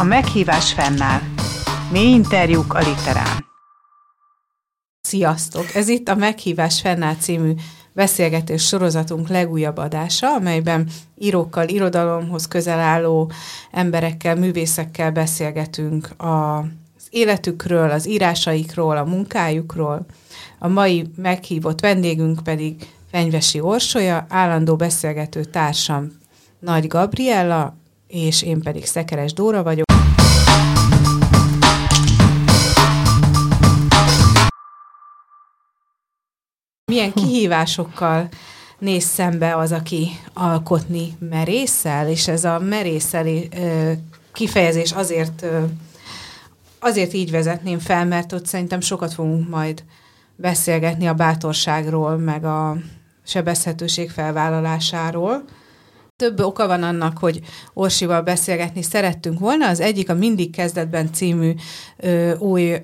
A 0.00 0.04
meghívás 0.04 0.72
fennáll. 0.72 1.20
Mély 1.92 2.10
interjúk 2.10 2.74
a 2.74 2.78
literán. 2.78 3.46
Sziasztok! 5.00 5.74
Ez 5.74 5.88
itt 5.88 6.08
a 6.08 6.14
Meghívás 6.14 6.80
fennáll 6.80 7.14
című 7.14 7.54
beszélgetés 7.92 8.66
sorozatunk 8.66 9.28
legújabb 9.28 9.76
adása, 9.76 10.34
amelyben 10.34 10.88
írókkal, 11.18 11.68
irodalomhoz 11.68 12.48
közel 12.48 12.78
álló 12.78 13.30
emberekkel, 13.70 14.34
művészekkel 14.36 15.10
beszélgetünk 15.10 16.08
az 16.16 17.06
életükről, 17.10 17.90
az 17.90 18.08
írásaikról, 18.08 18.96
a 18.96 19.04
munkájukról. 19.04 20.06
A 20.58 20.68
mai 20.68 21.10
meghívott 21.16 21.80
vendégünk 21.80 22.42
pedig 22.42 22.88
Fenyvesi 23.10 23.60
Orsolya, 23.60 24.26
állandó 24.28 24.76
beszélgető 24.76 25.44
társam 25.44 26.12
Nagy 26.58 26.86
Gabriella, 26.86 27.78
és 28.10 28.42
én 28.42 28.60
pedig 28.60 28.84
Szekeres 28.84 29.32
Dóra 29.32 29.62
vagyok. 29.62 29.89
Milyen 36.90 37.12
kihívásokkal 37.12 38.28
néz 38.78 39.04
szembe 39.04 39.56
az, 39.56 39.72
aki 39.72 40.08
alkotni 40.34 41.16
merészel, 41.18 42.08
és 42.08 42.28
ez 42.28 42.44
a 42.44 42.58
merészel 42.58 43.26
kifejezés 44.32 44.92
azért, 44.92 45.46
azért 46.78 47.12
így 47.12 47.30
vezetném 47.30 47.78
fel, 47.78 48.06
mert 48.06 48.32
ott 48.32 48.46
szerintem 48.46 48.80
sokat 48.80 49.12
fogunk 49.12 49.48
majd 49.48 49.84
beszélgetni 50.36 51.06
a 51.06 51.14
bátorságról, 51.14 52.16
meg 52.16 52.44
a 52.44 52.76
sebezhetőség 53.24 54.10
felvállalásáról. 54.10 55.44
Több 56.16 56.40
oka 56.40 56.66
van 56.66 56.82
annak, 56.82 57.18
hogy 57.18 57.40
Orsival 57.74 58.22
beszélgetni 58.22 58.82
szerettünk 58.82 59.38
volna. 59.38 59.68
Az 59.68 59.80
egyik 59.80 60.10
a 60.10 60.14
Mindig 60.14 60.50
kezdetben 60.50 61.12
című 61.12 61.54
ö, 61.96 62.36
új 62.36 62.82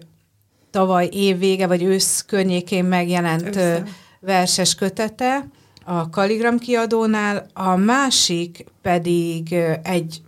tavaly 0.77 1.09
év 1.13 1.39
vége, 1.39 1.67
vagy 1.67 1.83
ősz 1.83 2.25
környékén 2.27 2.85
megjelent 2.85 3.57
ö, 3.57 3.77
verses 4.21 4.75
kötete 4.75 5.47
a 5.85 6.11
Kaligram 6.11 6.59
kiadónál, 6.59 7.47
a 7.53 7.77
másik 7.77 8.65
pedig 8.83 9.55
egy 9.83 10.23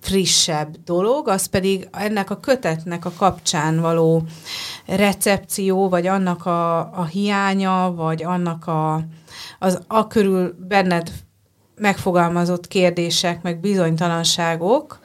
frissebb 0.00 0.76
dolog, 0.84 1.28
az 1.28 1.46
pedig 1.46 1.88
ennek 1.92 2.30
a 2.30 2.40
kötetnek 2.40 3.04
a 3.04 3.12
kapcsán 3.16 3.80
való 3.80 4.22
recepció, 4.86 5.88
vagy 5.88 6.06
annak 6.06 6.46
a, 6.46 6.78
a 6.78 7.04
hiánya, 7.04 7.92
vagy 7.96 8.22
annak 8.22 8.66
a, 8.66 9.04
az 9.58 9.80
a 9.86 10.06
körül 10.06 10.54
benned 10.68 11.12
megfogalmazott 11.76 12.68
kérdések, 12.68 13.42
meg 13.42 13.60
bizonytalanságok. 13.60 15.00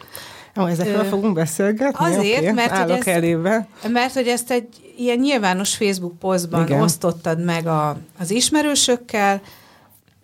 Jó, 0.57 0.65
ezekről 0.65 1.05
Ö, 1.05 1.07
fogunk 1.07 1.33
beszélgetni? 1.33 2.05
Azért, 2.05 2.41
okay, 2.41 2.51
mert, 2.51 2.77
hogy 2.77 2.89
ezt, 2.89 3.07
elébe. 3.07 3.67
mert 3.87 4.13
hogy 4.13 4.27
ezt 4.27 4.51
egy 4.51 4.67
ilyen 4.97 5.17
nyilvános 5.17 5.75
Facebook 5.75 6.19
posztban 6.19 6.65
Igen. 6.65 6.81
osztottad 6.81 7.43
meg 7.43 7.67
a, 7.67 7.97
az 8.19 8.31
ismerősökkel, 8.31 9.41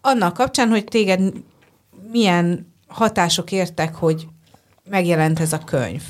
annak 0.02 0.34
kapcsán, 0.34 0.70
hogy 0.70 0.84
téged 0.84 1.34
milyen 2.12 2.74
hatások 2.88 3.52
értek, 3.52 3.96
hogy 3.96 4.28
megjelent 4.90 5.40
ez 5.40 5.54
a 5.54 5.58
könyv. 5.58 6.02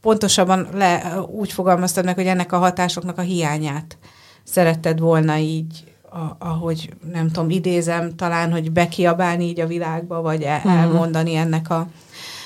Pontosabban 0.00 0.68
le, 0.74 1.20
úgy 1.26 1.52
fogalmaztad 1.52 2.04
meg, 2.04 2.14
hogy 2.14 2.26
ennek 2.26 2.52
a 2.52 2.58
hatásoknak 2.58 3.18
a 3.18 3.22
hiányát 3.22 3.98
szeretted 4.44 4.98
volna 4.98 5.36
így 5.36 5.84
a, 6.10 6.36
ahogy 6.38 6.90
nem 7.12 7.30
tudom, 7.30 7.50
idézem 7.50 8.16
talán, 8.16 8.52
hogy 8.52 8.72
bekiabálni 8.72 9.44
így 9.44 9.60
a 9.60 9.66
világba, 9.66 10.20
vagy 10.20 10.42
el, 10.42 10.56
uh-huh. 10.56 10.80
elmondani 10.80 11.34
ennek 11.34 11.70
a, 11.70 11.86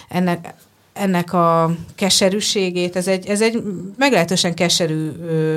ennek, 0.08 0.54
ennek 0.94 1.32
a 1.32 1.76
keserűségét. 1.94 2.96
Ez 2.96 3.08
egy, 3.08 3.26
ez 3.26 3.42
egy 3.42 3.62
meglehetősen 3.96 4.54
keserű 4.54 5.08
ö, 5.08 5.56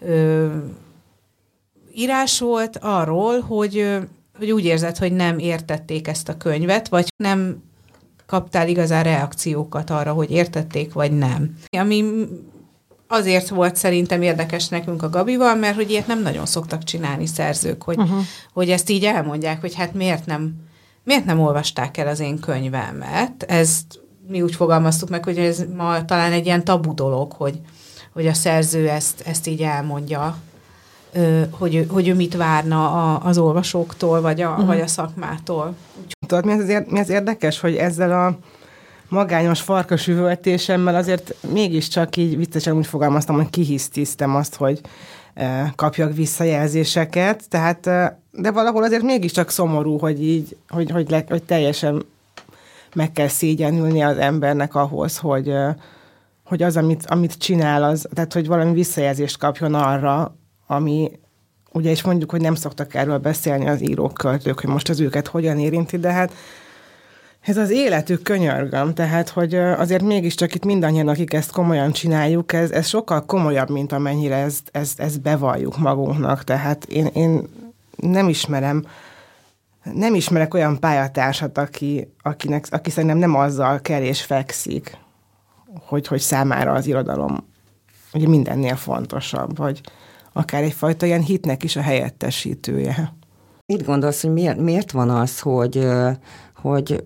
ö, 0.00 0.46
írás 1.94 2.38
volt 2.38 2.78
arról, 2.80 3.40
hogy, 3.40 3.98
hogy 4.38 4.50
úgy 4.50 4.64
érzed, 4.64 4.96
hogy 4.96 5.12
nem 5.12 5.38
értették 5.38 6.08
ezt 6.08 6.28
a 6.28 6.36
könyvet, 6.36 6.88
vagy 6.88 7.12
nem 7.16 7.62
kaptál 8.26 8.68
igazán 8.68 9.02
reakciókat 9.02 9.90
arra, 9.90 10.12
hogy 10.12 10.30
értették, 10.30 10.92
vagy 10.92 11.12
nem. 11.12 11.56
Ami 11.78 12.04
azért 13.08 13.48
volt 13.48 13.76
szerintem 13.76 14.22
érdekes 14.22 14.68
nekünk 14.68 15.02
a 15.02 15.10
Gabival, 15.10 15.54
mert 15.54 15.74
hogy 15.74 15.90
ilyet 15.90 16.06
nem 16.06 16.22
nagyon 16.22 16.46
szoktak 16.46 16.84
csinálni 16.84 17.26
szerzők, 17.26 17.82
hogy, 17.82 17.98
uh-huh. 17.98 18.24
hogy 18.52 18.70
ezt 18.70 18.90
így 18.90 19.04
elmondják, 19.04 19.60
hogy 19.60 19.74
hát 19.74 19.94
miért 19.94 20.26
nem, 20.26 20.54
miért 21.04 21.24
nem 21.24 21.40
olvasták 21.40 21.96
el 21.96 22.08
az 22.08 22.20
én 22.20 22.38
könyvemet. 22.38 23.42
Ezt 23.42 24.01
mi 24.28 24.42
úgy 24.42 24.54
fogalmaztuk 24.54 25.08
meg, 25.08 25.24
hogy 25.24 25.38
ez 25.38 25.64
ma 25.76 26.04
talán 26.04 26.32
egy 26.32 26.46
ilyen 26.46 26.64
tabu 26.64 26.94
dolog, 26.94 27.32
hogy, 27.32 27.60
hogy 28.12 28.26
a 28.26 28.34
szerző 28.34 28.88
ezt, 28.88 29.20
ezt 29.26 29.46
így 29.46 29.60
elmondja, 29.60 30.36
hogy, 31.50 31.86
hogy 31.88 32.08
ő 32.08 32.14
mit 32.14 32.36
várna 32.36 33.14
az 33.16 33.38
olvasóktól, 33.38 34.20
vagy 34.20 34.40
a, 34.40 34.50
uh-huh. 34.50 34.66
vagy 34.66 34.80
a 34.80 34.86
szakmától. 34.86 35.74
Tudod, 36.26 36.44
mi 36.44 36.52
az, 36.52 36.82
mi 36.88 37.00
az 37.00 37.08
érdekes, 37.08 37.60
hogy 37.60 37.76
ezzel 37.76 38.26
a 38.26 38.38
magányos 39.08 39.60
farkas 39.60 40.08
üvöltésemmel 40.08 40.94
azért 40.94 41.34
mégiscsak 41.52 42.16
így 42.16 42.36
viccesen 42.36 42.76
úgy 42.76 42.86
fogalmaztam, 42.86 43.36
hogy 43.36 43.50
kihisztiztem 43.50 44.36
azt, 44.36 44.54
hogy 44.54 44.80
e, 45.34 45.72
kapjak 45.76 46.14
visszajelzéseket, 46.14 47.48
tehát, 47.48 47.86
e, 47.86 48.20
de 48.30 48.50
valahol 48.50 48.82
azért 48.82 49.02
mégiscsak 49.02 49.50
szomorú, 49.50 49.98
hogy 49.98 50.24
így, 50.24 50.56
hogy, 50.68 50.90
hogy, 50.90 51.10
le, 51.10 51.24
hogy 51.28 51.42
teljesen 51.42 52.04
meg 52.94 53.12
kell 53.12 53.28
szégyenülni 53.28 54.02
az 54.02 54.18
embernek 54.18 54.74
ahhoz, 54.74 55.18
hogy, 55.18 55.52
hogy 56.44 56.62
az, 56.62 56.76
amit, 56.76 57.06
amit 57.06 57.38
csinál, 57.38 57.82
az, 57.82 58.08
tehát 58.14 58.32
hogy 58.32 58.46
valami 58.46 58.72
visszajelzést 58.72 59.38
kapjon 59.38 59.74
arra, 59.74 60.36
ami, 60.66 61.10
ugye 61.72 61.90
is 61.90 62.02
mondjuk, 62.02 62.30
hogy 62.30 62.40
nem 62.40 62.54
szoktak 62.54 62.94
erről 62.94 63.18
beszélni 63.18 63.68
az 63.68 63.82
írók, 63.82 64.12
költők, 64.12 64.60
hogy 64.60 64.70
most 64.70 64.88
az 64.88 65.00
őket 65.00 65.26
hogyan 65.26 65.58
érinti, 65.58 65.98
de 65.98 66.12
hát 66.12 66.32
ez 67.40 67.56
az 67.56 67.70
életük 67.70 68.22
könyörgöm, 68.22 68.94
tehát, 68.94 69.28
hogy 69.28 69.54
azért 69.54 70.02
mégiscsak 70.02 70.54
itt 70.54 70.64
mindannyian, 70.64 71.08
akik 71.08 71.32
ezt 71.32 71.52
komolyan 71.52 71.92
csináljuk, 71.92 72.52
ez, 72.52 72.70
ez 72.70 72.86
sokkal 72.86 73.24
komolyabb, 73.24 73.70
mint 73.70 73.92
amennyire 73.92 74.36
ezt, 74.36 74.68
ezt, 74.72 75.00
ezt 75.00 75.20
bevalljuk 75.20 75.78
magunknak. 75.78 76.44
Tehát 76.44 76.84
én, 76.84 77.06
én 77.06 77.48
nem 77.96 78.28
ismerem, 78.28 78.86
nem 79.82 80.14
ismerek 80.14 80.54
olyan 80.54 80.78
pályatársat, 80.80 81.58
aki, 81.58 82.12
akinek, 82.22 82.66
aki 82.70 82.90
szerintem 82.90 83.18
nem 83.18 83.34
azzal 83.34 83.80
kell 83.80 84.02
és 84.02 84.22
fekszik, 84.22 84.98
hogy, 85.86 86.06
hogy 86.06 86.20
számára 86.20 86.72
az 86.72 86.86
irodalom 86.86 87.50
ugye 88.12 88.28
mindennél 88.28 88.76
fontosabb, 88.76 89.56
vagy 89.56 89.80
akár 90.32 90.62
egyfajta 90.62 91.06
ilyen 91.06 91.22
hitnek 91.22 91.62
is 91.62 91.76
a 91.76 91.80
helyettesítője. 91.80 93.14
Mit 93.66 93.84
gondolsz, 93.84 94.22
hogy 94.22 94.32
miért, 94.32 94.58
miért 94.58 94.90
van 94.90 95.10
az, 95.10 95.40
hogy, 95.40 95.88
hogy 96.56 97.04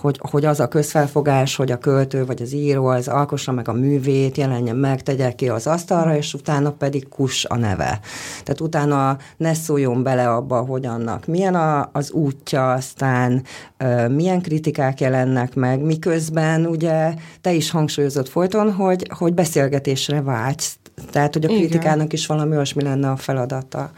hogy, 0.00 0.18
hogy 0.30 0.44
az 0.44 0.60
a 0.60 0.68
közfelfogás, 0.68 1.56
hogy 1.56 1.70
a 1.72 1.78
költő 1.78 2.24
vagy 2.24 2.42
az 2.42 2.52
író 2.52 2.86
az 2.86 3.08
alkossa 3.08 3.52
meg 3.52 3.68
a 3.68 3.72
művét, 3.72 4.36
jelenjen 4.36 4.76
meg, 4.76 5.02
tegye 5.02 5.32
ki 5.32 5.48
az 5.48 5.66
asztalra, 5.66 6.16
és 6.16 6.34
utána 6.34 6.70
pedig 6.70 7.08
kus 7.08 7.44
a 7.44 7.56
neve. 7.56 8.00
Tehát 8.42 8.60
utána 8.60 9.16
ne 9.36 9.54
szóljon 9.54 10.02
bele 10.02 10.30
abba, 10.30 10.60
hogy 10.60 10.86
annak 10.86 11.26
milyen 11.26 11.54
a, 11.54 11.88
az 11.92 12.10
útja, 12.10 12.72
aztán 12.72 13.42
ö, 13.76 14.08
milyen 14.08 14.40
kritikák 14.40 15.00
jelennek 15.00 15.54
meg, 15.54 15.80
miközben 15.80 16.66
ugye 16.66 17.14
te 17.40 17.52
is 17.52 17.70
hangsúlyozott 17.70 18.28
folyton, 18.28 18.72
hogy, 18.72 19.10
hogy 19.18 19.34
beszélgetésre 19.34 20.22
vágysz. 20.22 20.78
Tehát, 21.10 21.32
hogy 21.32 21.44
a 21.44 21.48
kritikának 21.48 21.96
Igen. 21.96 22.08
is 22.10 22.26
valami 22.26 22.54
olyasmi 22.54 22.82
lenne 22.82 23.10
a 23.10 23.16
feladata. 23.16 23.90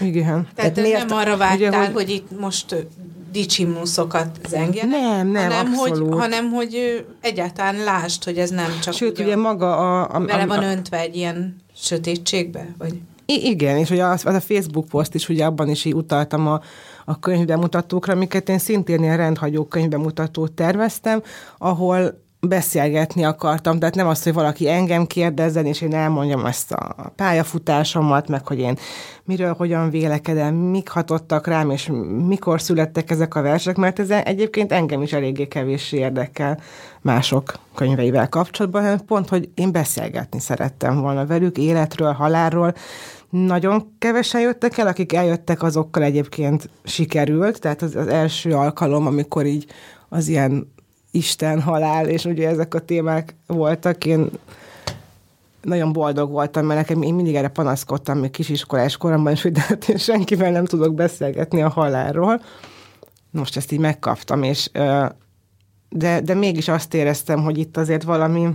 Igen. 0.00 0.48
Tehát, 0.54 0.54
Tehát 0.54 0.76
miért, 0.76 1.08
nem 1.08 1.18
arra 1.18 1.36
vágytál, 1.36 1.68
ugye, 1.68 1.78
hogy... 1.78 1.92
hogy 1.92 2.10
itt 2.10 2.40
most 2.40 2.86
dicsimnuszokat 3.32 4.40
zengjenek, 4.48 5.00
nem, 5.00 5.28
nem, 5.28 5.50
hanem, 5.50 5.66
abszolút. 5.66 6.12
hogy, 6.12 6.20
hanem 6.20 6.50
hogy 6.50 7.04
egyáltalán 7.20 7.76
lásd, 7.84 8.24
hogy 8.24 8.38
ez 8.38 8.50
nem 8.50 8.78
csak 8.82 8.94
Sőt, 8.94 9.18
ugye 9.18 9.36
maga 9.36 9.76
a... 9.76 10.14
a, 10.14 10.20
vele 10.20 10.46
van 10.46 10.62
öntve 10.62 10.98
egy 10.98 11.16
ilyen 11.16 11.56
sötétségbe, 11.74 12.74
vagy... 12.78 13.00
I- 13.26 13.48
igen, 13.48 13.76
és 13.76 13.90
ugye 13.90 14.04
az, 14.04 14.26
az 14.26 14.34
a 14.34 14.40
Facebook 14.40 14.88
poszt 14.88 15.14
is, 15.14 15.28
ugye 15.28 15.44
abban 15.44 15.68
is 15.68 15.84
így 15.84 15.94
utaltam 15.94 16.46
a, 16.46 16.60
a 17.04 17.18
könyvbemutatókra, 17.18 18.12
amiket 18.12 18.48
én 18.48 18.58
szintén 18.58 19.02
ilyen 19.02 19.16
rendhagyó 19.16 19.64
könyvbemutatót 19.64 20.52
terveztem, 20.52 21.22
ahol 21.58 22.24
beszélgetni 22.46 23.24
akartam, 23.24 23.78
tehát 23.78 23.94
nem 23.94 24.06
az, 24.06 24.22
hogy 24.22 24.32
valaki 24.32 24.68
engem 24.68 25.06
kérdezzen, 25.06 25.66
és 25.66 25.80
én 25.80 25.94
elmondjam 25.94 26.46
ezt 26.46 26.72
a 26.72 27.12
pályafutásomat, 27.16 28.28
meg 28.28 28.46
hogy 28.46 28.58
én 28.58 28.76
miről, 29.24 29.54
hogyan 29.54 29.90
vélekedem, 29.90 30.54
mik 30.54 30.88
hatottak 30.88 31.46
rám, 31.46 31.70
és 31.70 31.90
mikor 32.26 32.60
születtek 32.60 33.10
ezek 33.10 33.34
a 33.34 33.42
versek, 33.42 33.76
mert 33.76 33.98
ez 33.98 34.10
egyébként 34.10 34.72
engem 34.72 35.02
is 35.02 35.12
eléggé 35.12 35.48
kevéssé 35.48 35.96
érdekel 35.96 36.60
mások 37.00 37.54
könyveivel 37.74 38.28
kapcsolatban, 38.28 38.82
hanem 38.82 39.04
pont, 39.06 39.28
hogy 39.28 39.48
én 39.54 39.72
beszélgetni 39.72 40.40
szerettem 40.40 41.00
volna 41.00 41.26
velük, 41.26 41.58
életről, 41.58 42.12
halálról, 42.12 42.74
nagyon 43.30 43.92
kevesen 43.98 44.40
jöttek 44.40 44.78
el, 44.78 44.86
akik 44.86 45.12
eljöttek, 45.12 45.62
azokkal 45.62 46.02
egyébként 46.02 46.70
sikerült, 46.84 47.60
tehát 47.60 47.82
az, 47.82 47.96
az 47.96 48.06
első 48.06 48.50
alkalom, 48.50 49.06
amikor 49.06 49.46
így 49.46 49.66
az 50.08 50.28
ilyen 50.28 50.74
Isten, 51.16 51.60
halál, 51.60 52.08
és 52.08 52.24
ugye 52.24 52.48
ezek 52.48 52.74
a 52.74 52.78
témák 52.78 53.34
voltak. 53.46 54.04
Én 54.04 54.30
nagyon 55.62 55.92
boldog 55.92 56.30
voltam, 56.30 56.66
mert 56.66 56.80
nekem 56.80 57.02
én 57.02 57.14
mindig 57.14 57.34
erre 57.34 57.48
panaszkodtam 57.48 58.18
még 58.18 58.30
kisiskolás 58.30 58.96
koromban, 58.96 59.32
és 59.32 59.42
hogy 59.42 59.58
hát 59.58 59.88
én 59.88 59.96
senkivel 59.96 60.50
nem 60.50 60.64
tudok 60.64 60.94
beszélgetni 60.94 61.62
a 61.62 61.68
halálról. 61.68 62.42
Most 63.30 63.56
ezt 63.56 63.72
így 63.72 63.78
megkaptam, 63.78 64.42
és 64.42 64.70
de, 65.88 66.20
de 66.20 66.34
mégis 66.34 66.68
azt 66.68 66.94
éreztem, 66.94 67.42
hogy 67.42 67.58
itt 67.58 67.76
azért 67.76 68.02
valami 68.02 68.48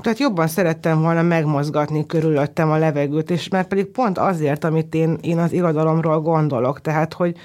tehát 0.00 0.18
jobban 0.18 0.46
szerettem 0.46 1.00
volna 1.00 1.22
megmozgatni 1.22 2.06
körülöttem 2.06 2.70
a 2.70 2.76
levegőt, 2.76 3.30
és 3.30 3.48
mert 3.48 3.68
pedig 3.68 3.86
pont 3.86 4.18
azért, 4.18 4.64
amit 4.64 4.94
én, 4.94 5.18
én 5.20 5.38
az 5.38 5.52
irodalomról 5.52 6.20
gondolok, 6.20 6.80
tehát 6.80 7.12
hogy, 7.12 7.36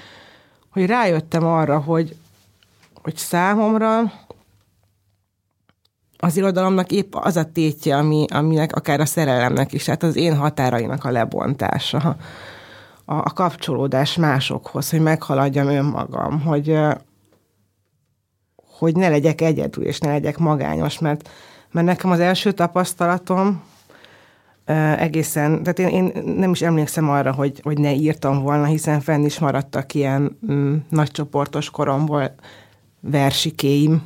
hogy 0.70 0.86
rájöttem 0.86 1.44
arra, 1.44 1.78
hogy, 1.78 2.16
hogy 3.02 3.16
számomra 3.16 4.12
az 6.18 6.36
irodalomnak 6.36 6.90
épp 6.92 7.14
az 7.14 7.36
a 7.36 7.52
tétje, 7.52 7.96
ami, 7.96 8.24
aminek 8.30 8.76
akár 8.76 9.00
a 9.00 9.06
szerelemnek 9.06 9.72
is, 9.72 9.84
tehát 9.84 10.02
az 10.02 10.16
én 10.16 10.36
határainak 10.36 11.04
a 11.04 11.10
lebontása, 11.10 12.16
a, 13.04 13.14
a 13.14 13.32
kapcsolódás 13.32 14.16
másokhoz, 14.16 14.90
hogy 14.90 15.00
meghaladjam 15.00 15.68
önmagam, 15.68 16.40
hogy, 16.40 16.78
hogy 18.78 18.96
ne 18.96 19.08
legyek 19.08 19.40
egyedül, 19.40 19.84
és 19.84 19.98
ne 19.98 20.10
legyek 20.10 20.38
magányos, 20.38 20.98
mert, 20.98 21.28
mert 21.70 21.86
nekem 21.86 22.10
az 22.10 22.20
első 22.20 22.52
tapasztalatom 22.52 23.62
egészen, 24.98 25.62
tehát 25.62 25.78
én, 25.78 25.88
én 25.88 26.34
nem 26.36 26.50
is 26.50 26.62
emlékszem 26.62 27.10
arra, 27.10 27.32
hogy, 27.32 27.60
hogy 27.62 27.78
ne 27.78 27.92
írtam 27.92 28.42
volna, 28.42 28.64
hiszen 28.64 29.00
fenn 29.00 29.24
is 29.24 29.38
maradtak 29.38 29.94
ilyen 29.94 30.38
mm, 30.52 30.74
nagycsoportos 30.88 31.70
koromból 31.70 32.34
versikéim, 33.00 34.02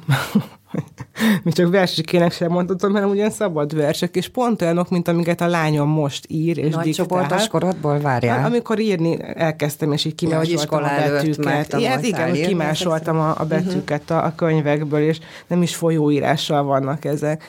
mi 1.42 1.52
csak 1.52 1.70
versikének 1.70 2.32
sem 2.32 2.50
mondhatom, 2.50 2.92
hanem 2.92 3.08
ugyan 3.08 3.30
szabad 3.30 3.76
versek, 3.76 4.16
és 4.16 4.28
pont 4.28 4.62
olyanok, 4.62 4.90
mint 4.90 5.08
amiket 5.08 5.40
a 5.40 5.46
lányom 5.46 5.88
most 5.88 6.26
ír 6.28 6.58
és 6.58 6.74
Nagy 6.74 6.90
csoportos 6.90 7.48
korodból 7.48 8.00
várjál? 8.00 8.44
Amikor 8.44 8.78
írni 8.78 9.16
elkezdtem, 9.34 9.92
és 9.92 10.04
így 10.04 10.14
kimásoltam 10.14 10.80
ja, 10.80 10.86
a 10.86 11.12
betűket. 11.12 11.72
Igen, 11.72 12.04
igen, 12.04 12.28
hogy 12.28 12.46
kimásoltam 12.46 13.18
a, 13.18 13.34
a 13.38 13.44
betűket 13.44 14.10
a, 14.10 14.24
a 14.24 14.34
könyvekből, 14.34 15.00
és 15.00 15.18
nem 15.46 15.62
is 15.62 15.74
folyóírással 15.74 16.62
vannak 16.62 17.04
ezek. 17.04 17.44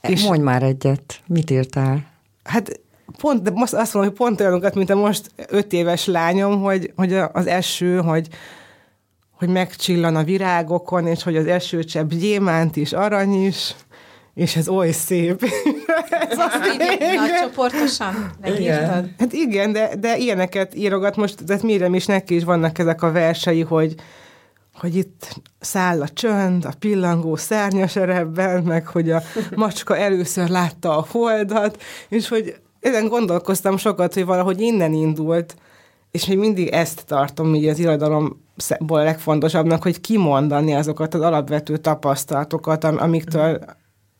És 0.00 0.24
Mondj 0.24 0.42
már 0.42 0.62
egyet, 0.62 1.20
mit 1.26 1.50
írtál? 1.50 2.12
Hát 2.44 2.80
pont, 3.18 3.42
de 3.42 3.50
most 3.50 3.72
azt 3.72 3.94
mondom, 3.94 4.12
hogy 4.12 4.20
pont 4.20 4.40
olyanokat, 4.40 4.74
mint 4.74 4.90
a 4.90 4.94
most 4.94 5.30
öt 5.48 5.72
éves 5.72 6.06
lányom, 6.06 6.62
hogy, 6.62 6.92
hogy 6.96 7.14
az 7.32 7.46
eső, 7.46 8.00
hogy 8.00 8.28
hogy 9.38 9.48
megcsillan 9.48 10.16
a 10.16 10.24
virágokon, 10.24 11.06
és 11.06 11.22
hogy 11.22 11.36
az 11.36 11.46
esőcsepp 11.46 12.10
gyémánt 12.10 12.76
is, 12.76 12.92
arany 12.92 13.44
is, 13.44 13.74
és 14.34 14.56
ez 14.56 14.68
oly 14.68 14.90
szép. 14.90 15.44
ez 16.30 16.38
az 16.38 16.52
Nagy 17.16 17.30
csoportosan 17.40 18.30
megírtad? 18.40 19.08
Hát 19.18 19.32
igen, 19.32 19.72
de, 19.72 19.90
de 19.98 20.16
ilyeneket 20.16 20.74
írogat 20.74 21.16
most, 21.16 21.44
de 21.44 21.58
mire 21.62 21.86
is 21.86 22.06
neki 22.06 22.34
is 22.34 22.44
vannak 22.44 22.78
ezek 22.78 23.02
a 23.02 23.12
versei, 23.12 23.60
hogy, 23.60 23.94
hogy 24.74 24.96
itt 24.96 25.40
száll 25.60 26.02
a 26.02 26.08
csönd, 26.08 26.64
a 26.64 26.72
pillangó 26.78 27.36
szárnyas 27.36 27.96
erebben, 27.96 28.62
meg 28.62 28.86
hogy 28.86 29.10
a 29.10 29.22
macska 29.54 29.96
először 29.96 30.48
látta 30.48 30.98
a 30.98 31.06
holdat, 31.10 31.82
és 32.08 32.28
hogy 32.28 32.56
ezen 32.80 33.08
gondolkoztam 33.08 33.76
sokat, 33.76 34.14
hogy 34.14 34.24
valahogy 34.24 34.60
innen 34.60 34.92
indult, 34.92 35.56
és 36.10 36.26
még 36.26 36.38
mindig 36.38 36.68
ezt 36.68 37.04
tartom 37.06 37.54
így 37.54 37.68
az 37.68 37.78
irodalomból 37.78 38.38
a 39.00 39.02
legfontosabbnak, 39.02 39.82
hogy 39.82 40.00
kimondani 40.00 40.74
azokat 40.74 41.14
az 41.14 41.20
alapvető 41.20 41.76
tapasztalatokat, 41.76 42.84
amiktől, 42.84 43.58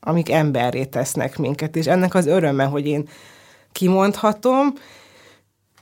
amik 0.01 0.31
emberré 0.31 0.85
tesznek 0.85 1.39
minket, 1.39 1.77
és 1.77 1.87
ennek 1.87 2.15
az 2.15 2.27
öröme, 2.27 2.65
hogy 2.65 2.87
én 2.87 3.09
kimondhatom, 3.73 4.73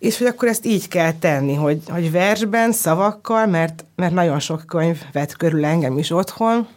és 0.02 0.18
hogy 0.18 0.26
akkor 0.26 0.48
ezt 0.48 0.66
így 0.66 0.88
kell 0.88 1.12
tenni, 1.12 1.54
hogy, 1.54 1.82
hogy 1.88 2.10
versben, 2.10 2.72
szavakkal, 2.72 3.46
mert, 3.46 3.84
mert 3.96 4.12
nagyon 4.12 4.38
sok 4.38 4.66
könyv 4.66 5.02
vett 5.12 5.36
körül 5.36 5.64
engem 5.64 5.98
is 5.98 6.10
otthon, 6.10 6.68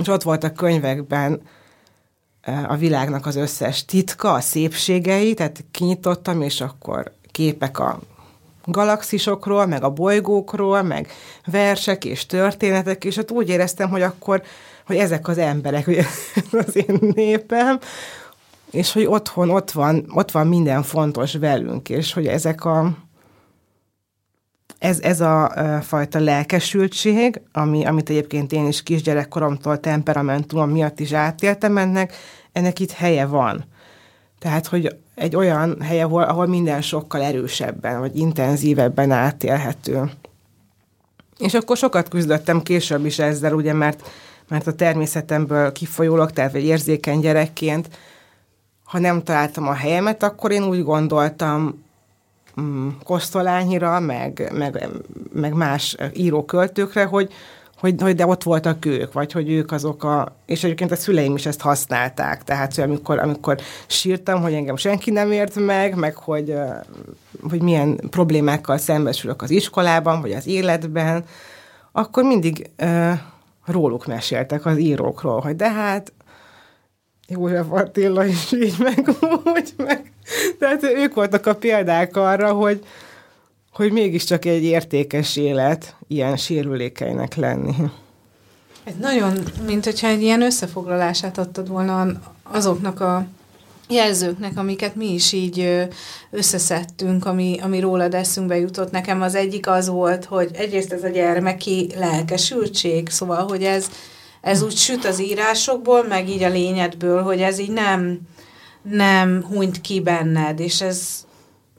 és 0.00 0.08
ott 0.08 0.22
volt 0.22 0.44
a 0.44 0.52
könyvekben 0.52 1.40
a 2.68 2.76
világnak 2.76 3.26
az 3.26 3.36
összes 3.36 3.84
titka, 3.84 4.32
a 4.32 4.40
szépségei, 4.40 5.34
tehát 5.34 5.64
kinyitottam, 5.70 6.42
és 6.42 6.60
akkor 6.60 7.12
képek 7.30 7.78
a 7.78 8.00
galaxisokról, 8.64 9.66
meg 9.66 9.82
a 9.82 9.90
bolygókról, 9.90 10.82
meg 10.82 11.10
versek 11.44 12.04
és 12.04 12.26
történetek, 12.26 13.04
és 13.04 13.16
ott 13.16 13.30
úgy 13.30 13.48
éreztem, 13.48 13.88
hogy 13.88 14.02
akkor, 14.02 14.42
hogy 14.86 14.96
ezek 14.96 15.28
az 15.28 15.38
emberek, 15.38 15.84
hogy 15.84 15.98
az 16.66 16.76
én 16.76 16.98
népem, 17.14 17.78
és 18.70 18.92
hogy 18.92 19.04
otthon 19.04 19.50
ott 19.50 19.70
van, 19.70 20.04
ott 20.14 20.30
van 20.30 20.46
minden 20.46 20.82
fontos 20.82 21.34
velünk, 21.34 21.88
és 21.88 22.12
hogy 22.12 22.26
ezek 22.26 22.64
a 22.64 23.04
ez, 24.78 25.00
ez 25.00 25.20
a 25.20 25.52
fajta 25.82 26.18
lelkesültség, 26.18 27.40
ami, 27.52 27.84
amit 27.84 28.10
egyébként 28.10 28.52
én 28.52 28.66
is 28.66 28.82
kisgyerekkoromtól 28.82 29.80
temperamentumom 29.80 30.70
miatt 30.70 31.00
is 31.00 31.12
átéltem 31.12 31.78
ennek, 31.78 32.14
ennek 32.52 32.78
itt 32.78 32.90
helye 32.90 33.26
van. 33.26 33.64
Tehát, 34.38 34.66
hogy 34.66 34.96
egy 35.14 35.36
olyan 35.36 35.80
hely, 35.80 36.02
ahol, 36.02 36.22
ahol 36.22 36.46
minden 36.46 36.82
sokkal 36.82 37.22
erősebben, 37.22 37.98
vagy 37.98 38.16
intenzívebben 38.16 39.10
átélhető. 39.10 40.10
És 41.38 41.54
akkor 41.54 41.76
sokat 41.76 42.08
küzdöttem 42.08 42.62
később 42.62 43.06
is 43.06 43.18
ezzel, 43.18 43.52
ugye, 43.52 43.72
mert, 43.72 44.10
mert 44.48 44.66
a 44.66 44.74
természetemből 44.74 45.72
kifolyólag, 45.72 46.30
tehát 46.30 46.54
egy 46.54 46.64
érzékeny 46.64 47.20
gyerekként, 47.20 47.88
ha 48.86 48.98
nem 48.98 49.22
találtam 49.22 49.68
a 49.68 49.72
helyemet, 49.72 50.22
akkor 50.22 50.50
én 50.50 50.62
úgy 50.62 50.84
gondoltam 50.84 51.84
mm, 52.60 52.88
Kosztolányira, 53.04 54.00
meg, 54.00 54.50
meg, 54.54 54.88
meg 55.32 55.52
más 55.52 55.96
íróköltőkre, 56.14 57.04
hogy, 57.04 57.32
hogy, 57.78 58.00
hogy 58.00 58.14
de 58.14 58.26
ott 58.26 58.42
voltak 58.42 58.84
ők, 58.84 59.12
vagy 59.12 59.32
hogy 59.32 59.50
ők 59.50 59.72
azok 59.72 60.04
a... 60.04 60.36
És 60.46 60.64
egyébként 60.64 60.90
a 60.90 60.96
szüleim 60.96 61.34
is 61.34 61.46
ezt 61.46 61.60
használták, 61.60 62.44
tehát 62.44 62.74
hogy 62.74 62.84
amikor, 62.84 63.18
amikor 63.18 63.58
sírtam, 63.86 64.42
hogy 64.42 64.54
engem 64.54 64.76
senki 64.76 65.10
nem 65.10 65.32
ért 65.32 65.54
meg, 65.54 65.94
meg 65.94 66.16
hogy, 66.16 66.54
hogy 67.50 67.62
milyen 67.62 68.00
problémákkal 68.10 68.78
szembesülök 68.78 69.42
az 69.42 69.50
iskolában, 69.50 70.20
vagy 70.20 70.32
az 70.32 70.46
életben, 70.46 71.24
akkor 71.92 72.24
mindig 72.24 72.70
uh, 72.78 73.12
róluk 73.64 74.06
meséltek, 74.06 74.66
az 74.66 74.78
írókról, 74.78 75.40
hogy 75.40 75.56
de 75.56 75.70
hát 75.70 76.12
József 77.28 77.66
Attila 77.70 78.24
is 78.24 78.52
így 78.52 78.74
meg 78.78 79.08
úgy 79.54 79.72
meg. 79.76 80.12
Tehát 80.58 80.82
ők 80.82 81.14
voltak 81.14 81.46
a 81.46 81.54
példák 81.54 82.16
arra, 82.16 82.52
hogy, 82.52 82.84
hogy 83.72 83.92
mégiscsak 83.92 84.44
egy 84.44 84.62
értékes 84.62 85.36
élet 85.36 85.96
ilyen 86.08 86.36
sérülékeinek 86.36 87.34
lenni. 87.34 87.74
Ez 88.84 88.94
nagyon, 89.00 89.38
mint 89.66 89.84
hogyha 89.84 90.06
egy 90.06 90.22
ilyen 90.22 90.42
összefoglalását 90.42 91.38
adtad 91.38 91.68
volna 91.68 92.06
azoknak 92.42 93.00
a 93.00 93.26
jelzőknek, 93.88 94.58
amiket 94.58 94.94
mi 94.94 95.12
is 95.12 95.32
így 95.32 95.86
összeszedtünk, 96.30 97.26
ami, 97.26 97.58
ami 97.62 97.80
rólad 97.80 98.14
eszünkbe 98.14 98.58
jutott. 98.58 98.90
Nekem 98.90 99.22
az 99.22 99.34
egyik 99.34 99.68
az 99.68 99.88
volt, 99.88 100.24
hogy 100.24 100.50
egyrészt 100.54 100.92
ez 100.92 101.04
a 101.04 101.08
gyermeki 101.08 101.90
lelkesültség, 101.96 103.08
szóval, 103.08 103.46
hogy 103.48 103.62
ez, 103.62 103.90
ez 104.46 104.62
úgy 104.62 104.76
süt 104.76 105.04
az 105.04 105.20
írásokból, 105.20 106.04
meg 106.08 106.28
így 106.28 106.42
a 106.42 106.48
lényedből, 106.48 107.22
hogy 107.22 107.40
ez 107.40 107.58
így 107.58 107.70
nem, 107.70 108.18
nem 108.82 109.44
hunyt 109.48 109.80
ki 109.80 110.00
benned, 110.00 110.60
és 110.60 110.80
ez, 110.80 111.26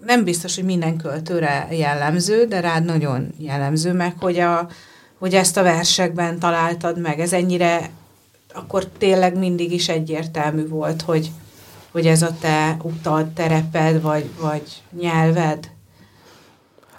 nem 0.05 0.23
biztos, 0.23 0.55
hogy 0.55 0.63
minden 0.63 0.97
költőre 0.97 1.67
jellemző, 1.71 2.45
de 2.45 2.59
rád 2.59 2.85
nagyon 2.85 3.33
jellemző 3.37 3.93
meg, 3.93 4.13
hogy, 4.19 4.39
a, 4.39 4.67
hogy 5.17 5.33
ezt 5.33 5.57
a 5.57 5.63
versekben 5.63 6.39
találtad 6.39 6.99
meg. 6.99 7.19
Ez 7.19 7.33
ennyire 7.33 7.89
akkor 8.53 8.85
tényleg 8.85 9.37
mindig 9.37 9.71
is 9.71 9.89
egyértelmű 9.89 10.67
volt, 10.67 11.01
hogy, 11.01 11.31
hogy 11.91 12.07
ez 12.07 12.21
a 12.21 12.35
te 12.39 12.77
utad, 12.83 13.27
tereped, 13.27 14.01
vagy, 14.01 14.29
vagy 14.39 14.81
nyelved? 14.99 15.71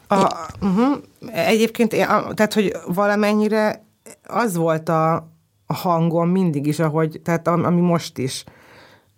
A, 0.07 0.47
uh-huh. 0.61 0.97
Egyébként, 1.33 1.91
tehát, 2.35 2.55
hogy 2.55 2.77
valamennyire 2.87 3.85
az 4.27 4.57
volt 4.57 4.89
a, 4.89 5.37
a 5.71 5.75
hangom 5.75 6.29
mindig 6.29 6.67
is, 6.67 6.79
ahogy, 6.79 7.21
tehát 7.25 7.49
ami 7.49 7.81
most 7.81 8.19
is 8.19 8.45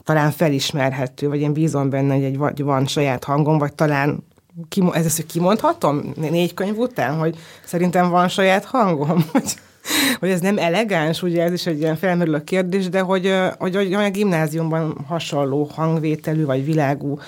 talán 0.04 0.30
felismerhető, 0.30 1.28
vagy 1.28 1.40
én 1.40 1.52
bízom 1.52 1.90
benne, 1.90 2.14
hogy 2.14 2.24
egy, 2.24 2.38
vagy 2.38 2.62
van 2.62 2.86
saját 2.86 3.24
hangom, 3.24 3.58
vagy 3.58 3.74
talán 3.74 4.24
ki, 4.68 4.82
ez 4.92 5.16
hogy 5.16 5.26
kimondhatom 5.26 6.12
négy 6.16 6.54
könyv 6.54 6.78
után, 6.78 7.18
hogy 7.18 7.38
szerintem 7.64 8.10
van 8.10 8.28
saját 8.28 8.64
hangom, 8.64 9.24
hogy, 9.32 9.54
hogy 10.20 10.28
ez 10.28 10.40
nem 10.40 10.58
elegáns, 10.58 11.22
ugye 11.22 11.42
ez 11.42 11.52
is 11.52 11.66
egy 11.66 11.80
ilyen 11.80 11.96
felmerülő 11.96 12.44
kérdés, 12.44 12.88
de 12.88 13.00
hogy, 13.00 13.34
hogy, 13.58 13.76
hogy 13.76 13.92
a 13.92 14.10
gimnáziumban 14.10 15.04
hasonló 15.06 15.70
hangvételű 15.74 16.44
vagy 16.44 16.64
világú 16.64 17.18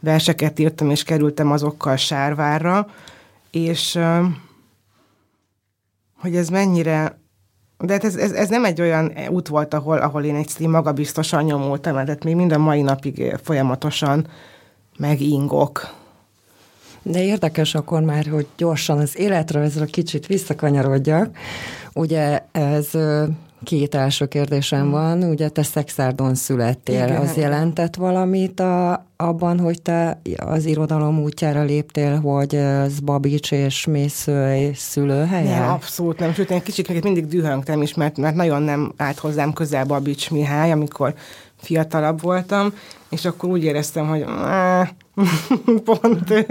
verseket 0.00 0.58
írtam, 0.58 0.90
és 0.90 1.02
kerültem 1.02 1.50
azokkal 1.50 1.96
sárvárra, 1.96 2.86
és 3.50 3.98
hogy 6.20 6.36
ez 6.36 6.48
mennyire 6.48 7.21
de 7.82 7.92
hát 7.92 8.04
ez, 8.04 8.16
ez, 8.16 8.32
ez 8.32 8.48
nem 8.48 8.64
egy 8.64 8.80
olyan 8.80 9.12
út 9.28 9.48
volt, 9.48 9.74
ahol, 9.74 9.98
ahol 9.98 10.24
én 10.24 10.36
egy 10.36 10.66
magabiztosan 10.66 11.44
nyomultam, 11.44 11.92
tehát 11.92 12.24
még 12.24 12.36
mind 12.36 12.52
a 12.52 12.58
mai 12.58 12.82
napig 12.82 13.36
folyamatosan 13.42 14.26
megingok. 14.96 15.94
De 17.02 17.24
érdekes 17.24 17.74
akkor 17.74 18.00
már, 18.00 18.26
hogy 18.26 18.46
gyorsan 18.56 18.98
az 18.98 19.18
életrajzra 19.18 19.84
kicsit 19.84 20.26
visszakanyarodjak. 20.26 21.36
Ugye 21.94 22.42
ez 22.52 22.88
két 23.64 23.94
első 23.94 24.26
kérdésem 24.26 24.90
van. 24.90 25.22
Ugye 25.22 25.48
te 25.48 25.62
szexárdon 25.62 26.34
születtél. 26.34 27.04
Igen. 27.04 27.20
Az 27.20 27.36
jelentett 27.36 27.96
valamit 27.96 28.60
a, 28.60 29.06
abban, 29.16 29.58
hogy 29.58 29.82
te 29.82 30.20
az 30.36 30.64
irodalom 30.64 31.22
útjára 31.22 31.62
léptél, 31.62 32.20
hogy 32.20 32.54
ez 32.54 33.00
Babics 33.00 33.52
és 33.52 33.86
Mészői 33.86 34.70
szülőhelye? 34.74 35.58
Nem, 35.58 35.68
abszolút 35.68 36.18
nem. 36.18 36.32
Sőt, 36.32 36.50
én 36.50 36.62
kicsit 36.62 37.02
mindig 37.02 37.26
dühöngtem 37.26 37.82
is, 37.82 37.94
mert, 37.94 38.16
mert 38.16 38.34
nagyon 38.34 38.62
nem 38.62 38.92
állt 38.96 39.18
hozzám 39.18 39.52
közel 39.52 39.84
Babics 39.84 40.30
Mihály, 40.30 40.72
amikor 40.72 41.14
fiatalabb 41.56 42.20
voltam, 42.20 42.72
és 43.10 43.24
akkor 43.24 43.50
úgy 43.50 43.64
éreztem, 43.64 44.06
hogy 44.08 44.24
pont 45.84 46.30
ő. 46.30 46.46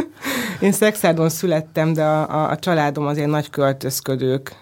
Én 0.60 0.72
Szexádon 0.72 1.28
születtem, 1.28 1.92
de 1.92 2.04
a, 2.04 2.30
a, 2.30 2.50
a 2.50 2.56
családom 2.56 3.06
azért 3.06 3.28
nagy 3.28 3.50
költözködők 3.50 4.60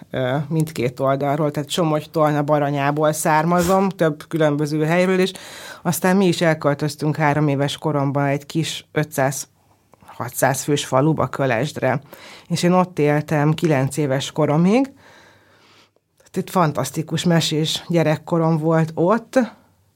mindkét 0.48 1.00
oldalról, 1.00 1.50
tehát 1.50 1.70
Somogy 1.70 2.10
Tolna 2.10 2.42
Baranyából 2.42 3.12
származom, 3.12 3.88
több 3.88 4.24
különböző 4.28 4.84
helyről 4.84 5.18
is. 5.18 5.32
Aztán 5.82 6.16
mi 6.16 6.26
is 6.26 6.40
elköltöztünk 6.40 7.16
három 7.16 7.48
éves 7.48 7.78
koromban 7.78 8.24
egy 8.24 8.46
kis 8.46 8.86
500 8.92 9.48
600 10.16 10.62
fős 10.62 10.84
faluba, 10.84 11.26
Kölesdre. 11.26 12.00
És 12.48 12.62
én 12.62 12.72
ott 12.72 12.98
éltem 12.98 13.52
9 13.52 13.96
éves 13.96 14.32
koromig. 14.32 14.92
Itt 16.32 16.50
fantasztikus 16.50 17.24
mesés 17.24 17.84
gyerekkorom 17.88 18.58
volt 18.58 18.90
ott, 18.94 19.38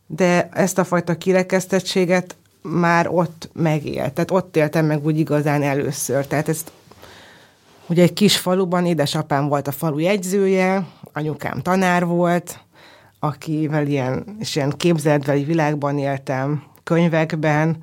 de 0.07 0.49
ezt 0.53 0.79
a 0.79 0.85
fajta 0.85 1.15
kirekesztettséget 1.17 2.37
már 2.69 3.09
ott 3.09 3.51
megélt. 3.53 4.13
Tehát 4.13 4.31
ott 4.31 4.57
éltem 4.57 4.87
meg 4.87 5.05
úgy 5.05 5.19
igazán 5.19 5.63
először. 5.63 6.27
Tehát 6.27 6.49
ezt 6.49 6.73
ugye 7.87 8.03
egy 8.03 8.13
kis 8.13 8.37
faluban 8.37 8.87
édesapám 8.87 9.49
volt 9.49 9.69
a 9.69 9.73
falu 9.73 9.99
jegyzője, 9.99 10.87
anyukám 11.13 11.61
tanár 11.61 12.07
volt, 12.07 12.59
akivel 13.19 13.87
ilyen, 13.87 14.37
és 14.39 14.57
ilyen 14.57 14.73
képzeletbeli 14.77 15.45
világban 15.45 15.99
éltem, 15.99 16.63
könyvekben, 16.83 17.77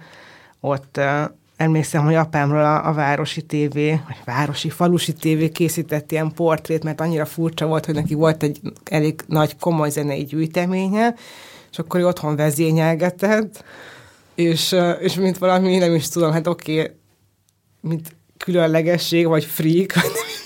ott 0.60 0.98
uh, 0.98 1.30
emlékszem, 1.58 2.04
hogy 2.04 2.16
apámról 2.16 2.64
a, 2.66 2.88
a 2.88 2.94
Városi 2.94 3.46
TV, 3.46 3.74
vagy 3.76 4.22
Városi 4.26 4.70
Falusi 4.70 5.14
TV 5.14 5.52
készített 5.54 6.12
ilyen 6.12 6.32
portrét, 6.34 6.84
mert 6.84 7.02
annyira 7.02 7.26
furcsa 7.26 7.66
volt, 7.66 7.86
hogy 7.86 7.96
neki 7.96 8.14
volt 8.14 8.44
egy 8.44 8.60
elég 8.84 9.22
nagy 9.28 9.58
komoly 9.60 9.90
zenei 9.90 10.24
gyűjteménye, 10.24 11.16
és 11.72 11.80
akkor 11.80 12.00
ő 12.00 12.08
otthon 12.08 12.36
vezényelgetett, 12.36 13.64
és, 14.36 14.76
és 15.00 15.16
mint 15.16 15.38
valami, 15.38 15.78
nem 15.78 15.94
is 15.94 16.10
tudom, 16.10 16.32
hát 16.32 16.48
oké, 16.48 16.80
okay, 16.80 16.96
mint 17.82 18.16
különlegesség, 18.38 19.28
vagy 19.28 19.46
freak, 19.46 19.94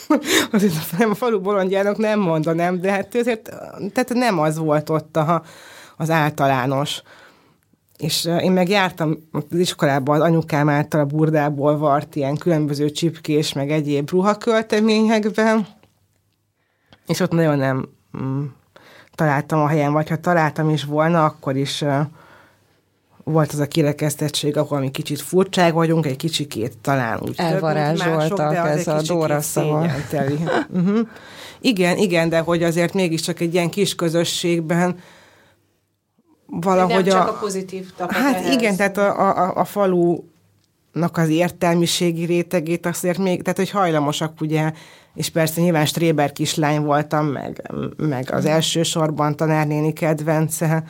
azért 0.52 0.98
nem 0.98 1.10
a 1.10 1.16
falu 1.16 1.42
bolondjának 1.42 1.98
nem 1.98 2.20
mondanám, 2.20 2.82
de 2.82 2.92
hát 2.92 3.16
azért 3.16 3.44
tehát 3.94 4.14
nem 4.14 4.40
az 4.40 4.58
volt 4.58 4.90
ott 4.90 5.18
a, 5.18 5.44
az 5.98 6.10
általános. 6.10 7.02
És 7.98 8.26
én 8.26 8.52
meg 8.52 8.70
jártam 8.70 9.18
az 9.32 9.58
iskolában 9.58 10.16
az 10.16 10.22
anyukám 10.22 10.70
által 10.70 11.00
a 11.00 11.06
burdából 11.06 11.78
vart 11.78 12.16
ilyen 12.16 12.38
különböző 12.38 12.90
csipkés, 12.90 13.54
meg 13.54 13.72
egyéb 13.72 14.10
ruhakölteményekben, 14.10 15.68
és 17.08 17.20
ott 17.20 17.32
nagyon 17.32 17.58
nem 17.58 17.90
mm, 18.18 18.46
találtam 19.16 19.60
a 19.60 19.68
helyen, 19.68 19.94
vagy 19.94 20.10
ha 20.10 20.18
találtam 20.18 20.70
is 20.70 20.84
volna, 20.84 21.26
akkor 21.26 21.56
is 21.56 21.82
uh, 21.82 22.00
volt 23.26 23.52
az 23.52 23.60
a 23.60 23.68
kirekesztettség, 23.68 24.58
ahol 24.58 24.80
mi 24.80 24.92
kicsit 24.92 25.22
furcsák 25.22 25.74
vagyunk, 25.74 26.06
egy 26.06 26.16
kicsikét 26.16 26.78
talán 26.82 27.20
úgy 27.22 27.34
Elvarázsoltak 27.36 28.54
mások, 28.54 28.80
ez 28.80 28.88
a 28.88 29.02
Dóra 29.02 29.42
szava. 29.42 29.86
uh-huh. 30.70 31.08
Igen, 31.62 31.98
igen, 31.98 32.30
de 32.30 32.40
hogy 32.40 32.64
azért 32.64 32.94
mégiscsak 32.94 33.40
egy 33.40 33.54
ilyen 33.54 33.70
kis 33.70 33.96
közösségben 33.96 34.98
valahogy 36.46 37.06
nem 37.06 37.18
a... 37.18 37.20
csak 37.20 37.28
a 37.28 37.38
pozitív 37.40 37.92
Hát 37.98 38.36
ehhez. 38.36 38.54
igen, 38.54 38.76
tehát 38.76 38.98
a, 38.98 39.20
a, 39.20 39.56
a 39.56 39.66
falunak 39.66 41.18
az 41.18 41.30
értelmiségi 41.30 42.26
rétegét 42.26 42.86
azért 42.86 43.18
még, 43.18 43.42
tehát 43.42 43.58
hogy 43.58 43.70
hajlamosak 43.70 44.42
ugye, 44.42 44.72
és 45.14 45.30
persze 45.30 45.62
nyilván 45.62 45.86
Stréber 45.86 46.32
kislány 46.32 46.82
voltam, 46.82 47.26
meg, 47.26 47.72
meg 47.98 48.32
az 48.32 48.46
első 48.46 48.84
sorban 48.84 49.36
tanárnéni 49.36 49.94
kedvence, 49.94 50.84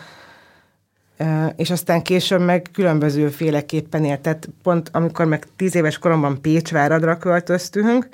és 1.55 1.69
aztán 1.69 2.01
később 2.01 2.41
meg 2.41 2.69
különböző 2.73 3.29
féleképpen 3.29 4.03
élt. 4.03 4.19
Tehát 4.19 4.49
pont 4.63 4.89
amikor 4.93 5.25
meg 5.25 5.45
tíz 5.55 5.75
éves 5.75 5.97
koromban 5.97 6.41
Pécsváradra 6.41 7.17
költöztünk, 7.17 8.09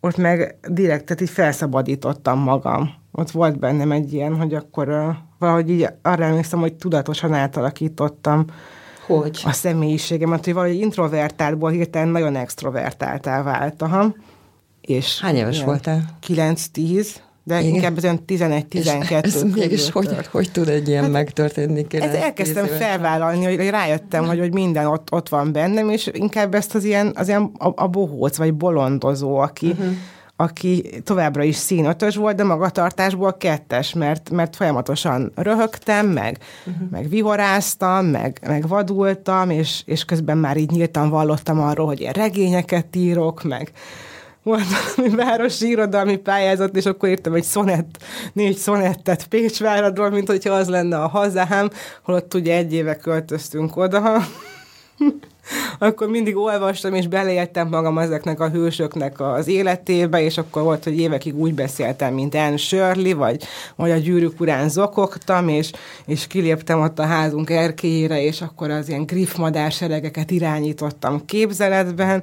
ott 0.00 0.16
meg 0.16 0.56
direkt, 0.68 1.04
tehát 1.04 1.22
így 1.22 1.30
felszabadítottam 1.30 2.38
magam. 2.38 2.90
Ott 3.12 3.30
volt 3.30 3.58
bennem 3.58 3.92
egy 3.92 4.12
ilyen, 4.12 4.36
hogy 4.36 4.54
akkor 4.54 4.88
uh, 4.88 5.14
valahogy 5.38 5.70
így 5.70 5.88
arra 6.02 6.24
emlékszem, 6.24 6.60
hogy 6.60 6.74
tudatosan 6.74 7.34
átalakítottam 7.34 8.44
hogy? 9.06 9.42
a 9.44 9.52
személyiségemet, 9.52 10.44
hogy 10.44 10.54
valahogy 10.54 10.80
introvertáltból 10.80 11.70
hirtelen 11.70 12.08
nagyon 12.08 12.36
extrovertáltá 12.36 13.42
váltam. 13.42 14.14
És 14.80 15.20
Hány 15.20 15.36
éves 15.36 15.62
voltál? 15.62 16.04
9-10 16.26 17.08
de 17.48 17.60
Igen. 17.60 17.74
inkább 17.74 17.96
ezen 17.96 18.20
11-12 18.26 19.24
Ez, 19.24 19.34
ez 19.34 19.42
mégis 19.42 19.90
hogy, 19.90 20.08
hogy 20.30 20.50
tud 20.52 20.68
egy 20.68 20.88
ilyen 20.88 21.02
hát, 21.02 21.12
megtörténni? 21.12 21.86
Ez 21.90 22.14
elkezdtem 22.14 22.66
felvállalni, 22.66 23.44
hogy, 23.44 23.56
hogy 23.56 23.68
rájöttem, 23.70 24.26
hogy, 24.26 24.38
hogy 24.38 24.52
minden 24.52 24.86
ott, 24.86 25.12
ott 25.12 25.28
van 25.28 25.52
bennem, 25.52 25.88
és 25.88 26.10
inkább 26.12 26.54
ezt 26.54 26.74
az 26.74 26.84
ilyen, 26.84 27.12
az 27.14 27.28
ilyen 27.28 27.50
a, 27.58 27.72
a 27.74 27.86
bohóc, 27.86 28.36
vagy 28.36 28.54
bolondozó, 28.54 29.36
aki, 29.36 29.66
uh-huh 29.66 29.94
aki 30.40 31.00
továbbra 31.04 31.42
is 31.42 31.56
színötös 31.56 32.16
volt, 32.16 32.36
de 32.36 32.44
magatartásból 32.44 33.36
kettes, 33.36 33.94
mert, 33.94 34.30
mert 34.30 34.56
folyamatosan 34.56 35.32
röhögtem, 35.34 36.06
meg, 36.06 36.38
uh-huh. 36.66 36.90
meg 36.90 37.08
vihoráztam, 37.08 38.06
meg, 38.06 38.38
meg 38.46 38.68
vadultam, 38.68 39.50
és, 39.50 39.82
és 39.84 40.04
közben 40.04 40.38
már 40.38 40.56
így 40.56 40.70
nyíltan 40.70 41.10
vallottam 41.10 41.60
arról, 41.60 41.86
hogy 41.86 42.00
én 42.00 42.10
regényeket 42.10 42.96
írok, 42.96 43.42
meg, 43.42 43.72
volt 44.42 44.64
valami 44.96 45.14
városi 45.14 45.68
irodalmi 45.68 46.16
pályázat, 46.16 46.76
és 46.76 46.86
akkor 46.86 47.08
írtam 47.08 47.34
egy 47.34 47.44
szonett, 47.44 48.04
négy 48.32 48.56
szonettet 48.56 49.26
Pécsváradról, 49.26 50.10
mint 50.10 50.28
hogyha 50.28 50.54
az 50.54 50.68
lenne 50.68 51.02
a 51.02 51.08
hazám, 51.08 51.70
holott 52.02 52.34
ugye 52.34 52.56
egy 52.56 52.72
éve 52.72 52.96
költöztünk 52.96 53.76
oda. 53.76 54.22
akkor 55.78 56.08
mindig 56.08 56.36
olvastam, 56.36 56.94
és 56.94 57.06
beleéltem 57.06 57.68
magam 57.68 57.98
ezeknek 57.98 58.40
a 58.40 58.50
hősöknek 58.50 59.20
az 59.20 59.48
életébe, 59.48 60.22
és 60.22 60.38
akkor 60.38 60.62
volt, 60.62 60.84
hogy 60.84 60.98
évekig 60.98 61.36
úgy 61.36 61.54
beszéltem, 61.54 62.14
mint 62.14 62.34
Anne 62.34 62.56
Shirley, 62.56 63.16
vagy, 63.16 63.44
vagy 63.76 63.90
a 63.90 63.96
gyűrűk 63.96 64.40
urán 64.40 64.68
zokogtam, 64.68 65.48
és, 65.48 65.72
és 66.06 66.26
kiléptem 66.26 66.80
ott 66.80 66.98
a 66.98 67.06
házunk 67.06 67.50
erkélyére, 67.50 68.22
és 68.22 68.40
akkor 68.40 68.70
az 68.70 68.88
ilyen 68.88 69.06
griffmadárseregeket 69.06 70.30
irányítottam 70.30 71.24
képzeletben, 71.24 72.22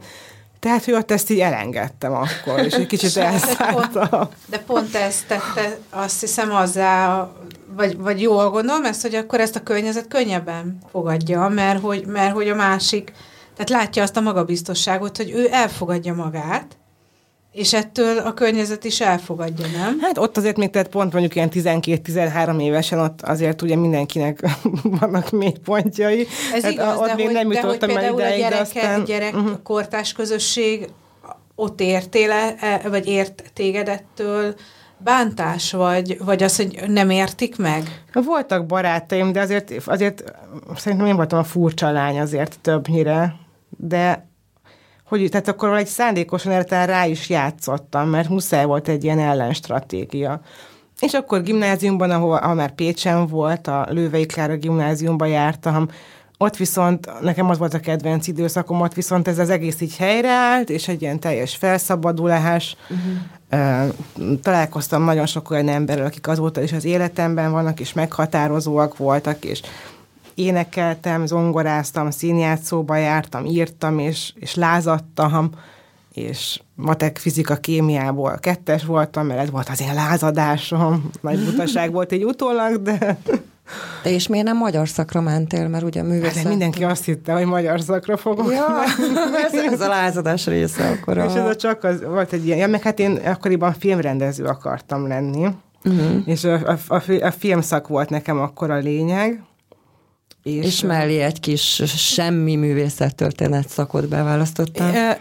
tehát, 0.65 0.85
hogy 0.85 0.93
ott 0.93 1.11
ezt 1.11 1.29
így 1.29 1.39
elengedtem 1.39 2.13
akkor, 2.13 2.59
és 2.59 2.73
egy 2.73 2.85
kicsit 2.85 3.17
elszálltam. 3.31 4.29
De 4.45 4.59
pont 4.59 4.95
ezt 4.95 5.27
tette, 5.27 5.77
azt 5.89 6.19
hiszem 6.19 6.51
azzá, 6.55 7.27
vagy, 7.75 7.97
vagy 7.97 8.21
jól 8.21 8.49
gondolom 8.49 8.85
ezt, 8.85 9.01
hogy 9.01 9.15
akkor 9.15 9.39
ezt 9.39 9.55
a 9.55 9.63
környezet 9.63 10.07
könnyebben 10.07 10.77
fogadja, 10.91 11.47
mert 11.47 11.81
hogy, 11.81 12.05
mert 12.05 12.33
hogy 12.33 12.49
a 12.49 12.55
másik, 12.55 13.11
tehát 13.55 13.69
látja 13.69 14.03
azt 14.03 14.17
a 14.17 14.21
magabiztosságot, 14.21 15.17
hogy 15.17 15.31
ő 15.31 15.47
elfogadja 15.51 16.13
magát, 16.13 16.77
és 17.55 17.73
ettől 17.73 18.17
a 18.17 18.33
környezet 18.33 18.83
is 18.83 19.01
elfogadja, 19.01 19.65
nem? 19.67 19.99
Hát 20.01 20.17
ott 20.17 20.37
azért 20.37 20.57
még, 20.57 20.69
tehát 20.69 20.87
pont 20.87 21.11
mondjuk 21.11 21.35
ilyen 21.35 21.49
12-13 21.53 22.61
évesen, 22.61 22.99
ott 22.99 23.21
azért 23.21 23.61
ugye 23.61 23.75
mindenkinek 23.75 24.39
vannak 24.99 25.29
mély 25.29 25.53
pontjai. 25.63 26.27
Ez 26.53 26.63
hát 26.63 26.71
igaz, 26.71 26.97
ott 26.97 27.07
de, 27.07 27.15
még 27.15 27.25
hogy, 27.25 27.33
nem 27.33 27.51
jutottam 27.51 27.89
el 27.89 27.95
ideig, 27.95 28.13
a 28.13 28.17
gyereke, 28.17 28.49
de 28.49 28.59
aztán... 28.59 29.03
gyerek, 29.03 29.35
uh-huh. 29.35 29.61
kortás 29.63 30.13
közösség 30.13 30.89
ott 31.55 31.81
értél 31.81 32.31
-e, 32.31 32.81
vagy 32.89 33.07
ért 33.07 33.43
téged 33.53 33.87
ettől 33.87 34.55
bántás, 34.97 35.71
vagy, 35.71 36.17
vagy 36.25 36.43
az, 36.43 36.55
hogy 36.55 36.83
nem 36.87 37.09
értik 37.09 37.57
meg? 37.57 38.03
Voltak 38.13 38.65
barátaim, 38.65 39.31
de 39.31 39.39
azért, 39.39 39.73
azért 39.85 40.23
szerintem 40.75 41.07
én 41.07 41.15
voltam 41.15 41.39
a 41.39 41.43
furcsa 41.43 41.91
lány 41.91 42.19
azért 42.19 42.57
többnyire, 42.61 43.35
de 43.77 44.27
hogy 45.07 45.27
tehát 45.29 45.47
akkor 45.47 45.77
egy 45.77 45.87
szándékosan 45.87 46.51
értelem 46.51 46.85
rá 46.85 47.05
is 47.05 47.29
játszottam, 47.29 48.09
mert 48.09 48.29
muszáj 48.29 48.65
volt 48.65 48.87
egy 48.87 49.03
ilyen 49.03 49.19
ellenstratégia. 49.19 50.41
És 50.99 51.13
akkor 51.13 51.41
gimnáziumban, 51.41 52.11
ahol, 52.11 52.37
ahol 52.37 52.55
már 52.55 52.75
Pécsen 52.75 53.27
volt, 53.27 53.67
a 53.67 53.87
Lővei 53.89 54.25
Klára 54.25 54.55
gimnáziumban 54.55 55.27
jártam, 55.27 55.87
ott 56.37 56.57
viszont, 56.57 57.21
nekem 57.21 57.49
az 57.49 57.57
volt 57.57 57.73
a 57.73 57.79
kedvenc 57.79 58.27
időszakom, 58.27 58.81
ott 58.81 58.93
viszont 58.93 59.27
ez 59.27 59.39
az 59.39 59.49
egész 59.49 59.81
így 59.81 59.97
helyreállt, 59.97 60.69
és 60.69 60.87
egy 60.87 61.01
ilyen 61.01 61.19
teljes 61.19 61.55
felszabadulás 61.55 62.75
uh-huh. 62.89 64.39
találkoztam 64.41 65.03
nagyon 65.03 65.25
sok 65.25 65.49
olyan 65.49 65.67
emberrel, 65.67 66.05
akik 66.05 66.27
azóta 66.27 66.61
is 66.61 66.73
az 66.73 66.85
életemben 66.85 67.51
vannak, 67.51 67.79
és 67.79 67.93
meghatározóak 67.93 68.97
voltak, 68.97 69.45
és 69.45 69.61
énekeltem, 70.35 71.25
zongoráztam, 71.25 72.11
színjátszóba 72.11 72.95
jártam, 72.95 73.45
írtam, 73.45 73.99
és, 73.99 74.33
és 74.39 74.55
lázadtam, 74.55 75.49
és 76.13 76.59
matek, 76.75 77.17
fizika, 77.17 77.55
kémiából 77.55 78.37
kettes 78.39 78.85
voltam, 78.85 79.25
mert 79.25 79.39
ez 79.39 79.51
volt 79.51 79.69
az 79.69 79.81
én 79.81 79.93
lázadásom. 79.93 81.09
Nagy 81.21 81.45
butaság 81.45 81.91
volt 81.91 82.11
egy 82.11 82.23
utólag, 82.23 82.81
de... 82.81 83.17
De 84.03 84.09
és 84.09 84.27
miért 84.27 84.45
nem 84.45 84.57
magyar 84.57 84.89
szakra 84.89 85.21
mentél, 85.21 85.67
mert 85.67 85.83
ugye 85.83 86.03
művészet... 86.03 86.35
Hát, 86.35 86.47
mindenki 86.47 86.83
azt 86.83 87.05
hitte, 87.05 87.33
hogy 87.33 87.45
magyar 87.45 87.81
szakra 87.81 88.17
fogok. 88.17 88.51
Ja, 88.51 88.65
ez, 89.45 89.53
ez 89.53 89.81
a 89.81 89.87
lázadás 89.87 90.45
része 90.45 90.89
akkor. 90.89 91.17
A... 91.17 91.25
És 91.25 91.33
ez 91.33 91.45
a 91.45 91.55
csak 91.55 91.83
az, 91.83 92.03
volt 92.03 92.33
egy 92.33 92.45
ilyen, 92.45 92.57
ja, 92.57 92.67
meg 92.67 92.81
hát 92.81 92.99
én 92.99 93.15
akkoriban 93.15 93.73
filmrendező 93.73 94.43
akartam 94.43 95.07
lenni, 95.07 95.47
uh-huh. 95.83 96.21
és 96.25 96.43
a, 96.43 96.53
a, 96.53 96.93
a, 96.93 97.01
a 97.21 97.31
filmszak 97.31 97.87
volt 97.87 98.09
nekem 98.09 98.39
akkor 98.39 98.71
a 98.71 98.77
lényeg, 98.77 99.43
és, 100.45 100.65
és 100.65 100.81
mellé 100.81 101.19
egy 101.19 101.39
kis 101.39 101.81
semmi 101.85 102.55
művészettörténet 102.55 103.69
szakot 103.69 104.07
beválasztottál? 104.07 104.95
E, 104.95 105.19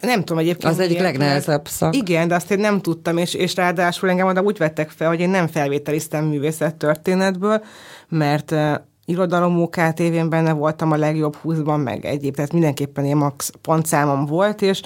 nem 0.00 0.18
tudom 0.18 0.38
egyébként. 0.38 0.72
Az 0.72 0.78
egyik 0.78 0.98
legnehezebb 0.98 1.68
szak. 1.68 1.96
Igen, 1.96 2.28
de 2.28 2.34
azt 2.34 2.50
én 2.50 2.58
nem 2.58 2.80
tudtam, 2.80 3.16
és, 3.16 3.34
és 3.34 3.54
ráadásul 3.54 4.08
engem 4.08 4.26
oda 4.26 4.40
úgy 4.40 4.58
vettek 4.58 4.90
fel, 4.90 5.08
hogy 5.08 5.20
én 5.20 5.30
nem 5.30 5.46
felvételiztem 5.46 6.24
művészettörténetből, 6.24 7.64
mert 8.08 8.50
uh, 8.50 8.74
irodalom 9.04 9.68
tévén 9.94 10.28
benne 10.28 10.52
voltam 10.52 10.92
a 10.92 10.96
legjobb 10.96 11.36
húszban, 11.36 11.80
meg 11.80 12.04
egyéb, 12.04 12.34
tehát 12.34 12.52
mindenképpen 12.52 13.04
ilyen 13.04 13.16
max 13.16 13.52
pontszámom 13.62 14.26
volt, 14.26 14.62
és 14.62 14.80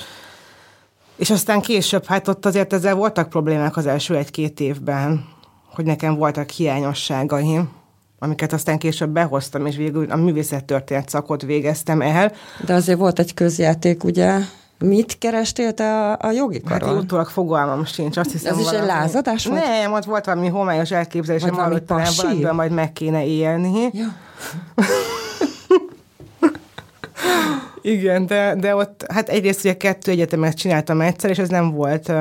és 1.17 1.31
aztán 1.31 1.61
később, 1.61 2.05
hát 2.05 2.29
ott 2.29 2.47
azért 2.47 2.73
ezzel 2.73 2.95
voltak 2.95 3.29
problémák 3.29 3.77
az 3.77 3.87
első 3.87 4.17
egy-két 4.17 4.61
évben, 4.61 5.25
hogy 5.75 5.85
nekem 5.85 6.15
voltak 6.15 6.51
hiányosságaim 6.51 7.84
amiket 8.25 8.53
aztán 8.53 8.79
később 8.79 9.11
behoztam, 9.11 9.67
és 9.67 9.77
végül 9.77 10.11
a 10.11 10.17
művészettörténet 10.17 11.09
szakot 11.09 11.43
végeztem 11.43 12.01
el. 12.01 12.33
De 12.67 12.75
azért 12.75 12.99
volt 12.99 13.19
egy 13.19 13.35
közjáték, 13.35 14.05
ugye? 14.05 14.39
Mit 14.79 15.19
kerestél 15.19 15.75
te 15.75 16.11
a, 16.11 16.19
a 16.21 16.31
jogi 16.31 16.61
karon? 16.61 16.89
Hát 16.89 17.03
utólag 17.03 17.29
fogalmam 17.29 17.85
sincs, 17.85 18.17
azt 18.17 18.33
hiszem. 18.33 18.55
Ez 18.55 18.61
is 18.61 18.71
egy 18.71 18.87
lázadás 18.87 19.47
volt? 19.47 19.65
Nem, 19.65 19.93
ott 19.93 20.05
volt 20.05 20.25
valami 20.25 20.49
homályos 20.49 20.91
elképzelésem, 20.91 21.55
hogy 21.55 21.83
talán 21.83 22.55
majd 22.55 22.73
meg 22.73 22.93
kéne 22.93 23.27
élni. 23.27 23.91
Ja. 23.93 24.07
Igen, 27.83 28.27
de, 28.27 28.55
de 28.55 28.75
ott, 28.75 29.05
hát 29.09 29.29
egyrészt 29.29 29.65
ugye 29.65 29.77
kettő 29.77 30.11
egyetemet 30.11 30.55
csináltam 30.55 31.01
egyszer, 31.01 31.31
és 31.31 31.39
ez 31.39 31.49
nem 31.49 31.71
volt 31.71 32.13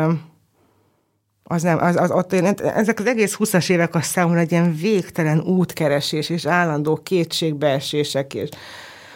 az 1.54 1.62
nem, 1.62 1.78
az, 1.78 1.96
az 1.96 2.12
ott 2.12 2.34
én, 2.34 2.46
ezek 2.58 3.00
az 3.00 3.06
egész 3.06 3.36
20-as 3.40 3.70
évek 3.70 3.96
a 3.96 4.02
számomra 4.02 4.40
egy 4.40 4.52
ilyen 4.52 4.76
végtelen 4.76 5.40
útkeresés 5.40 6.30
és 6.30 6.46
állandó 6.46 6.96
kétségbeesések 6.96 8.34
és 8.34 8.50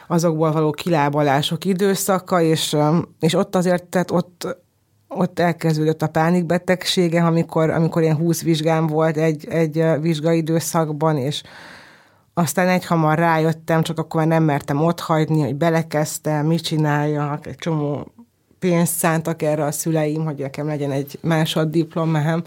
azokból 0.08 0.52
való 0.52 0.72
kilábalások 0.72 1.66
időszaka, 1.66 2.42
és, 2.42 2.76
és 3.20 3.34
ott 3.34 3.56
azért, 3.56 3.84
tehát 3.84 4.12
ott, 4.12 4.58
ott 5.08 5.40
elkezdődött 5.40 6.02
a 6.02 6.08
pánikbetegsége, 6.08 7.24
amikor, 7.24 7.70
amikor 7.70 8.02
ilyen 8.02 8.16
20 8.16 8.42
vizsgám 8.42 8.88
volt 8.88 9.18
egy, 9.18 9.48
egy 9.50 9.84
vizsgaidőszakban, 10.02 11.18
és 11.18 11.44
aztán 12.34 12.68
egy 12.68 12.86
hamar 12.86 13.18
rájöttem, 13.18 13.82
csak 13.82 14.00
akkor 14.00 14.20
már 14.20 14.30
nem 14.30 14.44
mertem 14.44 14.84
ott 14.84 15.00
hagyni, 15.00 15.42
hogy 15.42 15.56
belekezdtem, 15.56 16.46
mit 16.46 16.62
csináljak, 16.62 17.48
egy 17.48 17.56
csomó 17.56 18.08
pénzt 18.60 18.96
szántak 18.96 19.42
erre 19.42 19.64
a 19.64 19.72
szüleim, 19.72 20.26
hogy 20.26 20.36
nekem 20.36 20.68
legyen 20.68 20.92
egy 20.92 21.20
másoddiplomám. 21.22 22.44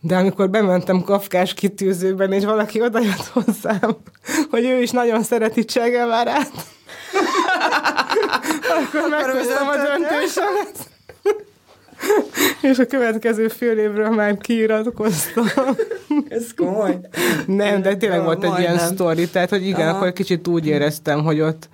De 0.00 0.16
amikor 0.16 0.50
bementem 0.50 1.02
kafkás 1.02 1.54
kitűzőben, 1.54 2.32
és 2.32 2.44
valaki 2.44 2.78
jött 2.78 2.98
hozzám, 3.32 3.96
hogy 4.50 4.64
ő 4.64 4.82
is 4.82 4.90
nagyon 4.90 5.22
szereti 5.22 5.64
Csegelvárát, 5.64 6.50
akkor 8.78 9.10
meghoztam 9.10 9.68
a 9.68 9.76
döntésemet. 9.76 10.88
És 12.60 12.78
a 12.78 12.86
következő 12.86 13.48
fél 13.48 13.78
évről 13.78 14.10
már 14.10 14.36
kiiratkoztam. 14.36 15.44
Ez 16.28 16.54
komoly. 16.56 16.98
Nem, 17.46 17.82
de 17.82 17.96
tényleg 17.96 18.24
volt 18.24 18.44
egy 18.44 18.58
ilyen 18.58 18.78
sztori, 18.78 19.28
tehát 19.28 19.50
hogy 19.50 19.66
igen, 19.66 19.88
Aha. 19.88 19.96
akkor 19.96 20.12
kicsit 20.12 20.48
úgy 20.48 20.66
éreztem, 20.66 21.24
hogy 21.24 21.40
ott, 21.40 21.68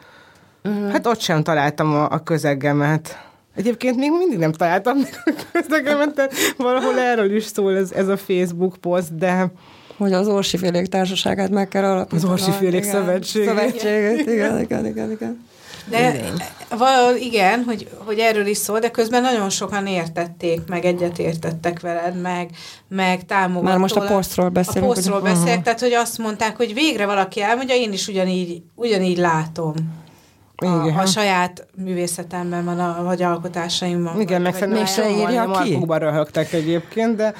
uh-huh. 0.64 0.90
hát 0.90 1.06
ott 1.06 1.20
sem 1.20 1.42
találtam 1.42 1.94
a, 1.94 2.10
a 2.10 2.22
közegemet. 2.22 3.25
Egyébként 3.56 3.96
még 3.96 4.10
mindig 4.10 4.38
nem 4.38 4.52
találtam 4.52 4.98
meg 4.98 5.22
a 5.24 5.32
közlekemet, 5.52 6.32
valahol 6.56 6.98
erről 6.98 7.36
is 7.36 7.44
szól 7.44 7.76
ez, 7.76 7.92
ez 7.92 8.08
a 8.08 8.16
Facebook 8.16 8.76
poszt, 8.80 9.16
de... 9.16 9.52
Hogy 9.96 10.12
az 10.12 10.28
Orsi 10.28 10.56
Félék 10.56 10.86
Társaságát 10.86 11.50
meg 11.50 11.68
kell 11.68 11.84
alapítani. 11.84 12.22
Az 12.22 12.28
Orsi 12.30 12.50
Félék 12.50 12.84
Szövetséget. 12.84 13.48
Szövetséget, 13.48 14.20
igen, 14.20 14.60
igen, 14.60 14.86
igen, 14.86 15.10
igen. 15.10 15.44
De 15.90 16.14
igen. 16.14 16.42
valahol 16.68 17.14
igen, 17.14 17.62
hogy, 17.62 17.88
hogy 18.04 18.18
erről 18.18 18.46
is 18.46 18.56
szól, 18.56 18.78
de 18.78 18.90
közben 18.90 19.22
nagyon 19.22 19.50
sokan 19.50 19.86
értették, 19.86 20.60
meg 20.66 20.84
egyet 20.84 21.18
értettek 21.18 21.80
veled, 21.80 22.20
meg, 22.20 22.50
meg 22.88 23.26
támogató. 23.26 23.66
Már 23.66 23.78
most 23.78 23.96
a 23.96 24.00
posztról 24.00 24.48
beszélünk. 24.48 24.90
A 24.90 24.94
posztról 24.94 25.20
beszélek, 25.20 25.48
uh-huh. 25.48 25.62
tehát 25.62 25.80
hogy 25.80 25.92
azt 25.92 26.18
mondták, 26.18 26.56
hogy 26.56 26.74
végre 26.74 27.06
valaki 27.06 27.42
elmondja, 27.42 27.74
én 27.74 27.92
is 27.92 28.08
ugyanígy, 28.08 28.62
ugyanígy 28.74 29.18
látom 29.18 29.74
a, 30.56 31.00
a 31.00 31.06
saját 31.06 31.66
művészetemben 31.76 32.64
van, 32.64 32.78
a, 32.78 33.02
vagy 33.04 33.22
alkotásaimban. 33.22 34.20
Igen, 34.20 34.42
meg 34.42 34.54
szerintem 34.54 34.86
se 34.86 35.10
írja 35.10 35.42
ki. 35.42 35.48
Markokban 35.48 35.98
röhögtek 35.98 36.52
egyébként, 36.52 37.16
de, 37.16 37.34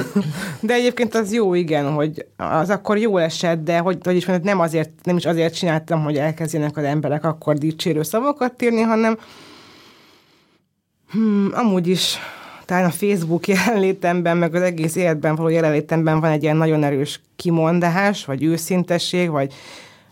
de 0.60 0.74
egyébként 0.74 1.14
az 1.14 1.32
jó, 1.32 1.54
igen, 1.54 1.92
hogy 1.92 2.26
az 2.36 2.70
akkor 2.70 2.98
jó 2.98 3.16
esett, 3.16 3.64
de 3.64 3.78
hogy, 3.78 3.98
hogy 4.04 4.16
is 4.16 4.26
mondjam, 4.26 4.56
nem, 4.56 4.64
azért, 4.64 4.90
nem 5.02 5.16
is 5.16 5.26
azért 5.26 5.54
csináltam, 5.54 6.02
hogy 6.02 6.16
elkezdjenek 6.16 6.76
az 6.76 6.84
emberek 6.84 7.24
akkor 7.24 7.54
dicsérő 7.54 8.02
szavakat 8.02 8.62
írni, 8.62 8.80
hanem 8.80 9.18
hmm, 11.10 11.50
amúgy 11.54 11.86
is 11.86 12.18
talán 12.64 12.84
a 12.84 12.90
Facebook 12.90 13.48
jelenlétemben, 13.56 14.36
meg 14.36 14.54
az 14.54 14.62
egész 14.62 14.96
életben 14.96 15.34
való 15.34 15.48
jelenlétemben 15.48 16.20
van 16.20 16.30
egy 16.30 16.42
ilyen 16.42 16.56
nagyon 16.56 16.84
erős 16.84 17.20
kimondás, 17.36 18.24
vagy 18.24 18.42
őszintesség, 18.42 19.30
vagy 19.30 19.54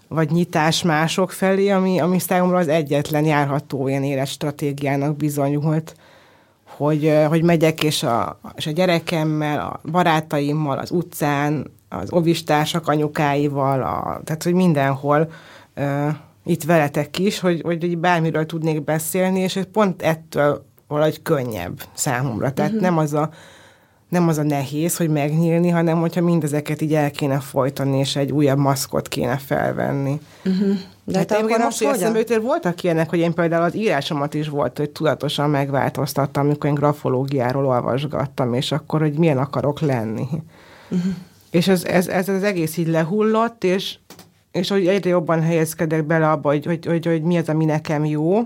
vagy 0.09 0.31
nyitás 0.31 0.83
mások 0.83 1.31
felé, 1.31 1.69
ami, 1.69 2.01
ami 2.01 2.19
számomra 2.19 2.59
az 2.59 2.69
egyetlen 2.69 3.25
járható 3.25 3.89
ilyen 3.89 4.05
életstratégiának 4.05 5.17
bizonyult, 5.17 5.95
hogy, 6.65 7.13
hogy 7.29 7.43
megyek, 7.43 7.83
és 7.83 8.03
a, 8.03 8.41
és 8.57 8.67
a 8.67 8.71
gyerekemmel, 8.71 9.61
a 9.61 9.81
barátaimmal, 9.91 10.79
az 10.79 10.91
utcán, 10.91 11.71
az 11.89 12.13
ovistársak 12.13 12.89
anyukáival, 12.89 13.83
a, 13.83 14.21
tehát 14.25 14.43
hogy 14.43 14.55
mindenhol 14.55 15.31
uh, 15.77 16.15
itt 16.45 16.65
veletek 16.65 17.19
is, 17.19 17.39
hogy, 17.39 17.61
hogy 17.63 17.99
bármiről 17.99 18.47
tudnék 18.47 18.85
beszélni, 18.85 19.41
és 19.41 19.61
pont 19.73 20.03
ettől 20.03 20.65
valahogy 20.89 21.23
könnyebb 21.23 21.83
számomra. 21.95 22.53
Tehát 22.53 22.71
uh-huh. 22.71 22.87
nem 22.87 22.99
az 22.99 23.13
a 23.13 23.31
nem 24.09 24.29
az 24.29 24.39
a 24.39 24.43
nehéz, 24.43 24.97
hogy 24.97 25.09
megnyílni, 25.09 25.69
hanem 25.69 26.01
hogyha 26.01 26.21
mindezeket 26.21 26.81
így 26.81 26.95
el 26.95 27.11
kéne 27.11 27.41
folytani, 27.41 27.99
és 27.99 28.17
egy 28.17 28.33
újabb 28.33 28.59
maszkot 28.59 29.09
kéne 29.09 29.37
felvenni. 29.37 30.21
Uh-huh. 30.45 30.77
De 31.05 31.19
hát 31.19 31.31
én 31.31 31.57
most, 31.59 31.85
hogy 31.85 31.95
eszembe 31.95 32.19
jutott, 32.19 32.43
voltak 32.43 32.83
ilyenek, 32.83 33.11
hogy 33.11 33.19
én 33.19 33.35
például 33.35 33.63
az 33.63 33.77
írásomat 33.77 34.35
is 34.35 34.49
volt, 34.49 34.79
hogy 34.79 34.91
tudatosan 34.91 35.51
megváltoztattam, 35.51 36.45
amikor 36.45 36.71
én 36.71 36.75
grafológiáról 36.75 37.67
olvasgattam, 37.67 38.55
és 38.55 38.73
akkor, 38.73 39.01
hogy 39.01 39.19
milyen 39.19 39.39
akarok 39.39 39.81
lenni. 39.81 40.27
Uh-huh. 40.91 41.13
És 41.51 41.69
ez, 41.69 41.85
ez, 41.85 42.09
ez, 42.09 42.29
az 42.29 42.43
egész 42.43 42.77
így 42.77 42.89
lehullott, 42.89 43.65
és, 43.65 43.97
és 44.53 44.69
hogy 44.69 44.87
egyre 44.87 45.11
jobban 45.11 45.43
helyezkedek 45.43 46.05
bele 46.05 46.31
abba, 46.31 46.49
hogy, 46.49 46.67
hogy, 46.67 46.87
hogy, 46.87 47.07
hogy 47.07 47.23
mi 47.23 47.39
az, 47.39 47.49
ami 47.49 47.65
nekem 47.65 48.05
jó, 48.05 48.39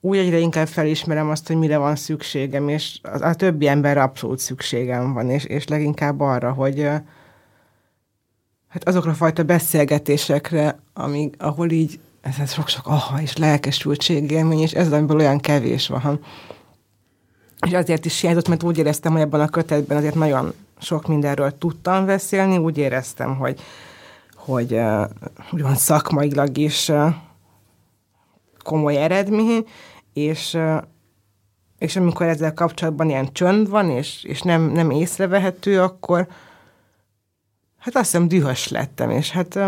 úgy 0.00 0.18
egyre 0.18 0.38
inkább 0.38 0.68
felismerem 0.68 1.30
azt, 1.30 1.46
hogy 1.46 1.56
mire 1.56 1.76
van 1.78 1.96
szükségem, 1.96 2.68
és 2.68 2.98
a, 3.02 3.26
a 3.26 3.34
többi 3.34 3.66
emberre 3.66 4.02
abszolút 4.02 4.38
szükségem 4.38 5.12
van, 5.12 5.30
és, 5.30 5.44
és 5.44 5.66
leginkább 5.66 6.20
arra, 6.20 6.52
hogy 6.52 6.80
hát 8.68 8.84
azokra 8.84 9.10
a 9.10 9.14
fajta 9.14 9.42
beszélgetésekre, 9.42 10.78
amíg, 10.94 11.34
ahol 11.38 11.70
így 11.70 12.00
ez 12.20 12.52
sok-sok 12.52 12.86
aha 12.86 13.20
és 13.20 13.36
lelkesültségélmény, 13.36 14.60
és 14.60 14.72
ez 14.72 14.92
amiből 14.92 15.18
olyan 15.18 15.38
kevés 15.38 15.88
van. 15.88 16.20
És 17.66 17.72
azért 17.72 18.04
is 18.04 18.20
hiányzott, 18.20 18.48
mert 18.48 18.62
úgy 18.62 18.78
éreztem, 18.78 19.12
hogy 19.12 19.20
ebben 19.20 19.40
a 19.40 19.48
kötetben 19.48 19.96
azért 19.96 20.14
nagyon 20.14 20.52
sok 20.80 21.06
mindenről 21.06 21.58
tudtam 21.58 22.06
beszélni, 22.06 22.56
úgy 22.56 22.78
éreztem, 22.78 23.36
hogy, 23.36 23.60
hogy 24.34 24.72
uh, 24.72 25.08
van 25.50 25.74
szakmailag 25.74 26.56
is 26.58 26.92
komoly 28.62 28.96
eredmény, 28.96 29.66
és, 30.18 30.58
és 31.78 31.96
amikor 31.96 32.26
ezzel 32.26 32.54
kapcsolatban 32.54 33.08
ilyen 33.08 33.32
csönd 33.32 33.68
van, 33.68 33.90
és, 33.90 34.24
és 34.24 34.42
nem, 34.42 34.62
nem 34.62 34.90
észrevehető, 34.90 35.82
akkor 35.82 36.26
hát 37.78 37.96
azt 37.96 38.04
hiszem 38.10 38.28
dühös 38.28 38.68
lettem, 38.68 39.10
és 39.10 39.30
hát 39.30 39.58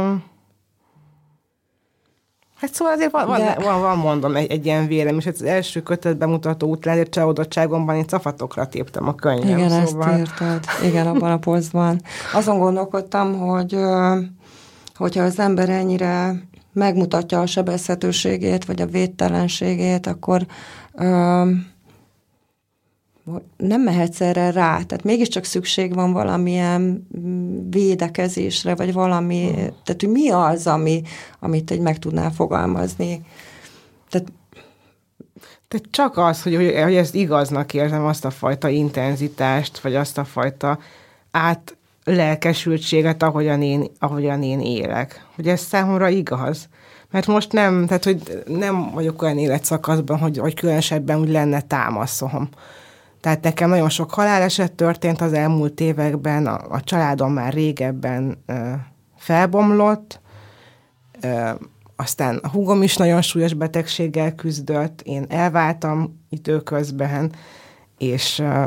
Hát 2.61 2.75
szóval 2.75 2.95
azért 2.95 3.11
van, 3.11 3.27
De... 3.27 3.55
van, 3.55 3.65
van, 3.65 3.81
van 3.81 3.99
mondom, 3.99 4.37
egy, 4.37 4.51
egy 4.51 4.67
ilyen 4.67 4.87
vélem, 4.87 5.19
és 5.19 5.27
az 5.27 5.43
első 5.43 5.83
kötet 5.83 6.17
bemutató 6.17 6.71
után 6.71 6.93
azért 6.93 7.11
csalódottságomban 7.11 7.97
én 7.97 8.07
cafatokra 8.07 8.67
téptem 8.67 9.09
a 9.09 9.15
könyvem. 9.15 9.59
Igen, 9.59 9.87
szóval... 9.87 10.09
ezt 10.09 10.19
írtad. 10.19 10.65
Igen, 10.85 11.07
abban 11.07 11.31
a 11.31 11.39
posztban. 11.39 12.03
Azon 12.33 12.59
gondolkodtam, 12.59 13.39
hogy 13.39 13.77
hogyha 14.95 15.23
az 15.23 15.39
ember 15.39 15.69
ennyire 15.69 16.43
megmutatja 16.73 17.41
a 17.41 17.47
sebezhetőségét, 17.47 18.65
vagy 18.65 18.83
a 18.83 18.87
védtelenségét, 18.87 20.07
akkor 20.07 20.47
nem 23.57 23.81
mehetsz 23.83 24.21
erre 24.21 24.51
rá, 24.51 24.83
tehát 24.83 25.05
mégiscsak 25.05 25.45
szükség 25.45 25.95
van 25.95 26.13
valamilyen 26.13 27.07
védekezésre, 27.71 28.75
vagy 28.75 28.93
valami, 28.93 29.51
tehát 29.85 30.01
hogy 30.01 30.09
mi 30.09 30.31
az, 30.31 30.67
ami, 30.67 31.03
amit 31.39 31.71
egy 31.71 31.81
meg 31.81 31.99
tudnál 31.99 32.31
fogalmazni. 32.31 33.23
Tehát 34.11 34.33
tehát 35.69 35.87
csak 35.91 36.17
az, 36.19 36.43
hogy, 36.43 36.55
hogy 36.55 36.95
ezt 36.95 37.15
igaznak 37.15 37.75
érzem, 37.75 38.05
azt 38.05 38.25
a 38.25 38.31
fajta 38.31 38.69
intenzitást, 38.69 39.81
vagy 39.81 39.95
azt 39.95 40.19
a 40.19 40.25
fajta 40.25 40.79
át 41.31 41.77
lelkesültséget, 42.15 43.23
ahogyan 43.23 43.63
én, 43.63 43.87
ahogyan 43.99 44.43
én 44.43 44.61
élek. 44.61 45.27
Hogy 45.35 45.49
ez 45.49 45.61
számomra 45.61 46.09
igaz. 46.09 46.69
Mert 47.11 47.27
most 47.27 47.53
nem, 47.53 47.87
tehát 47.87 48.05
hogy 48.05 48.43
nem 48.47 48.91
vagyok 48.91 49.23
olyan 49.23 49.39
életszakaszban, 49.39 50.19
hogy, 50.19 50.39
hogy 50.39 50.55
különösebben 50.55 51.21
úgy 51.21 51.31
lenne 51.31 51.61
támaszom. 51.61 52.49
Tehát 53.21 53.43
nekem 53.43 53.69
nagyon 53.69 53.89
sok 53.89 54.11
haláleset 54.11 54.73
történt 54.73 55.21
az 55.21 55.33
elmúlt 55.33 55.81
években, 55.81 56.47
a, 56.47 56.75
a 56.75 56.81
családom 56.81 57.33
már 57.33 57.53
régebben 57.53 58.43
ö, 58.47 58.73
felbomlott, 59.17 60.21
ö, 61.21 61.51
aztán 61.97 62.37
a 62.37 62.49
húgom 62.49 62.83
is 62.83 62.97
nagyon 62.97 63.23
súlyos 63.23 63.55
betegséggel 63.55 64.35
küzdött, 64.35 65.01
én 65.03 65.25
elváltam 65.29 66.21
időközben, 66.29 67.33
és 67.99 68.39
ö, 68.39 68.65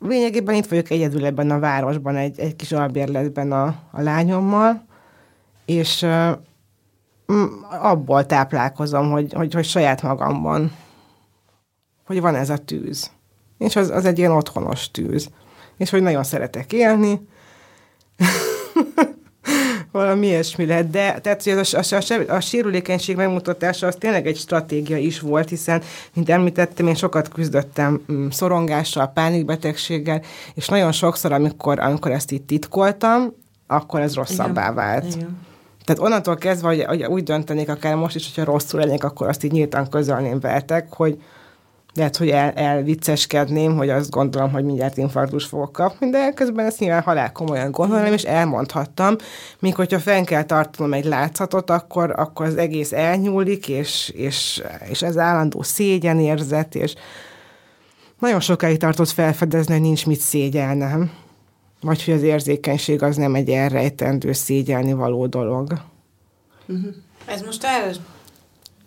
lényegében 0.00 0.54
itt 0.54 0.66
vagyok 0.66 0.90
egyedül 0.90 1.24
ebben 1.24 1.50
a 1.50 1.58
városban, 1.58 2.16
egy, 2.16 2.38
egy 2.38 2.56
kis 2.56 2.72
albérletben 2.72 3.52
a, 3.52 3.66
a 3.90 4.02
lányommal, 4.02 4.86
és 5.64 6.06
abból 7.80 8.26
táplálkozom, 8.26 9.10
hogy, 9.10 9.32
hogy, 9.32 9.54
hogy 9.54 9.64
saját 9.64 10.02
magamban, 10.02 10.72
hogy 12.06 12.20
van 12.20 12.34
ez 12.34 12.50
a 12.50 12.56
tűz 12.56 13.10
és 13.58 13.76
az, 13.76 13.90
az 13.90 14.04
egy 14.04 14.18
ilyen 14.18 14.30
otthonos 14.30 14.90
tűz. 14.90 15.28
És 15.76 15.90
hogy 15.90 16.02
nagyon 16.02 16.24
szeretek 16.24 16.72
élni, 16.72 17.28
valami 19.92 20.26
ilyesmi 20.26 20.66
lehet, 20.66 20.90
de 20.90 21.18
tehát, 21.18 21.42
hogy 21.42 21.52
a, 21.52 21.78
a, 21.78 22.14
a, 22.28 22.34
a 22.34 22.40
sérülékenység 22.40 23.16
megmutatása 23.16 23.86
az 23.86 23.96
tényleg 23.98 24.26
egy 24.26 24.36
stratégia 24.36 24.96
is 24.96 25.20
volt, 25.20 25.48
hiszen, 25.48 25.82
mint 26.14 26.28
említettem, 26.28 26.86
én 26.86 26.94
sokat 26.94 27.28
küzdöttem 27.28 28.00
mm, 28.12 28.28
szorongással, 28.28 29.06
pánikbetegséggel, 29.06 30.22
és 30.54 30.68
nagyon 30.68 30.92
sokszor, 30.92 31.32
amikor, 31.32 31.78
amikor 31.78 32.10
ezt 32.10 32.30
itt 32.30 32.46
titkoltam, 32.46 33.32
akkor 33.66 34.00
ez 34.00 34.14
rosszabbá 34.14 34.62
Igen. 34.62 34.74
vált. 34.74 35.14
Igen. 35.14 35.46
Tehát 35.84 36.02
onnantól 36.02 36.36
kezdve, 36.36 36.68
hogy, 36.68 36.84
hogy 36.84 37.04
úgy 37.04 37.22
döntenék 37.22 37.68
akár 37.68 37.94
most 37.94 38.14
is, 38.14 38.34
hogyha 38.34 38.52
rosszul 38.52 38.80
lennék, 38.80 39.04
akkor 39.04 39.28
azt 39.28 39.44
így 39.44 39.52
nyíltan 39.52 39.88
közölném 39.88 40.40
veletek, 40.40 40.92
hogy, 40.92 41.22
lehet, 41.98 42.16
hogy 42.16 42.28
el, 42.28 42.50
elvicceskedném, 42.50 43.76
hogy 43.76 43.88
azt 43.88 44.10
gondolom, 44.10 44.50
hogy 44.50 44.64
mindjárt 44.64 44.96
infarktus 44.96 45.44
fogok 45.44 45.72
kapni, 45.72 46.10
de 46.10 46.32
közben 46.32 46.66
ezt 46.66 46.78
nyilván 46.78 47.02
halál 47.02 47.32
komolyan 47.32 47.70
gondolom, 47.70 48.12
és 48.12 48.22
elmondhattam, 48.22 49.16
míg 49.58 49.74
hogyha 49.74 49.98
fenn 49.98 50.24
kell 50.24 50.42
tartanom 50.42 50.92
egy 50.92 51.04
látszatot, 51.04 51.70
akkor, 51.70 52.14
akkor 52.16 52.46
az 52.46 52.56
egész 52.56 52.92
elnyúlik, 52.92 53.68
és, 53.68 54.08
és, 54.08 54.62
és 54.88 55.02
ez 55.02 55.18
állandó 55.18 55.62
szégyenérzet, 55.62 56.74
és 56.74 56.94
nagyon 58.18 58.40
sokáig 58.40 58.78
tartott 58.78 59.08
felfedezni, 59.08 59.72
hogy 59.72 59.82
nincs 59.82 60.06
mit 60.06 60.20
szégyelnem. 60.20 61.10
Vagy 61.80 62.04
hogy 62.04 62.14
az 62.14 62.22
érzékenység 62.22 63.02
az 63.02 63.16
nem 63.16 63.34
egy 63.34 63.48
elrejtendő 63.48 64.32
szégyelni 64.32 64.92
való 64.92 65.26
dolog. 65.26 65.72
Uh-huh. 66.66 66.94
Ez 67.26 67.42
most 67.42 67.64
el, 67.64 67.92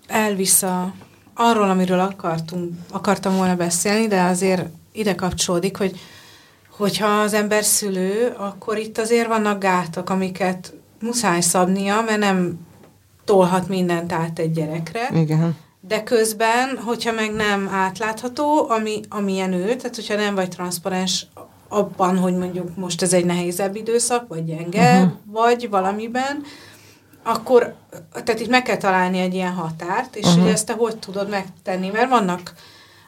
elvisz 0.08 0.64
a 0.64 0.94
arról, 1.42 1.70
amiről 1.70 2.00
akartunk, 2.00 2.74
akartam 2.92 3.36
volna 3.36 3.56
beszélni, 3.56 4.08
de 4.08 4.22
azért 4.22 4.66
ide 4.92 5.16
kapcsolódik, 5.16 5.78
hogy 5.78 6.00
hogyha 6.70 7.08
az 7.08 7.34
ember 7.34 7.64
szülő, 7.64 8.34
akkor 8.38 8.78
itt 8.78 8.98
azért 8.98 9.28
vannak 9.28 9.60
gátak, 9.60 10.10
amiket 10.10 10.74
muszáj 11.02 11.42
szabnia, 11.42 12.02
mert 12.02 12.20
nem 12.20 12.60
tolhat 13.26 13.68
mindent 13.68 14.12
át 14.12 14.40
egy 14.40 14.52
gyerekre. 14.52 15.10
Igen. 15.14 15.58
De 15.80 16.04
közben, 16.04 16.78
hogyha 16.86 17.12
meg 17.12 17.34
nem 17.34 17.70
átlátható, 17.72 18.70
ami, 18.70 19.00
amilyen 19.10 19.54
ő, 19.54 19.76
tehát 19.76 19.96
hogyha 19.96 20.16
nem 20.16 20.36
vagy 20.36 20.50
transzparens 20.50 21.28
abban, 21.68 22.18
hogy 22.18 22.36
mondjuk 22.38 22.76
most 22.76 23.02
ez 23.02 23.14
egy 23.14 23.26
nehézebb 23.26 23.76
időszak, 23.76 24.28
vagy 24.28 24.46
gyenge, 24.46 24.96
uh-huh. 24.96 25.12
vagy 25.26 25.70
valamiben, 25.70 26.44
akkor, 27.24 27.74
tehát 28.24 28.40
itt 28.42 28.50
meg 28.50 28.62
kell 28.62 28.78
találni 28.78 29.20
egy 29.20 29.34
ilyen 29.34 29.54
határt, 29.54 30.16
és 30.16 30.26
uh-huh. 30.26 30.42
hogy 30.42 30.52
ezt 30.52 30.66
te 30.66 30.74
hogy 30.74 30.98
tudod 30.98 31.30
megtenni, 31.30 31.90
mert 31.90 32.10
vannak 32.10 32.54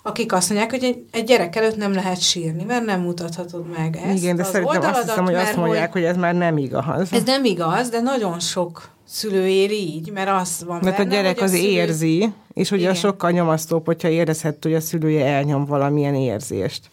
akik 0.06 0.34
azt 0.34 0.50
mondják, 0.50 0.70
hogy 0.72 0.84
egy, 0.84 1.06
egy 1.12 1.24
gyerek 1.24 1.56
előtt 1.56 1.78
nem 1.78 1.94
lehet 1.94 2.22
sírni, 2.22 2.64
mert 2.64 2.86
nem 2.86 3.02
mutathatod 3.02 3.66
meg 3.78 3.96
ezt. 3.96 4.24
Igen, 4.24 4.36
de 4.36 4.44
szerintem 4.44 4.84
azt 4.84 5.02
hiszem, 5.02 5.26
hogy 5.26 5.34
azt 5.34 5.56
mondják, 5.56 5.92
hogy, 5.92 6.02
hogy 6.02 6.12
ez 6.12 6.18
már 6.18 6.36
nem 6.36 6.58
igaz. 6.58 7.14
Ez 7.14 7.24
nem 7.24 7.46
igaz, 7.46 7.90
de 7.90 8.02
nagyon 8.02 8.40
sok 8.40 8.90
szülő 9.08 9.48
éri 9.48 9.96
így, 9.96 10.12
mert 10.12 10.30
az 10.30 10.64
van 10.66 10.80
Mert 10.84 10.98
benne, 10.98 11.10
a 11.10 11.14
gyerek 11.14 11.42
az 11.42 11.52
a 11.52 11.56
szülő... 11.56 11.68
érzi, 11.68 12.34
és 12.54 12.72
ugye 12.72 12.82
Igen. 12.82 12.94
sokkal 12.94 13.32
nyomasztóbb, 13.32 13.86
hogyha 13.86 14.08
érezhet, 14.08 14.64
hogy 14.64 14.74
a 14.74 14.80
szülője 14.80 15.26
elnyom 15.26 15.66
valamilyen 15.66 16.16
érzést. 16.16 16.90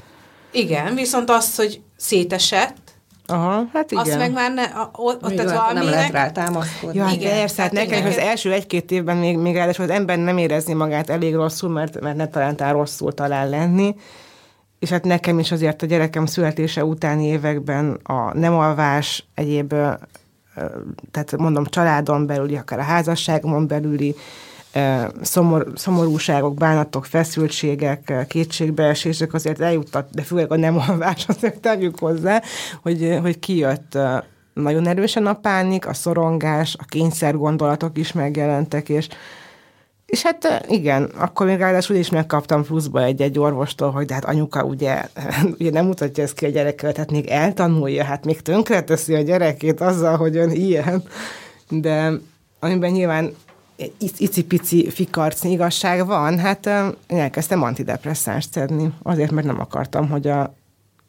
Igen, 0.52 0.94
viszont 0.94 1.30
az, 1.30 1.56
hogy 1.56 1.80
szétesett, 1.96 2.89
Aha, 3.31 3.64
hát 3.73 3.90
igen. 3.90 4.05
Azt 4.05 4.19
meg 4.19 4.33
már 4.33 4.53
ne, 4.53 4.62
a, 4.62 4.90
ott, 4.97 5.25
ott 5.25 5.35
tehát 5.35 5.73
nem 5.73 5.85
lehet 5.85 6.12
rá 6.12 6.31
támaszkodni. 6.31 6.99
Ja, 6.99 7.09
igen, 7.12 7.38
persze, 7.38 7.62
hát 7.62 7.73
nekem 7.73 8.07
az 8.07 8.16
első 8.16 8.53
egy-két 8.53 8.90
évben 8.90 9.16
még, 9.16 9.38
még 9.38 9.55
ráadásul 9.55 9.85
az 9.85 9.90
ember 9.90 10.19
nem 10.19 10.38
érezni 10.38 10.73
magát 10.73 11.11
elég 11.11 11.35
rosszul, 11.35 11.71
mert, 11.71 12.01
mert 12.01 12.16
ne 12.16 12.27
talán 12.27 12.73
rosszul 12.73 13.12
talál 13.12 13.49
lenni. 13.49 13.95
És 14.79 14.88
hát 14.88 15.05
nekem 15.05 15.38
is 15.38 15.53
azért 15.53 15.83
a 15.83 15.87
gyerekem 15.87 16.27
születése 16.27 16.85
utáni 16.85 17.27
években 17.27 18.01
a 18.03 18.38
nem 18.38 18.55
alvás, 18.55 19.27
egyéb, 19.35 19.69
tehát 21.11 21.37
mondom, 21.37 21.64
családon 21.64 22.27
belüli, 22.27 22.57
akár 22.57 22.79
a 22.79 22.83
házasságomon 22.83 23.66
belüli 23.66 24.14
szomor, 25.22 25.72
szomorúságok, 25.74 26.54
bánatok, 26.54 27.04
feszültségek, 27.04 28.26
kétségbeesések 28.28 29.35
azért 29.35 29.61
eljuttat, 29.61 30.09
de 30.12 30.22
főleg 30.22 30.52
a 30.52 30.56
nem 30.56 30.78
alvás, 30.88 31.26
azért 31.37 31.61
tegyük 31.61 31.98
hozzá, 31.98 32.42
hogy, 32.83 33.18
hogy 33.22 33.38
kijött 33.38 33.98
nagyon 34.54 34.87
erősen 34.87 35.26
a 35.26 35.35
pánik, 35.35 35.87
a 35.87 35.94
szorongás, 35.94 36.76
a 36.78 36.85
kényszer 36.85 37.37
gondolatok 37.37 37.98
is 37.98 38.12
megjelentek, 38.12 38.88
és 38.88 39.09
és 40.11 40.22
hát 40.22 40.66
igen, 40.68 41.02
akkor 41.02 41.46
még 41.46 41.59
ráadásul 41.59 41.96
is 41.96 42.11
megkaptam 42.11 42.64
pluszba 42.64 43.02
egy-egy 43.02 43.38
orvostól, 43.38 43.90
hogy 43.90 44.06
de 44.06 44.14
hát 44.14 44.24
anyuka 44.24 44.64
ugye, 44.64 45.02
ugye 45.59 45.70
nem 45.70 45.87
mutatja 45.87 46.22
ezt 46.22 46.35
ki 46.35 46.44
a 46.44 46.48
gyerekkel, 46.48 46.92
tehát 46.92 47.11
még 47.11 47.26
eltanulja, 47.26 48.04
hát 48.04 48.24
még 48.24 48.40
tönkre 48.40 48.83
teszi 48.83 49.14
a 49.14 49.20
gyerekét 49.20 49.80
azzal, 49.80 50.16
hogy 50.16 50.37
ön 50.37 50.50
ilyen. 50.50 51.02
De 51.68 52.12
amiben 52.61 52.90
nyilván 52.90 53.35
icipici 54.19 54.90
fikarcni 54.90 55.51
igazság 55.51 56.07
van, 56.07 56.38
hát 56.38 56.66
én 57.07 57.19
elkezdtem 57.19 57.62
antidepresszánst 57.62 58.53
szedni, 58.53 58.93
azért, 59.03 59.31
mert 59.31 59.47
nem 59.47 59.61
akartam, 59.61 60.09
hogy 60.09 60.27
a, 60.27 60.55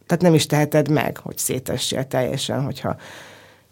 tehát 0.07 0.23
nem 0.23 0.33
is 0.33 0.45
teheted 0.45 0.89
meg, 0.89 1.17
hogy 1.17 1.37
szétessél 1.37 2.07
teljesen, 2.07 2.63
hogyha 2.63 2.95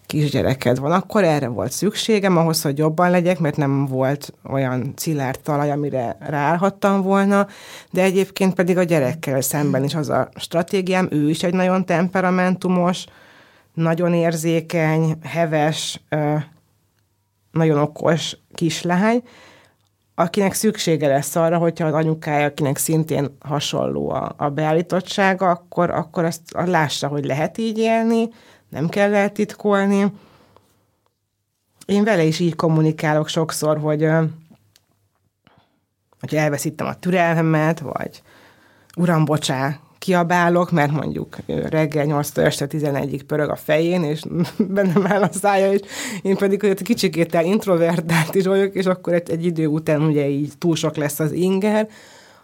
kisgyereked 0.09 0.79
van. 0.79 0.91
Akkor 0.91 1.23
erre 1.23 1.47
volt 1.47 1.71
szükségem, 1.71 2.37
ahhoz, 2.37 2.61
hogy 2.61 2.77
jobban 2.77 3.11
legyek, 3.11 3.39
mert 3.39 3.57
nem 3.57 3.85
volt 3.85 4.33
olyan 4.43 4.93
szilárd 4.95 5.39
talaj, 5.39 5.71
amire 5.71 6.17
ráállhattam 6.19 7.01
volna, 7.01 7.47
de 7.91 8.01
egyébként 8.01 8.53
pedig 8.53 8.77
a 8.77 8.83
gyerekkel 8.83 9.41
szemben 9.41 9.83
is 9.83 9.95
az 9.95 10.09
a 10.09 10.29
stratégiám, 10.35 11.07
ő 11.11 11.29
is 11.29 11.43
egy 11.43 11.53
nagyon 11.53 11.85
temperamentumos, 11.85 13.05
nagyon 13.73 14.13
érzékeny, 14.13 15.15
heves, 15.23 16.01
nagyon 17.51 17.79
okos 17.79 18.37
kislány, 18.53 19.23
akinek 20.15 20.53
szüksége 20.53 21.07
lesz 21.07 21.35
arra, 21.35 21.57
hogyha 21.57 21.85
az 21.85 21.93
anyukája, 21.93 22.45
akinek 22.45 22.77
szintén 22.77 23.37
hasonló 23.39 24.09
a, 24.09 24.33
a 24.37 24.49
beállítottsága, 24.49 25.49
akkor, 25.49 25.89
akkor 25.89 26.25
azt 26.25 26.41
lássa, 26.51 27.07
hogy 27.07 27.25
lehet 27.25 27.57
így 27.57 27.77
élni, 27.77 28.29
nem 28.69 28.89
kell 28.89 29.13
eltitkolni. 29.13 30.13
Én 31.85 32.03
vele 32.03 32.23
is 32.23 32.39
így 32.39 32.55
kommunikálok 32.55 33.27
sokszor, 33.27 33.77
hogy, 33.77 34.07
hogy 36.19 36.35
elveszítem 36.35 36.87
a 36.87 36.99
türelmemet, 36.99 37.79
vagy 37.79 38.21
uram, 38.97 39.25
bocsá, 39.25 39.79
kiabálok, 39.99 40.71
mert 40.71 40.91
mondjuk 40.91 41.37
reggel 41.69 42.05
8 42.05 42.37
este 42.37 42.67
11-ig 42.69 43.21
pörög 43.27 43.49
a 43.49 43.55
fején, 43.55 44.03
és 44.03 44.21
bennem 44.57 45.07
áll 45.07 45.21
a 45.21 45.29
szája, 45.31 45.71
és 45.71 45.79
én 46.21 46.35
pedig 46.35 46.61
hogy 46.61 46.81
kicsikét 46.81 47.37
introvertált 47.41 48.35
is 48.35 48.45
vagyok, 48.45 48.73
és 48.73 48.85
akkor 48.85 49.13
egy, 49.13 49.29
egy 49.29 49.45
idő 49.45 49.67
után 49.67 50.01
ugye 50.01 50.29
így 50.29 50.51
túl 50.57 50.75
sok 50.75 50.95
lesz 50.95 51.19
az 51.19 51.31
inger, 51.31 51.87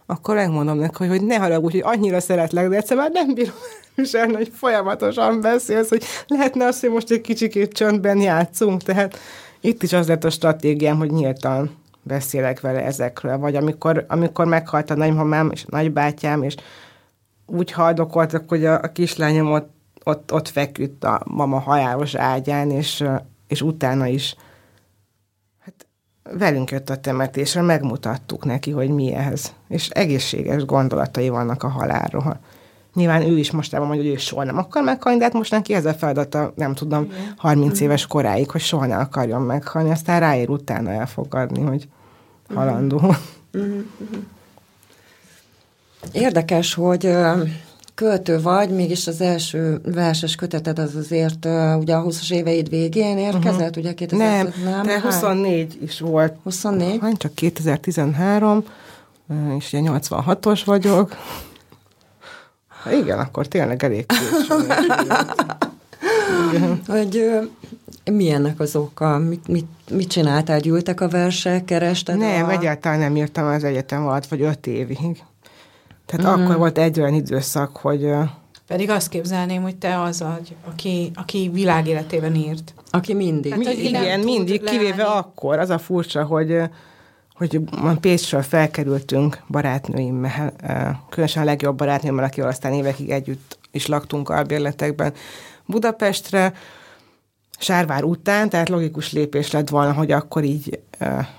akkor 0.06 0.36
megmondom 0.36 0.78
neki, 0.78 0.96
hogy, 0.98 1.08
hogy 1.08 1.26
ne 1.26 1.38
haragudj, 1.38 1.80
hogy 1.80 1.98
annyira 1.98 2.20
szeretlek, 2.20 2.70
de 2.70 2.76
egyszer 2.76 2.98
már 2.98 3.12
nem 3.12 3.34
bírom 3.34 3.56
viselni, 3.96 4.34
hogy 4.34 4.52
folyamatosan 4.54 5.42
beszélsz, 5.42 5.90
hogy 5.90 6.04
lehetne 6.28 6.66
azt, 6.66 6.82
hogy 6.82 6.90
most 6.90 7.12
egy 7.12 7.22
kicsikét 7.22 7.74
csöndben 7.74 8.18
játszunk, 8.18 8.84
tehát 8.84 9.18
itt 9.62 9.84
is 9.84 9.94
az 9.94 10.08
lett 10.08 10.24
a 10.24 10.30
stratégiám, 10.30 10.98
hogy 10.98 11.12
nyíltan 11.12 11.72
beszélek 12.04 12.62
vele 12.62 12.84
ezekről, 12.84 13.38
vagy 13.38 13.56
amikor, 13.56 14.06
amikor 14.08 14.46
meghalt 14.46 14.90
a 14.90 14.96
nagymamám 14.96 15.50
és 15.54 15.64
a 15.64 15.76
nagybátyám, 15.76 16.44
és 16.44 16.56
úgy 17.46 17.72
haldokoltak, 17.72 18.50
hogy 18.50 18.66
a, 18.66 18.74
a 18.74 18.92
kislányom 18.92 19.52
ott, 19.52 19.70
ott, 20.04 20.34
ott 20.34 20.48
feküdt 20.48 21.04
a 21.04 21.22
mama 21.26 21.60
halálos 21.60 22.16
ágyán, 22.16 22.72
és, 22.72 23.04
és 23.48 23.62
utána 23.62 24.08
is 24.08 24.36
hát 25.60 25.88
velünk 26.38 26.72
jött 26.72 26.90
a 26.90 27.00
temetésre, 27.00 27.62
megmutattuk 27.62 28.46
neki, 28.46 28.72
hogy 28.72 28.90
mi 28.90 29.14
ez. 29.14 29.54
És 29.68 29.90
egészséges 29.90 30.66
gondolatai 30.66 31.30
vannak 31.30 31.64
a 31.64 31.68
halálról. 31.68 32.40
Nyilván 32.94 33.22
ő 33.22 33.38
is 33.38 33.52
mostában 33.52 33.88
mondja, 33.88 34.06
hogy 34.06 34.14
ő 34.14 34.18
soha 34.18 34.44
nem 34.44 34.58
akar 34.58 34.84
meghalni, 34.84 35.18
de 35.18 35.24
hát 35.24 35.34
most 35.34 35.52
neki 35.52 35.74
ez 35.74 35.86
a 35.86 35.94
feladata, 35.94 36.54
nem 36.56 36.74
tudom, 36.74 37.04
Igen. 37.04 37.34
30 37.38 37.80
éves 37.80 38.08
koráig, 38.08 38.52
hogy 38.52 38.62
soha 38.62 38.86
ne 38.86 38.98
akarjon 38.98 39.42
meghalni, 39.42 39.92
aztán 39.92 40.20
ráér 40.20 40.50
utána 40.50 40.92
elfogadni, 40.92 41.62
hogy 41.62 41.88
halandó. 42.54 42.96
Uh-huh. 42.96 43.84
Érdekes, 46.12 46.74
hogy 46.74 47.10
költő 47.96 48.42
vagy, 48.42 48.70
mégis 48.70 49.08
az 49.08 49.22
első 49.22 49.82
verses 49.84 50.36
köteted 50.36 50.80
az 50.80 50.96
azért 50.96 51.46
ugye 51.80 51.96
a 51.96 52.04
20-as 52.04 52.32
éveid 52.32 52.70
végén 52.70 53.18
érkezett, 53.18 53.70
uh-huh. 53.70 53.78
ugye 53.78 53.94
2000 53.94 54.28
Nem, 54.28 54.54
nem 54.64 54.86
de 54.86 55.02
24 55.02 55.78
is 55.82 56.00
volt. 56.00 56.34
24? 56.44 57.00
Hány, 57.02 57.18
csak 57.18 57.34
2013, 57.34 58.64
és 59.58 59.74
ugye 59.74 59.90
86-os 59.92 60.62
vagyok. 60.66 61.16
Igen, 62.92 63.20
akkor 63.20 63.48
tényleg 63.48 63.84
elég 63.84 64.06
késő. 64.06 64.56
Hogy 66.88 67.30
milyennek 68.12 68.60
az 68.60 68.76
oka? 68.76 69.18
Mit, 69.18 69.48
mit, 69.48 69.68
mit 69.92 70.08
csináltál? 70.08 70.60
Gyűltek 70.60 71.02
a 71.02 71.08
versek, 71.08 71.66
kerested? 71.66 72.18
Nem, 72.18 72.46
a... 72.46 72.52
egyáltalán 72.52 73.00
nem 73.00 73.16
írtam 73.16 73.46
az 73.48 73.64
egyetem 73.64 74.08
alatt, 74.08 74.26
vagy 74.26 74.42
öt 74.42 74.68
évig. 74.68 75.24
Tehát 76.06 76.38
mm. 76.38 76.44
akkor 76.44 76.58
volt 76.58 76.78
egy 76.78 77.00
olyan 77.00 77.14
időszak, 77.14 77.78
hogy... 77.78 78.12
Pedig 78.68 78.90
azt 78.90 79.10
képzelném, 79.10 79.62
hogy 79.62 79.76
te 79.76 80.02
az 80.02 80.20
vagy, 80.20 80.56
aki, 80.72 81.12
aki 81.16 81.50
világéletében 81.54 82.36
írt. 82.36 82.74
Aki 82.90 83.14
mindig. 83.14 83.52
Hát, 83.52 83.60
Mi, 83.60 83.84
igen, 83.84 84.20
mindig, 84.20 84.62
leállni. 84.62 84.80
kivéve 84.80 85.04
akkor. 85.04 85.60
Az 85.60 85.70
a 85.70 85.78
furcsa, 85.78 86.24
hogy 86.24 86.62
hogy 87.36 87.62
Pécsről 88.00 88.42
felkerültünk 88.42 89.42
barátnőimmel, 89.48 90.54
különösen 91.10 91.42
a 91.42 91.46
legjobb 91.46 91.78
barátnőmmel, 91.78 92.24
akivel 92.24 92.50
aztán 92.50 92.74
évekig 92.74 93.10
együtt 93.10 93.58
is 93.72 93.86
laktunk 93.86 94.30
albérletekben 94.30 95.14
Budapestre, 95.66 96.54
Sárvár 97.58 98.04
után, 98.04 98.50
tehát 98.50 98.70
logikus 98.70 99.12
lépés 99.12 99.52
lett 99.52 99.70
volna, 99.70 99.94
hogy 99.94 100.12
akkor 100.12 100.44
így 100.44 100.80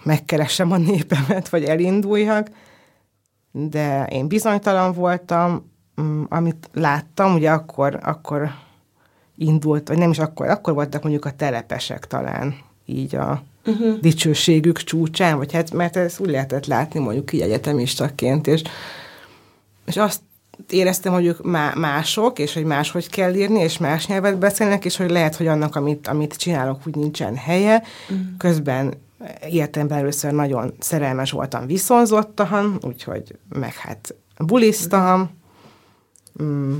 megkeressem 0.02 0.72
a 0.72 0.76
népemet, 0.76 1.48
vagy 1.48 1.64
elinduljak, 1.64 2.48
de 3.58 4.06
én 4.06 4.28
bizonytalan 4.28 4.92
voltam, 4.92 5.70
mm, 6.00 6.22
amit 6.28 6.70
láttam, 6.72 7.34
ugye 7.34 7.50
akkor, 7.50 7.98
akkor 8.02 8.50
indult, 9.36 9.88
vagy 9.88 9.98
nem 9.98 10.10
is 10.10 10.18
akkor, 10.18 10.48
akkor 10.48 10.74
voltak 10.74 11.02
mondjuk 11.02 11.24
a 11.24 11.30
telepesek 11.30 12.06
talán 12.06 12.54
így 12.84 13.14
a 13.14 13.42
uh-huh. 13.66 13.98
dicsőségük 14.00 14.82
csúcsán, 14.82 15.36
vagy 15.36 15.52
hát, 15.52 15.72
mert 15.72 15.96
ezt 15.96 16.20
úgy 16.20 16.30
lehetett 16.30 16.66
látni 16.66 17.00
mondjuk 17.00 17.32
így 17.32 17.40
egyetemistaként, 17.40 18.46
és, 18.46 18.62
és 19.84 19.96
azt 19.96 20.20
éreztem, 20.70 21.12
hogy 21.12 21.26
ők 21.26 21.44
mások, 21.74 22.38
és 22.38 22.54
hogy 22.54 22.64
máshogy 22.64 23.10
kell 23.10 23.34
írni, 23.34 23.60
és 23.60 23.78
más 23.78 24.06
nyelvet 24.06 24.38
beszélnek, 24.38 24.84
és 24.84 24.96
hogy 24.96 25.10
lehet, 25.10 25.36
hogy 25.36 25.46
annak, 25.46 25.76
amit, 25.76 26.06
amit 26.06 26.36
csinálok, 26.36 26.80
úgy 26.86 26.96
nincsen 26.96 27.36
helye. 27.36 27.82
Uh-huh. 28.08 28.26
Közben 28.38 28.94
életemben 29.48 29.98
először 29.98 30.32
nagyon 30.32 30.74
szerelmes 30.78 31.30
voltam, 31.30 31.66
viszonzottan, 31.66 32.78
úgyhogy 32.82 33.38
meg 33.48 33.74
hát 33.74 34.14
bulisztam, 34.38 35.30
mm, 36.42 36.78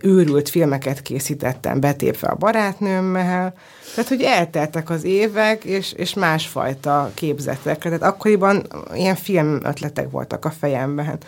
őrült 0.00 0.48
filmeket 0.48 1.02
készítettem, 1.02 1.80
betépve 1.80 2.28
a 2.28 2.34
barátnőmmel, 2.34 3.54
tehát, 3.94 4.08
hogy 4.08 4.22
elteltek 4.22 4.90
az 4.90 5.04
évek, 5.04 5.64
és, 5.64 5.92
és 5.92 6.14
másfajta 6.14 7.10
képzetek. 7.14 7.78
Tehát 7.78 8.02
akkoriban 8.02 8.66
ilyen 8.94 9.14
film 9.14 9.60
ötletek 9.64 10.10
voltak 10.10 10.44
a 10.44 10.50
fejemben. 10.50 11.18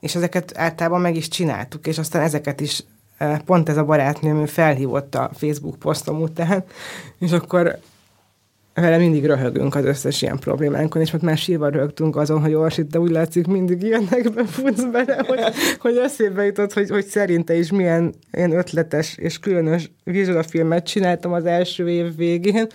És 0.00 0.14
ezeket 0.14 0.52
általában 0.58 1.00
meg 1.00 1.16
is 1.16 1.28
csináltuk, 1.28 1.86
és 1.86 1.98
aztán 1.98 2.22
ezeket 2.22 2.60
is 2.60 2.84
eh, 3.16 3.38
pont 3.38 3.68
ez 3.68 3.76
a 3.76 3.84
barátnőm 3.84 4.46
felhívott 4.46 5.14
a 5.14 5.30
Facebook 5.34 5.78
posztom 5.78 6.22
után, 6.22 6.64
és 7.18 7.32
akkor 7.32 7.78
vele 8.74 8.98
mindig 8.98 9.26
röhögünk 9.26 9.74
az 9.74 9.84
összes 9.84 10.22
ilyen 10.22 10.38
problémánkon, 10.38 11.02
és 11.02 11.10
most 11.10 11.24
már 11.24 11.38
sírva 11.38 11.68
röhögtünk 11.68 12.16
azon, 12.16 12.40
hogy 12.40 12.54
Orsit, 12.54 12.86
de 12.86 12.98
úgy 12.98 13.10
látszik 13.10 13.46
mindig 13.46 13.82
ilyenekben 13.82 14.46
futsz 14.46 14.84
bele, 14.84 15.24
hogy, 15.26 15.38
hogy 15.78 15.96
eszébe 15.96 16.44
jutott, 16.44 16.72
hogy, 16.72 16.90
hogy 16.90 17.04
szerinte 17.04 17.54
is 17.54 17.70
milyen 17.70 18.14
ilyen 18.32 18.52
ötletes 18.52 19.16
és 19.16 19.38
különös 19.38 19.90
vizsgafilmet 20.04 20.86
csináltam 20.86 21.32
az 21.32 21.44
első 21.44 21.88
év 21.88 22.16
végén, 22.16 22.66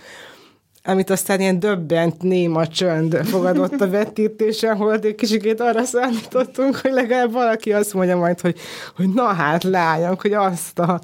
amit 0.87 1.09
aztán 1.09 1.39
ilyen 1.39 1.59
döbbent, 1.59 2.21
néma 2.21 2.67
csönd 2.67 3.15
fogadott 3.23 3.81
a 3.81 3.89
vetítésen, 3.89 4.75
hol 4.75 4.93
egy 4.93 5.15
kicsikét 5.15 5.61
arra 5.61 5.83
számítottunk, 5.83 6.75
hogy 6.75 6.91
legalább 6.91 7.31
valaki 7.31 7.73
azt 7.73 7.93
mondja 7.93 8.17
majd, 8.17 8.39
hogy, 8.39 8.59
hogy 8.95 9.09
na 9.13 9.23
hát 9.23 9.63
lányok, 9.63 10.21
hogy 10.21 10.33
azt 10.33 10.79
a 10.79 11.01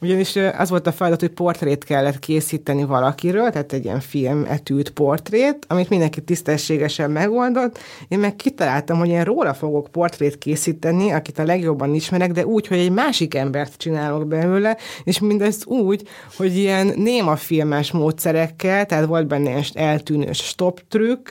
ugyanis 0.00 0.36
az 0.58 0.70
volt 0.70 0.86
a 0.86 0.92
feladat, 0.92 1.20
hogy 1.20 1.30
portrét 1.30 1.84
kellett 1.84 2.18
készíteni 2.18 2.84
valakiről, 2.84 3.50
tehát 3.50 3.72
egy 3.72 3.84
ilyen 3.84 4.00
film 4.00 4.44
etűt 4.48 4.90
portrét, 4.90 5.64
amit 5.68 5.88
mindenki 5.88 6.22
tisztességesen 6.22 7.10
megoldott. 7.10 7.78
Én 8.08 8.18
meg 8.18 8.36
kitaláltam, 8.36 8.98
hogy 8.98 9.08
én 9.08 9.24
róla 9.24 9.54
fogok 9.54 9.88
portrét 9.88 10.38
készíteni, 10.38 11.12
akit 11.12 11.38
a 11.38 11.44
legjobban 11.44 11.94
ismerek, 11.94 12.32
de 12.32 12.46
úgy, 12.46 12.66
hogy 12.66 12.78
egy 12.78 12.92
másik 12.92 13.34
embert 13.34 13.76
csinálok 13.76 14.26
belőle, 14.26 14.76
és 15.04 15.18
mindezt 15.18 15.66
úgy, 15.66 16.08
hogy 16.36 16.56
ilyen 16.56 16.92
néma 16.96 17.36
filmes 17.36 17.92
módszerekkel, 17.92 18.86
tehát 18.86 19.06
volt 19.06 19.26
benne 19.26 19.54
egy 19.54 19.70
eltűnős 19.74 20.38
stop 20.38 20.80
trükk, 20.88 21.28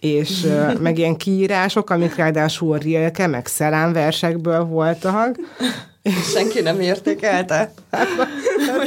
és 0.00 0.46
meg 0.80 0.98
ilyen 0.98 1.16
kiírások, 1.16 1.90
amik 1.90 2.14
ráadásul 2.14 2.78
rilke, 2.78 3.26
meg 3.26 3.46
szelámversekből 3.46 4.64
voltak, 4.64 5.36
Senki 6.32 6.60
nem 6.60 6.80
értékelte? 6.80 7.72
Hát, 7.90 8.08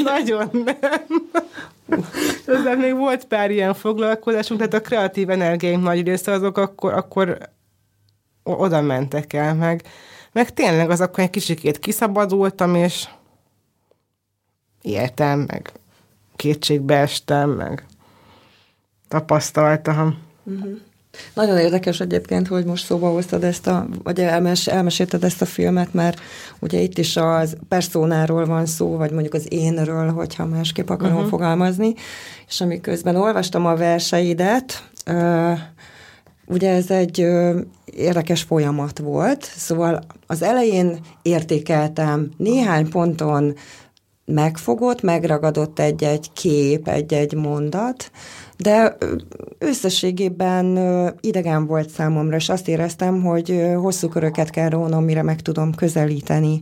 nagyon 0.04 0.50
nem. 0.52 1.30
Ezzel 2.46 2.76
még 2.76 2.96
volt 2.96 3.26
pár 3.26 3.52
ilyen 3.52 3.74
foglalkozásunk, 3.74 4.60
tehát 4.60 4.74
a 4.74 4.88
kreatív 4.88 5.30
energiáim 5.30 5.82
nagy 5.82 6.08
része 6.08 6.32
azok 6.32 6.58
akkor, 6.58 6.94
akkor 6.94 7.38
oda 8.44 8.82
mentek 8.82 9.34
el, 9.34 9.56
meg, 9.56 9.84
meg 10.32 10.54
tényleg 10.54 10.90
az 10.90 11.02
akkor 11.02 11.24
egy 11.24 11.30
kicsikét 11.30 11.80
kiszabadultam, 11.80 12.76
és 12.76 13.08
éltem, 14.82 15.40
meg 15.40 15.72
kétségbe 16.36 16.96
estem, 16.96 17.50
meg 17.50 17.86
tapasztaltam. 19.08 20.18
Uh-huh. 20.44 20.80
Nagyon 21.34 21.58
érdekes 21.58 22.00
egyébként, 22.00 22.48
hogy 22.48 22.66
most 22.66 22.86
szóba 22.86 23.10
hoztad 23.10 23.44
ezt 23.44 23.68
a, 23.68 23.88
vagy 24.04 24.20
elmes, 24.20 24.68
elmesélted 24.68 25.24
ezt 25.24 25.42
a 25.42 25.46
filmet, 25.46 25.94
mert 25.94 26.20
ugye 26.60 26.80
itt 26.80 26.98
is 26.98 27.18
az 27.18 27.56
personáról 27.68 28.46
van 28.46 28.66
szó, 28.66 28.98
vagy 28.98 29.12
mondjuk 29.12 29.34
az 29.34 29.46
énről, 29.50 30.12
hogyha 30.12 30.46
másképp 30.46 30.90
akarom 30.90 31.16
uh-huh. 31.16 31.30
fogalmazni, 31.30 31.94
és 32.48 32.62
amiközben 32.62 33.16
olvastam 33.16 33.66
a 33.66 33.76
verseidet, 33.76 34.84
uh, 35.08 35.60
Ugye 36.50 36.72
ez 36.72 36.92
egy 36.92 37.22
ö, 37.22 37.60
érdekes 37.86 38.42
folyamat 38.42 39.00
volt, 39.00 39.44
szóval 39.44 40.00
az 40.28 40.42
elején 40.42 41.00
értékeltem 41.22 42.32
néhány 42.38 42.90
ponton 42.90 43.56
megfogott, 44.32 45.02
megragadott 45.02 45.80
egy-egy 45.80 46.32
kép, 46.34 46.88
egy-egy 46.88 47.34
mondat, 47.34 48.12
de 48.58 48.98
összességében 49.58 50.80
idegen 51.22 51.66
volt 51.66 51.90
számomra, 51.90 52.36
és 52.36 52.50
azt 52.50 52.68
éreztem, 52.68 53.22
hogy 53.22 53.72
hosszú 53.76 54.08
köröket 54.08 54.50
kell 54.50 54.70
rónom, 54.70 55.04
mire 55.04 55.24
meg 55.24 55.42
tudom 55.42 55.74
közelíteni. 55.74 56.62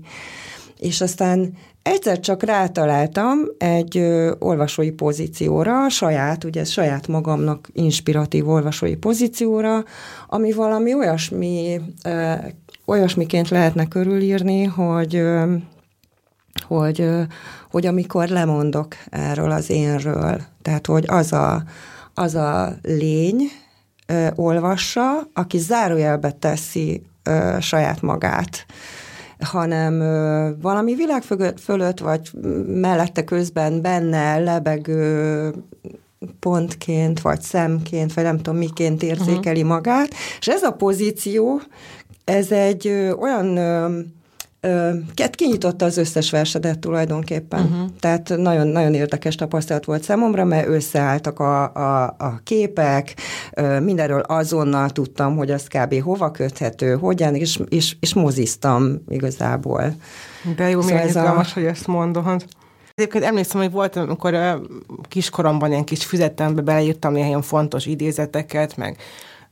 És 0.80 1.02
aztán 1.02 1.54
egyszer 1.82 2.20
csak 2.20 2.44
rátaláltam 2.44 3.40
egy 3.58 3.98
olvasói 4.40 4.92
pozícióra, 4.92 5.90
saját, 5.90 6.44
ugye 6.44 6.64
saját 6.64 7.08
magamnak 7.08 7.70
inspiratív 7.74 8.50
olvasói 8.50 8.96
pozícióra, 8.96 9.84
ami 10.28 10.52
valami 10.52 10.94
olyasmi 10.94 11.82
olyasmiként 12.86 13.50
lehetne 13.50 13.88
körülírni, 13.88 14.64
hogy 14.64 15.22
hogy, 16.62 17.10
hogy 17.72 17.86
amikor 17.86 18.28
lemondok 18.28 18.96
erről 19.10 19.52
az 19.52 19.70
énről, 19.70 20.42
tehát 20.62 20.86
hogy 20.86 21.04
az 21.08 21.34
a, 21.34 21.64
az 22.14 22.36
a 22.36 22.76
lény 22.82 23.42
ö, 24.08 24.28
olvassa, 24.36 25.28
aki 25.34 25.58
zárójelbe 25.58 26.32
teszi 26.32 27.02
ö, 27.24 27.58
saját 27.60 28.02
magát, 28.02 28.66
hanem 29.40 30.00
ö, 30.00 30.50
valami 30.62 30.96
világ 30.96 31.24
fölött, 31.58 32.00
vagy 32.00 32.32
mellette 32.68 33.24
közben 33.24 33.82
benne 33.82 34.38
lebegő 34.38 35.54
pontként, 36.40 37.22
vagy 37.22 37.42
szemként, 37.42 38.14
vagy 38.14 38.24
nem 38.24 38.38
tudom 38.38 38.58
miként 38.58 39.04
érzékeli 39.04 39.62
uh-huh. 39.62 39.76
magát, 39.76 40.14
és 40.40 40.48
ez 40.48 40.64
a 40.64 40.72
pozíció, 40.72 41.62
ez 42.24 42.52
egy 42.52 42.88
ö, 42.88 43.12
olyan 43.12 43.58
ö, 43.58 44.00
Kett 45.14 45.36
kinyitotta 45.36 45.86
az 45.86 45.98
összes 45.98 46.32
versedet 46.32 46.80
tulajdonképpen. 46.80 47.64
Uh-huh. 47.64 47.90
Tehát 48.00 48.30
nagyon, 48.38 48.68
nagyon 48.68 48.94
érdekes 48.94 49.36
tapasztalat 49.36 49.86
volt 49.86 50.04
számomra, 50.04 50.46
mert 50.46 50.68
összeálltak 50.68 51.40
a, 51.40 51.64
a, 51.74 52.16
a 52.18 52.40
képek, 52.44 53.14
mindenről 53.82 54.20
azonnal 54.20 54.90
tudtam, 54.90 55.38
hogy 55.38 55.52
az 55.52 55.68
kb. 55.68 56.02
hova 56.02 56.32
köthető, 56.32 56.96
hogyan, 56.96 57.36
és, 57.36 57.60
és, 57.70 57.96
és 58.00 58.14
moziztam 58.14 59.02
igazából. 59.08 59.96
De 60.56 60.70
jó, 60.70 60.82
szóval 60.82 61.04
milyen 61.06 61.26
a... 61.26 61.46
hogy 61.54 61.66
ezt 61.66 61.88
mondod. 61.88 62.46
Egyébként 62.96 63.24
emlékszem, 63.24 63.62
hogy 63.62 63.72
volt, 63.72 63.96
amikor 63.96 64.62
kiskoromban 65.08 65.72
ilyen 65.72 65.84
kis 65.84 66.06
füzetembe 66.06 66.62
beleírtam 66.62 67.14
néhány 67.14 67.42
fontos 67.42 67.86
idézeteket, 67.86 68.78
meg 68.78 68.98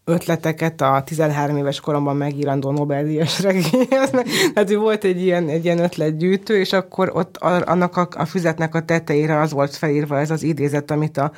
ötleteket 0.06 0.82
a 0.82 1.04
13 1.06 1.58
éves 1.58 1.80
koromban 1.80 2.16
megírandó 2.16 2.72
Nobel-díjas 2.72 3.42
regényhez. 3.42 4.10
Tehát 4.54 4.74
volt 4.74 5.04
egy 5.04 5.22
ilyen, 5.22 5.50
egy 5.50 5.66
ilyen 5.66 5.80
ötletgyűjtő, 5.80 6.60
és 6.60 6.74
akkor 6.74 7.12
ott 7.14 7.38
annak 7.38 7.98
a, 7.98 8.08
a 8.16 8.26
füzetnek 8.26 8.76
a 8.76 8.86
tetejére 8.86 9.40
az 9.40 9.52
volt 9.52 9.76
felírva 9.76 10.20
ez 10.20 10.32
az 10.32 10.44
idézet, 10.44 10.92
amit 10.92 11.18
a 11.18 11.32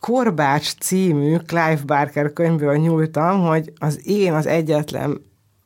Korbács 0.00 0.74
című 0.74 1.36
Clive 1.36 1.80
Barker 1.86 2.32
könyvből 2.32 2.76
nyúltam, 2.76 3.46
hogy 3.46 3.72
az 3.78 4.08
én 4.08 4.32
az 4.32 4.46
egyetlen 4.46 5.20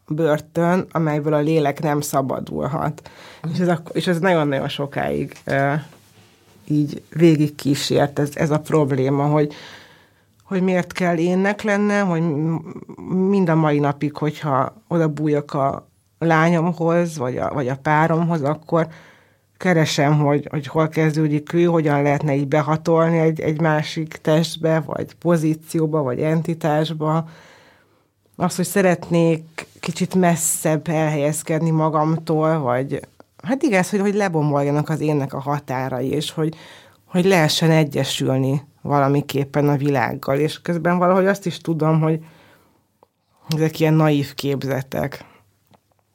börtön, 0.09 0.87
amelyből 0.91 1.35
a 1.35 1.39
lélek 1.39 1.83
nem 1.83 2.01
szabadulhat. 2.01 3.11
És 3.53 3.59
ez, 3.59 3.69
a, 3.69 3.83
és 3.93 4.07
ez 4.07 4.19
nagyon-nagyon 4.19 4.69
sokáig 4.69 5.37
e, 5.45 5.87
így 6.67 7.03
végig 7.15 7.55
kísért 7.55 8.19
ez, 8.19 8.31
ez 8.35 8.51
a 8.51 8.61
probléma, 8.61 9.25
hogy, 9.25 9.55
hogy 10.51 10.63
miért 10.63 10.93
kell 10.93 11.17
énnek 11.17 11.63
lennem, 11.63 12.07
hogy 12.09 12.23
mind 13.29 13.49
a 13.49 13.55
mai 13.55 13.79
napig, 13.79 14.17
hogyha 14.17 14.83
oda 14.89 15.09
bújok 15.09 15.55
a 15.55 15.89
lányomhoz, 16.19 17.19
vagy 17.19 17.37
a, 17.37 17.53
vagy 17.53 17.69
a 17.69 17.77
páromhoz, 17.83 18.43
akkor 18.43 18.89
keresem, 19.57 20.19
hogy, 20.19 20.47
hogy 20.51 20.67
hol 20.67 20.89
kezdődik 20.89 21.53
ő, 21.53 21.65
hogyan 21.65 22.03
lehetne 22.03 22.35
így 22.35 22.49
behatolni 22.49 23.19
egy, 23.19 23.41
egy 23.41 23.61
másik 23.61 24.17
testbe, 24.17 24.81
vagy 24.81 25.15
pozícióba, 25.15 26.03
vagy 26.03 26.21
entitásba. 26.21 27.29
Azt, 28.37 28.57
hogy 28.57 28.67
szeretnék 28.67 29.67
kicsit 29.81 30.15
messzebb 30.15 30.89
elhelyezkedni 30.89 31.71
magamtól, 31.71 32.59
vagy 32.59 33.01
hát 33.43 33.63
igaz, 33.63 33.91
hogy, 33.91 34.01
hogy 34.01 34.15
lebomoljanak 34.15 34.89
az 34.89 35.01
énnek 35.01 35.33
a 35.33 35.41
határai, 35.41 36.11
és 36.11 36.31
hogy, 36.31 36.55
hogy 37.05 37.25
lehessen 37.25 37.71
egyesülni 37.71 38.69
valamiképpen 38.83 39.69
a 39.69 39.77
világgal, 39.77 40.39
és 40.39 40.63
közben 40.63 40.99
valahogy 40.99 41.27
azt 41.27 41.47
is 41.47 41.59
tudom, 41.59 42.01
hogy 42.01 42.25
ezek 43.49 43.81
ilyen 43.81 43.95
naív 43.95 44.35
képzetek. 44.35 45.25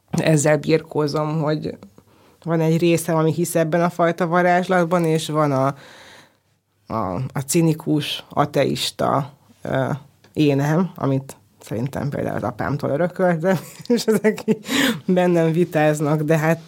Ezzel 0.10 0.58
birkózom, 0.58 1.42
hogy 1.42 1.78
van 2.44 2.60
egy 2.60 2.78
része, 2.78 3.14
ami 3.14 3.34
hisz 3.34 3.56
ebben 3.56 3.82
a 3.82 3.90
fajta 3.90 4.28
varázslatban, 4.28 5.06
és 5.06 5.30
van 5.30 5.52
a, 5.52 5.76
a, 6.94 7.14
a 7.34 7.40
cinikus, 7.48 8.24
ateista 8.30 9.32
ö, 9.62 9.90
énem, 10.34 10.92
amit 10.96 11.38
szerintem 11.60 12.10
például 12.10 12.36
az 12.36 12.44
apámtól 12.44 12.90
örököltem, 12.90 13.58
és 13.88 14.06
ezek 14.06 14.44
bennem 15.06 15.52
vitáznak, 15.52 16.22
de 16.22 16.38
hát, 16.38 16.66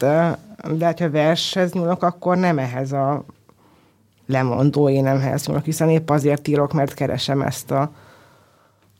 de 0.77 0.85
hát 0.85 0.99
ha 0.99 1.09
vershez 1.09 1.71
nyúlok, 1.71 2.03
akkor 2.03 2.37
nem 2.37 2.59
ehhez 2.59 2.91
a 2.91 3.23
lemondó 4.27 4.89
énemhez 4.89 5.45
nyúlok, 5.45 5.65
hiszen 5.65 5.89
épp 5.89 6.09
azért 6.09 6.47
írok, 6.47 6.73
mert 6.73 6.93
keresem 6.93 7.41
ezt 7.41 7.71
a, 7.71 7.91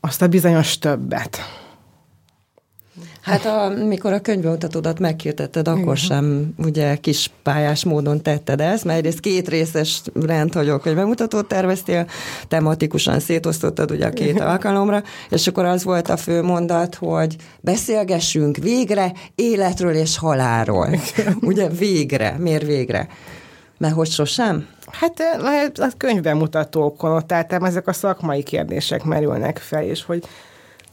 azt 0.00 0.22
a 0.22 0.28
bizonyos 0.28 0.78
többet. 0.78 1.38
Hát 3.28 3.46
amikor 3.46 4.12
a 4.12 4.20
könyvbemutatódat 4.20 4.98
meghirdetted, 4.98 5.68
akkor 5.68 5.80
Igen. 5.80 5.94
sem 5.94 6.54
ugye 6.58 6.96
kis 6.96 7.30
pályás 7.42 7.84
módon 7.84 8.22
tetted 8.22 8.60
ezt, 8.60 8.84
mert 8.84 8.98
egyrészt 8.98 9.20
két 9.20 9.48
részes 9.48 10.02
rendhagyó 10.26 10.78
könyvbemutatót 10.78 11.48
terveztél, 11.48 12.06
tematikusan 12.48 13.20
szétosztottad 13.20 13.90
ugye 13.90 14.06
a 14.06 14.10
két 14.10 14.28
Igen. 14.28 14.46
alkalomra, 14.46 15.02
és 15.30 15.46
akkor 15.46 15.64
az 15.64 15.84
volt 15.84 16.08
a 16.08 16.16
fő 16.16 16.42
mondat, 16.42 16.94
hogy 16.94 17.36
beszélgessünk 17.60 18.56
végre 18.56 19.12
életről 19.34 19.94
és 19.94 20.18
halálról. 20.18 20.88
Igen. 21.16 21.36
Ugye 21.40 21.68
végre, 21.68 22.36
miért 22.38 22.66
végre? 22.66 23.08
Mert 23.78 23.94
hogy 23.94 24.10
sosem? 24.10 24.66
Hát 24.90 25.20
a 25.74 25.88
könyvbemutatókon 25.96 27.26
tehát 27.26 27.52
ezek 27.52 27.86
a 27.86 27.92
szakmai 27.92 28.42
kérdések 28.42 29.04
merülnek 29.04 29.58
fel, 29.58 29.82
és 29.82 30.04
hogy, 30.04 30.24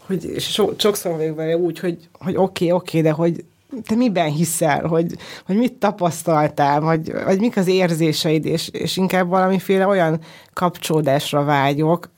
hogy 0.05 0.35
so, 0.39 0.69
sokszor 0.77 1.15
vagyok 1.15 1.35
vele 1.35 1.57
úgy, 1.57 1.79
hogy, 1.79 2.09
hogy 2.19 2.35
oké, 2.35 2.71
oké, 2.71 3.01
de 3.01 3.11
hogy 3.11 3.45
te 3.87 3.95
miben 3.95 4.31
hiszel, 4.31 4.87
hogy, 4.87 5.15
hogy 5.45 5.55
mit 5.55 5.73
tapasztaltál, 5.73 6.81
vagy, 6.81 7.13
vagy 7.23 7.39
mik 7.39 7.57
az 7.57 7.67
érzéseid, 7.67 8.45
és, 8.45 8.69
és 8.71 8.97
inkább 8.97 9.27
valamiféle 9.27 9.87
olyan 9.87 10.19
kapcsolódásra 10.53 11.43
vágyok 11.43 12.09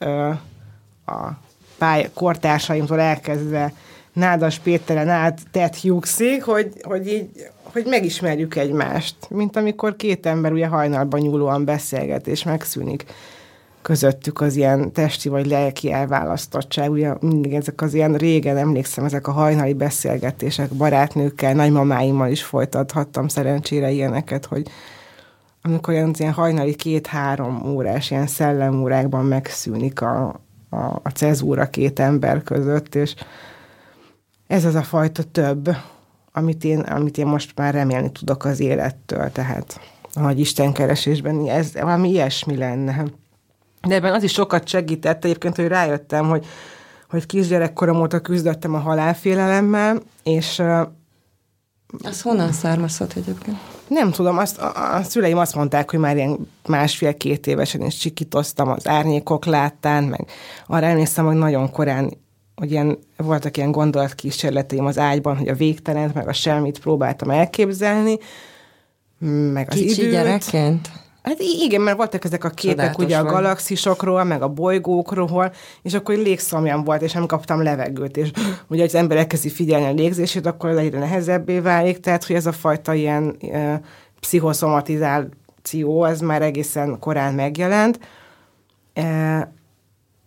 a 1.06 1.28
pálya, 1.78 2.08
kortársaimtól 2.14 3.00
elkezdve 3.00 3.72
Nádas 4.12 4.58
Péteren 4.58 5.08
át 5.08 5.40
Ted 5.50 5.76
Hughesig, 5.76 6.42
hogy, 6.42 6.72
hogy 6.82 7.06
így 7.06 7.28
hogy 7.72 7.86
megismerjük 7.86 8.56
egymást, 8.56 9.16
mint 9.30 9.56
amikor 9.56 9.96
két 9.96 10.26
ember 10.26 10.52
ugye 10.52 10.66
hajnalban 10.66 11.20
nyúlóan 11.20 11.64
beszélget, 11.64 12.26
és 12.26 12.42
megszűnik 12.42 13.04
közöttük 13.82 14.40
az 14.40 14.56
ilyen 14.56 14.92
testi 14.92 15.28
vagy 15.28 15.46
lelki 15.46 15.92
elválasztottság. 15.92 16.90
Ugye 16.90 17.12
mindig 17.20 17.54
ezek 17.54 17.80
az 17.80 17.94
ilyen 17.94 18.14
régen, 18.14 18.56
emlékszem, 18.56 19.04
ezek 19.04 19.26
a 19.26 19.32
hajnali 19.32 19.72
beszélgetések 19.72 20.70
barátnőkkel, 20.70 21.54
nagymamáimmal 21.54 22.30
is 22.30 22.42
folytathattam 22.42 23.28
szerencsére 23.28 23.90
ilyeneket, 23.90 24.46
hogy 24.46 24.66
amikor 25.62 25.94
olyan, 25.94 26.14
ilyen 26.18 26.32
hajnali 26.32 26.74
két-három 26.74 27.62
órás 27.66 28.10
ilyen 28.10 28.26
szellemórákban 28.26 29.24
megszűnik 29.24 30.00
a, 30.00 30.40
a, 30.70 30.76
a 31.02 31.10
cezúra 31.14 31.70
két 31.70 31.98
ember 31.98 32.42
között, 32.42 32.94
és 32.94 33.14
ez 34.46 34.64
az 34.64 34.74
a 34.74 34.82
fajta 34.82 35.22
több, 35.22 35.68
amit 36.38 36.64
én, 36.64 36.78
amit 36.78 37.18
én 37.18 37.26
most 37.26 37.52
már 37.54 37.74
remélni 37.74 38.12
tudok 38.12 38.44
az 38.44 38.60
élettől, 38.60 39.32
tehát 39.32 39.80
a 40.14 40.20
nagy 40.20 40.40
istenkeresésben 40.40 41.48
ez 41.48 41.72
valami 41.72 42.08
ilyesmi 42.10 42.56
lenne. 42.56 43.04
De 43.86 43.94
ebben 43.94 44.14
az 44.14 44.22
is 44.22 44.32
sokat 44.32 44.68
segített 44.68 45.24
egyébként, 45.24 45.56
hogy 45.56 45.66
rájöttem, 45.66 46.28
hogy, 46.28 46.46
hogy 47.10 47.26
kisgyerekkorom 47.26 48.00
óta 48.00 48.20
küzdöttem 48.20 48.74
a 48.74 48.78
halálfélelemmel, 48.78 50.02
és... 50.22 50.62
Az 52.02 52.22
honnan 52.22 52.52
származhat 52.52 53.16
egyébként? 53.16 53.56
Nem 53.88 54.10
tudom, 54.10 54.38
azt, 54.38 54.58
a, 54.58 54.96
a 54.96 55.02
szüleim 55.02 55.38
azt 55.38 55.54
mondták, 55.54 55.90
hogy 55.90 55.98
már 55.98 56.16
ilyen 56.16 56.48
másfél-két 56.66 57.46
évesen 57.46 57.82
is 57.82 57.96
csikítoztam 57.96 58.68
az 58.68 58.88
árnyékok 58.88 59.44
láttán, 59.44 60.04
meg 60.04 60.26
arra 60.66 60.86
emlékszem, 60.86 61.24
hogy 61.24 61.36
nagyon 61.36 61.70
korán 61.70 62.12
hogy 62.58 62.70
ilyen, 62.70 62.98
voltak 63.16 63.56
ilyen 63.56 63.70
gondolatkísérleteim 63.70 64.86
az 64.86 64.98
ágyban, 64.98 65.36
hogy 65.36 65.48
a 65.48 65.54
végtelent, 65.54 66.14
meg 66.14 66.28
a 66.28 66.32
semmit 66.32 66.78
próbáltam 66.78 67.30
elképzelni, 67.30 68.18
meg 69.52 69.66
az 69.70 69.74
Kicsi 69.74 70.00
időt. 70.00 70.10
gyerekként? 70.10 70.90
Hát 71.22 71.40
igen, 71.40 71.80
mert 71.80 71.96
voltak 71.96 72.24
ezek 72.24 72.44
a 72.44 72.48
képek 72.48 72.76
Csodálatos 72.76 73.04
ugye 73.04 73.18
a 73.18 73.22
vagy. 73.22 73.32
galaxisokról, 73.32 74.24
meg 74.24 74.42
a 74.42 74.48
bolygókról, 74.48 75.52
és 75.82 75.94
akkor 75.94 76.14
légszomjam 76.14 76.84
volt, 76.84 77.02
és 77.02 77.12
nem 77.12 77.26
kaptam 77.26 77.62
levegőt, 77.62 78.16
és 78.16 78.30
ugye 78.68 78.84
az 78.84 78.94
ember 78.94 79.16
elkezdi 79.16 79.48
figyelni 79.48 79.86
a 79.86 79.92
légzését, 80.02 80.46
akkor 80.46 80.70
egyre 80.70 80.98
nehezebbé 80.98 81.58
válik, 81.58 82.00
tehát 82.00 82.24
hogy 82.24 82.36
ez 82.36 82.46
a 82.46 82.52
fajta 82.52 82.94
ilyen 82.94 83.36
e, 83.52 83.80
pszichoszomatizáció, 84.20 86.04
ez 86.04 86.20
már 86.20 86.42
egészen 86.42 86.98
korán 86.98 87.34
megjelent. 87.34 87.98
E, 88.92 89.52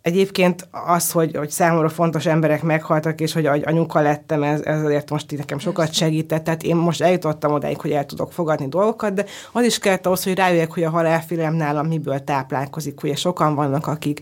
Egyébként 0.02 0.68
az, 0.86 1.10
hogy, 1.10 1.36
hogy 1.36 1.50
számomra 1.50 1.88
fontos 1.88 2.26
emberek 2.26 2.62
meghaltak, 2.62 3.20
és 3.20 3.32
hogy 3.32 3.46
anyuka 3.46 4.00
lettem, 4.00 4.42
ez, 4.42 4.60
ez 4.60 4.82
azért 4.82 5.10
most 5.10 5.36
nekem 5.36 5.58
sokat 5.58 5.92
segített. 5.92 6.44
Tehát 6.44 6.62
én 6.62 6.76
most 6.76 7.02
eljutottam 7.02 7.52
odáig, 7.52 7.80
hogy 7.80 7.90
el 7.90 8.06
tudok 8.06 8.32
fogadni 8.32 8.68
dolgokat, 8.68 9.14
de 9.14 9.24
az 9.52 9.64
is 9.64 9.78
kellett 9.78 10.06
ahhoz, 10.06 10.24
hogy 10.24 10.34
rájöjjek, 10.34 10.72
hogy 10.72 10.82
a 10.82 10.90
halálfélelem 10.90 11.54
nálam 11.54 11.86
miből 11.86 12.24
táplálkozik. 12.24 13.02
Ugye 13.02 13.14
sokan 13.14 13.54
vannak, 13.54 13.86
akik 13.86 14.20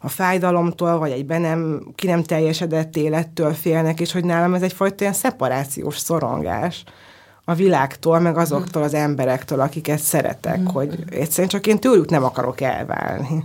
a 0.00 0.08
fájdalomtól, 0.08 0.98
vagy 0.98 1.10
egy 1.10 1.26
be 1.26 1.38
nem, 1.38 1.82
ki 1.94 2.06
nem 2.06 2.22
teljesedett 2.22 2.96
élettől 2.96 3.52
félnek, 3.52 4.00
és 4.00 4.12
hogy 4.12 4.24
nálam 4.24 4.54
ez 4.54 4.62
egyfajta 4.62 4.96
ilyen 4.98 5.12
szeparációs 5.12 5.98
szorongás 5.98 6.84
a 7.44 7.54
világtól, 7.54 8.18
meg 8.18 8.36
azoktól 8.36 8.82
az 8.82 8.94
emberektől, 8.94 9.60
akiket 9.60 9.98
szeretek, 9.98 10.60
mm. 10.60 10.66
hogy 10.66 11.04
egyszerűen 11.10 11.48
csak 11.48 11.66
én 11.66 11.78
tőlük 11.78 12.10
nem 12.10 12.24
akarok 12.24 12.60
elválni. 12.60 13.44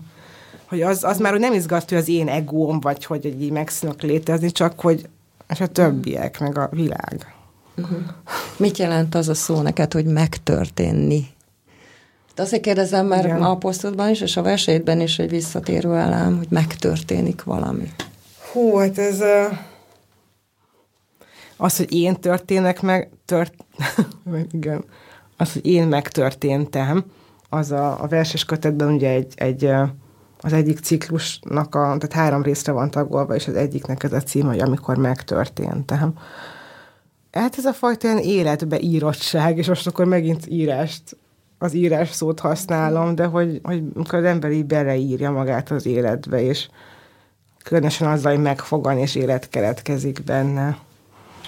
Hogy 0.75 0.83
az, 0.83 1.03
az 1.03 1.17
már 1.17 1.31
hogy 1.31 1.41
nem 1.41 1.53
izgat, 1.53 1.89
hogy 1.89 1.97
az 1.97 2.07
én 2.07 2.27
egóm, 2.27 2.79
vagy 2.79 3.05
hogy 3.05 3.25
így 3.25 3.51
megszínok 3.51 4.01
létezni, 4.01 4.51
csak 4.51 4.79
hogy 4.79 5.09
és 5.49 5.59
a 5.59 5.67
többiek, 5.67 6.39
meg 6.39 6.57
a 6.57 6.69
világ. 6.71 7.33
Uh-huh. 7.77 7.97
Mit 8.57 8.77
jelent 8.77 9.15
az 9.15 9.29
a 9.29 9.33
szó 9.33 9.61
neked, 9.61 9.93
hogy 9.93 10.05
megtörténni? 10.05 11.27
De 12.35 12.41
azért 12.41 12.61
kérdezem, 12.61 13.07
mert 13.07 13.25
Igen. 13.25 13.41
a 13.41 13.57
posztodban 13.57 14.09
is, 14.09 14.21
és 14.21 14.37
a 14.37 14.41
versenyben 14.41 15.01
is 15.01 15.19
egy 15.19 15.29
visszatérő 15.29 15.95
elem, 15.95 16.37
hogy 16.37 16.47
megtörténik 16.49 17.43
valami. 17.43 17.91
Hú, 18.51 18.75
hát 18.75 18.97
ez... 18.97 19.19
Uh 19.19 19.57
az, 21.57 21.77
hogy 21.77 21.93
én 21.93 22.15
történek 22.15 22.81
meg, 22.81 23.09
tört... 23.25 23.53
igen, 24.51 24.83
az, 25.37 25.53
hogy 25.53 25.65
én 25.65 25.87
megtörténtem, 25.87 27.05
az 27.49 27.71
a, 27.71 28.03
a 28.03 28.07
verses 28.07 28.45
kötetben 28.45 28.93
ugye 28.93 29.09
egy, 29.09 29.33
egy 29.35 29.71
az 30.45 30.53
egyik 30.53 30.79
ciklusnak, 30.79 31.75
a, 31.75 31.79
tehát 31.79 32.13
három 32.13 32.41
részre 32.41 32.71
van 32.71 32.91
tagolva, 32.91 33.35
és 33.35 33.47
az 33.47 33.55
egyiknek 33.55 34.03
ez 34.03 34.13
a 34.13 34.21
cím, 34.21 34.45
hogy 34.45 34.59
amikor 34.59 34.97
megtörténtem. 34.97 36.13
Hát 37.31 37.57
ez 37.57 37.65
a 37.65 37.73
fajta 37.73 38.07
ilyen 38.07 38.19
életbe 38.19 38.79
írottság, 38.79 39.57
és 39.57 39.67
most 39.67 39.87
akkor 39.87 40.05
megint 40.05 40.47
írást, 40.47 41.17
az 41.57 41.73
írás 41.73 42.11
szót 42.11 42.39
használom, 42.39 43.15
de 43.15 43.25
hogy, 43.25 43.59
hogy 43.63 43.83
amikor 43.95 44.19
az 44.19 44.25
ember 44.25 44.51
így 44.51 44.65
beleírja 44.65 45.31
magát 45.31 45.71
az 45.71 45.85
életbe, 45.85 46.41
és 46.41 46.67
különösen 47.63 48.07
azzal, 48.07 48.31
hogy 48.33 48.41
megfogan, 48.41 48.97
és 48.97 49.15
élet 49.15 49.49
keletkezik 49.49 50.23
benne. 50.23 50.77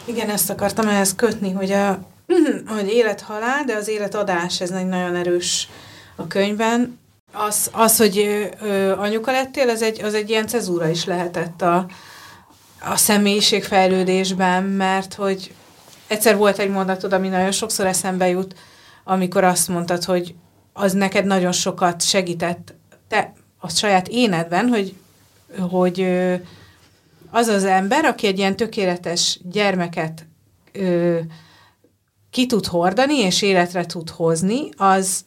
Igen, 0.05 0.29
ezt 0.29 0.49
akartam 0.49 0.87
ehhez 0.87 1.15
kötni, 1.15 1.51
hogy, 1.51 1.71
a, 1.71 1.99
hogy 2.75 2.87
élet-halál, 2.87 3.63
de 3.65 3.75
az 3.75 3.87
életadás, 3.87 4.61
ez 4.61 4.71
egy 4.71 4.87
nagyon 4.87 5.15
erős 5.15 5.69
a 6.15 6.27
könyvben. 6.27 6.97
Az, 7.31 7.69
az 7.73 7.97
hogy 7.97 8.17
ö, 8.61 8.91
anyuka 8.97 9.31
lettél, 9.31 9.69
az 9.69 9.81
egy, 9.81 10.03
az 10.03 10.13
egy 10.13 10.29
ilyen 10.29 10.47
cezúra 10.47 10.89
is 10.89 11.05
lehetett 11.05 11.61
a, 11.61 11.85
a 12.81 12.95
személyiségfejlődésben, 12.95 14.63
mert 14.63 15.13
hogy 15.13 15.53
egyszer 16.07 16.37
volt 16.37 16.59
egy 16.59 16.69
mondatod, 16.69 17.13
ami 17.13 17.27
nagyon 17.27 17.51
sokszor 17.51 17.85
eszembe 17.85 18.27
jut, 18.27 18.55
amikor 19.03 19.43
azt 19.43 19.67
mondtad, 19.67 20.03
hogy 20.03 20.35
az 20.73 20.93
neked 20.93 21.25
nagyon 21.25 21.51
sokat 21.51 22.01
segített 22.01 22.73
te 23.07 23.33
a 23.57 23.69
saját 23.69 24.07
énedben, 24.07 24.67
hogy, 24.67 24.95
hogy 25.69 26.01
az 27.31 27.47
az 27.47 27.63
ember, 27.63 28.05
aki 28.05 28.27
egy 28.27 28.37
ilyen 28.37 28.55
tökéletes 28.55 29.39
gyermeket 29.43 30.25
ö, 30.71 31.19
ki 32.29 32.45
tud 32.45 32.65
hordani, 32.65 33.17
és 33.17 33.41
életre 33.41 33.85
tud 33.85 34.09
hozni, 34.09 34.69
az, 34.77 35.25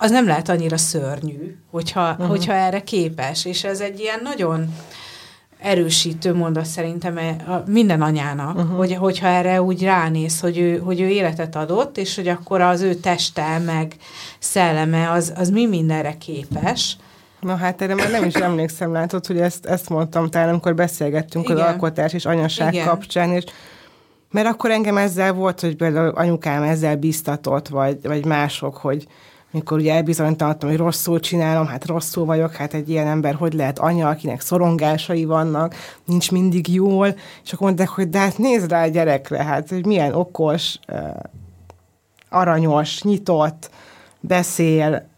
az 0.00 0.10
nem 0.10 0.26
lehet 0.26 0.48
annyira 0.48 0.76
szörnyű, 0.76 1.56
hogyha, 1.70 2.10
uh-huh. 2.10 2.26
hogyha 2.26 2.52
erre 2.52 2.82
képes. 2.82 3.44
És 3.44 3.64
ez 3.64 3.80
egy 3.80 4.00
ilyen 4.00 4.20
nagyon 4.22 4.74
erősítő 5.60 6.34
mondat 6.34 6.64
szerintem 6.64 7.16
e, 7.16 7.62
minden 7.66 8.02
anyának, 8.02 8.56
uh-huh. 8.56 8.76
hogy, 8.76 8.94
hogyha 8.94 9.26
erre 9.26 9.62
úgy 9.62 9.82
ránéz, 9.82 10.40
hogy 10.40 10.58
ő, 10.58 10.78
hogy 10.78 11.00
ő 11.00 11.08
életet 11.08 11.56
adott, 11.56 11.98
és 11.98 12.16
hogy 12.16 12.28
akkor 12.28 12.60
az 12.60 12.80
ő 12.80 12.94
teste, 12.94 13.58
meg 13.58 13.96
szelleme, 14.38 15.10
az, 15.10 15.32
az 15.36 15.50
mi 15.50 15.66
mindenre 15.66 16.16
képes. 16.18 16.96
Na 17.40 17.56
hát 17.56 17.82
erre 17.82 17.94
már 17.94 18.10
nem 18.10 18.24
is 18.24 18.34
emlékszem, 18.34 18.92
látod, 18.92 19.26
hogy 19.26 19.38
ezt, 19.40 19.66
ezt 19.66 19.88
mondtam 19.88 20.30
talán, 20.30 20.48
amikor 20.48 20.74
beszélgettünk 20.74 21.44
Igen. 21.44 21.56
az 21.56 21.62
alkotás 21.62 22.12
és 22.12 22.24
anyaság 22.24 22.72
Igen. 22.72 22.86
kapcsán, 22.86 23.30
és 23.30 23.44
mert 24.30 24.46
akkor 24.46 24.70
engem 24.70 24.96
ezzel 24.96 25.32
volt, 25.32 25.60
hogy 25.60 25.76
például 25.76 26.08
anyukám 26.08 26.62
ezzel 26.62 26.96
biztatott, 26.96 27.68
vagy, 27.68 27.98
vagy 28.02 28.24
mások, 28.24 28.76
hogy 28.76 29.06
mikor 29.50 29.78
ugye 29.78 29.94
elbizonytalanodtam, 29.94 30.68
hogy 30.68 30.78
rosszul 30.78 31.20
csinálom, 31.20 31.66
hát 31.66 31.86
rosszul 31.86 32.24
vagyok, 32.24 32.54
hát 32.54 32.74
egy 32.74 32.88
ilyen 32.88 33.06
ember 33.06 33.34
hogy 33.34 33.52
lehet 33.52 33.78
anya, 33.78 34.08
akinek 34.08 34.40
szorongásai 34.40 35.24
vannak, 35.24 35.74
nincs 36.04 36.30
mindig 36.30 36.74
jól, 36.74 37.16
és 37.44 37.52
akkor 37.52 37.66
mondták, 37.66 37.88
hogy 37.88 38.08
de 38.08 38.18
hát 38.18 38.38
nézd 38.38 38.70
rá 38.70 38.82
a 38.82 38.88
gyerekre, 38.88 39.42
hát 39.42 39.68
hogy 39.68 39.86
milyen 39.86 40.14
okos, 40.14 40.78
aranyos, 42.28 43.02
nyitott, 43.02 43.70
beszél, 44.20 45.08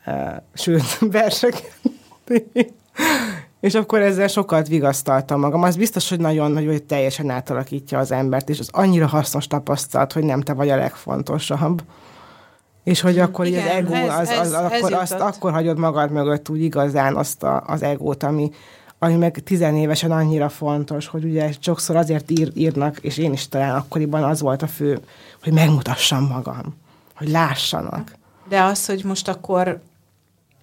sőt, 0.54 0.98
versek 1.12 1.78
és 3.60 3.74
akkor 3.74 4.00
ezzel 4.00 4.28
sokat 4.28 4.68
vigasztaltam 4.68 5.40
magam. 5.40 5.62
Az 5.62 5.76
biztos, 5.76 6.08
hogy 6.08 6.20
nagyon 6.20 6.50
nagy, 6.50 6.66
hogy 6.66 6.82
teljesen 6.82 7.30
átalakítja 7.30 7.98
az 7.98 8.12
embert, 8.12 8.48
és 8.48 8.58
az 8.58 8.68
annyira 8.72 9.06
hasznos 9.06 9.46
tapasztalat, 9.46 10.12
hogy 10.12 10.24
nem 10.24 10.40
te 10.40 10.52
vagy 10.52 10.68
a 10.68 10.76
legfontosabb. 10.76 11.82
És 12.90 13.00
hogy 13.00 13.18
akkor 13.18 13.46
Igen, 13.46 13.66
az 13.66 13.72
ego, 13.72 13.94
az, 13.94 14.18
az, 14.18 14.28
az, 14.28 14.28
ez, 14.28 14.52
akkor, 14.52 14.92
ez 14.92 15.00
azt 15.00 15.12
akkor 15.12 15.52
hagyod 15.52 15.78
magad 15.78 16.10
mögött 16.10 16.48
úgy 16.48 16.62
igazán 16.62 17.16
azt 17.16 17.42
a, 17.42 17.62
az 17.66 17.82
egót, 17.82 18.22
ami, 18.22 18.50
ami 18.98 19.14
meg 19.14 19.42
tizenévesen 19.44 20.10
annyira 20.10 20.48
fontos, 20.48 21.06
hogy 21.06 21.24
ugye 21.24 21.52
sokszor 21.60 21.96
azért 21.96 22.30
ír, 22.30 22.50
írnak, 22.54 22.98
és 23.00 23.18
én 23.18 23.32
is 23.32 23.48
talán 23.48 23.74
akkoriban 23.74 24.22
az 24.22 24.40
volt 24.40 24.62
a 24.62 24.66
fő, 24.66 25.00
hogy 25.42 25.52
megmutassam 25.52 26.26
magam, 26.26 26.76
hogy 27.14 27.28
lássanak. 27.28 28.12
De 28.48 28.62
az, 28.62 28.86
hogy 28.86 29.04
most 29.04 29.28
akkor 29.28 29.80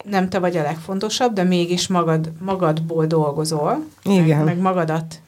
nem 0.03 0.30
te 0.30 0.39
vagy 0.39 0.57
a 0.57 0.61
legfontosabb, 0.61 1.34
de 1.34 1.43
mégis 1.43 1.88
magad, 1.88 2.32
magadból 2.39 3.05
dolgozol, 3.05 3.84
Igen. 4.03 4.38
Meg, 4.38 4.45
meg 4.45 4.57
magadat 4.57 5.21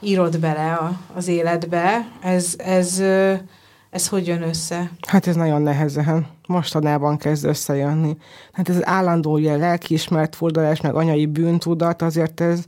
írod 0.00 0.38
bele 0.38 0.72
a, 0.72 0.92
az 1.14 1.28
életbe, 1.28 2.08
ez, 2.20 2.54
ez, 2.56 3.02
ez 3.94 4.08
hogy 4.08 4.26
jön 4.26 4.42
össze? 4.42 4.90
Hát 5.08 5.26
ez 5.26 5.36
nagyon 5.36 5.62
nehezen. 5.62 6.26
Mostanában 6.46 7.16
kezd 7.16 7.44
összejönni. 7.44 8.16
Hát 8.52 8.68
ez 8.68 8.86
állandó 8.86 9.36
ilyen 9.36 9.58
lelkiismert 9.58 10.36
fordulás, 10.36 10.80
meg 10.80 10.94
anyai 10.94 11.26
bűntudat, 11.26 12.02
azért 12.02 12.40
ez, 12.40 12.64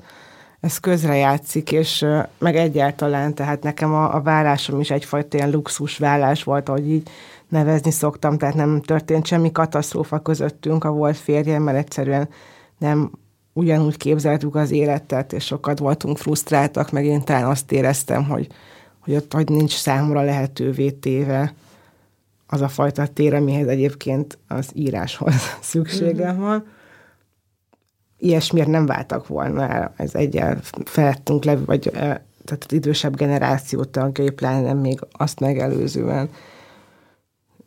ez 0.61 0.79
közrejátszik, 0.79 1.73
és 1.73 2.07
meg 2.39 2.57
egyáltalán, 2.57 3.35
tehát 3.35 3.63
nekem 3.63 3.95
a, 3.95 4.15
a 4.15 4.21
vállásom 4.21 4.81
is 4.81 4.91
egyfajta 4.91 5.37
ilyen 5.37 5.51
luxus 5.51 5.99
vállás 5.99 6.45
volt, 6.45 6.69
hogy 6.69 6.91
így 6.91 7.09
nevezni 7.49 7.91
szoktam, 7.91 8.39
tehát 8.39 8.55
nem 8.55 8.81
történt 8.81 9.27
semmi 9.27 9.53
katasztrófa 9.53 10.19
közöttünk 10.19 10.85
a 10.85 10.91
volt 10.91 11.17
férjem, 11.17 11.63
mert 11.63 11.79
egyszerűen 11.79 12.29
nem 12.79 13.11
ugyanúgy 13.53 13.97
képzeltük 13.97 14.55
az 14.55 14.71
életet, 14.71 15.33
és 15.33 15.45
sokat 15.45 15.79
voltunk 15.79 16.19
frusztráltak, 16.19 16.91
meg 16.91 17.05
én 17.05 17.25
talán 17.25 17.45
azt 17.45 17.73
éreztem, 17.73 18.25
hogy, 18.25 18.47
hogy 19.07 19.15
ott 19.15 19.33
hogy 19.33 19.49
nincs 19.49 19.77
számomra 19.77 20.23
lehetővé 20.23 20.91
téve 20.91 21.55
az 22.47 22.61
a 22.61 22.69
fajta 22.69 23.07
tér, 23.07 23.35
amihez 23.35 23.67
egyébként 23.67 24.39
az 24.49 24.71
íráshoz 24.75 25.35
szükségem 25.61 26.35
mhm. 26.35 26.45
van. 26.45 26.67
Ilyesmiért 28.19 28.69
nem 28.69 28.87
váltak 28.87 29.27
volna 29.27 29.69
el, 29.69 29.95
ez 29.97 30.15
egyel 30.15 30.61
felettünk 30.85 31.45
levő, 31.45 31.65
vagy 31.65 31.91
tehát 32.45 32.65
az 32.67 32.73
idősebb 32.73 33.17
generáció 33.17 33.85
tagjai, 33.85 34.31
pláne 34.31 34.61
nem 34.61 34.79
még 34.79 34.99
azt 35.13 35.41
megelőzően 35.41 36.29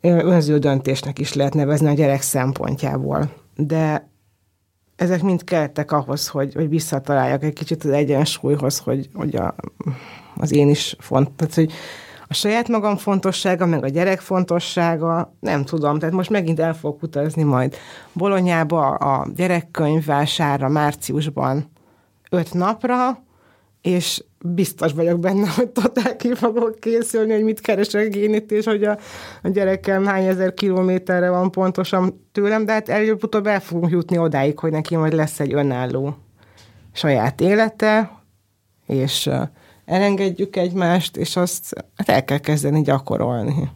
önző 0.00 0.58
döntésnek 0.58 1.18
is 1.18 1.34
lehet 1.34 1.54
nevezni 1.54 1.88
a 1.88 1.92
gyerek 1.92 2.22
szempontjából. 2.22 3.32
De 3.56 4.08
ezek 4.96 5.22
mind 5.22 5.44
kellettek 5.44 5.92
ahhoz, 5.92 6.28
hogy, 6.28 6.54
hogy 6.54 6.68
visszataláljak 6.68 7.42
egy 7.42 7.52
kicsit 7.52 7.84
az 7.84 7.90
egyensúlyhoz, 7.90 8.78
hogy, 8.78 9.08
hogy 9.14 9.36
a, 9.36 9.54
az 10.40 10.52
én 10.52 10.68
is 10.68 10.96
font, 10.98 11.30
tehát, 11.30 11.54
hogy 11.54 11.72
a 12.28 12.34
saját 12.34 12.68
magam 12.68 12.96
fontossága, 12.96 13.66
meg 13.66 13.84
a 13.84 13.88
gyerek 13.88 14.20
fontossága, 14.20 15.36
nem 15.40 15.64
tudom, 15.64 15.98
tehát 15.98 16.14
most 16.14 16.30
megint 16.30 16.60
el 16.60 16.74
fogok 16.74 17.02
utazni 17.02 17.42
majd 17.42 17.76
Bolonyába 18.12 18.94
a 18.94 19.26
gyerekkönyvvására 19.34 20.68
márciusban 20.68 21.70
öt 22.30 22.54
napra, 22.54 23.22
és 23.82 24.24
biztos 24.44 24.92
vagyok 24.92 25.20
benne, 25.20 25.48
hogy 25.48 25.68
totál 25.68 26.16
ki 26.16 26.34
fogok 26.34 26.80
készülni, 26.80 27.32
hogy 27.32 27.44
mit 27.44 27.60
keresek 27.60 28.14
én 28.14 28.34
itt, 28.34 28.50
és 28.50 28.64
hogy 28.64 28.84
a, 28.84 28.98
a 29.42 29.48
gyerekem 29.48 30.04
hány 30.04 30.24
ezer 30.24 30.54
kilométerre 30.54 31.30
van 31.30 31.50
pontosan 31.50 32.26
tőlem, 32.32 32.64
de 32.64 32.72
hát 32.72 32.88
előbb-utóbb 32.88 33.46
el 33.46 33.60
fogunk 33.60 33.90
jutni 33.90 34.18
odáig, 34.18 34.58
hogy 34.58 34.70
neki 34.70 34.96
majd 34.96 35.12
lesz 35.12 35.40
egy 35.40 35.52
önálló 35.52 36.16
saját 36.92 37.40
élete, 37.40 38.10
és 38.86 39.30
elengedjük 39.90 40.56
egymást, 40.56 41.16
és 41.16 41.36
azt 41.36 41.84
hát 41.96 42.08
el 42.08 42.24
kell 42.24 42.38
kezdeni 42.38 42.82
gyakorolni 42.82 43.70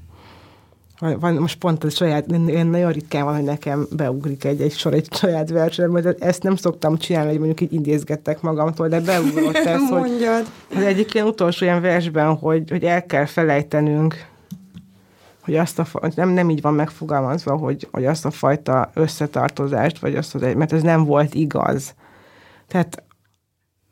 van 0.98 1.34
most 1.34 1.58
pont 1.58 1.84
a 1.84 1.90
saját, 1.90 2.30
én 2.30 2.66
nagyon 2.66 2.92
ritkán 2.92 3.24
van, 3.24 3.34
hogy 3.34 3.44
nekem 3.44 3.86
beugrik 3.90 4.44
egy, 4.44 4.60
egy 4.60 4.72
sor 4.72 4.94
egy 4.94 5.08
saját 5.12 5.50
versenyre, 5.50 5.92
mert 5.92 6.22
ezt 6.22 6.42
nem 6.42 6.56
szoktam 6.56 6.98
csinálni, 6.98 7.28
hogy 7.28 7.38
mondjuk 7.38 7.60
így 7.60 7.72
idézgettek 7.72 8.40
magamtól, 8.40 8.88
de 8.88 9.00
beugrott 9.00 9.56
ez, 9.74 9.88
hogy 9.88 10.28
az 10.76 10.82
egyik 10.82 11.14
ilyen 11.14 11.26
utolsó 11.26 11.64
ilyen 11.64 11.80
versben, 11.80 12.34
hogy, 12.36 12.70
hogy 12.70 12.84
el 12.84 13.06
kell 13.06 13.24
felejtenünk, 13.24 14.26
hogy 15.44 15.56
azt 15.56 15.78
a, 15.78 15.86
nem, 16.14 16.28
nem 16.28 16.50
így 16.50 16.60
van 16.60 16.74
megfogalmazva, 16.74 17.56
hogy, 17.56 17.88
hogy 17.90 18.06
azt 18.06 18.24
a 18.24 18.30
fajta 18.30 18.90
összetartozást, 18.94 19.98
vagy 19.98 20.16
azt 20.16 20.34
az 20.34 20.40
mert 20.40 20.72
ez 20.72 20.82
nem 20.82 21.04
volt 21.04 21.34
igaz. 21.34 21.94
Tehát 22.68 23.02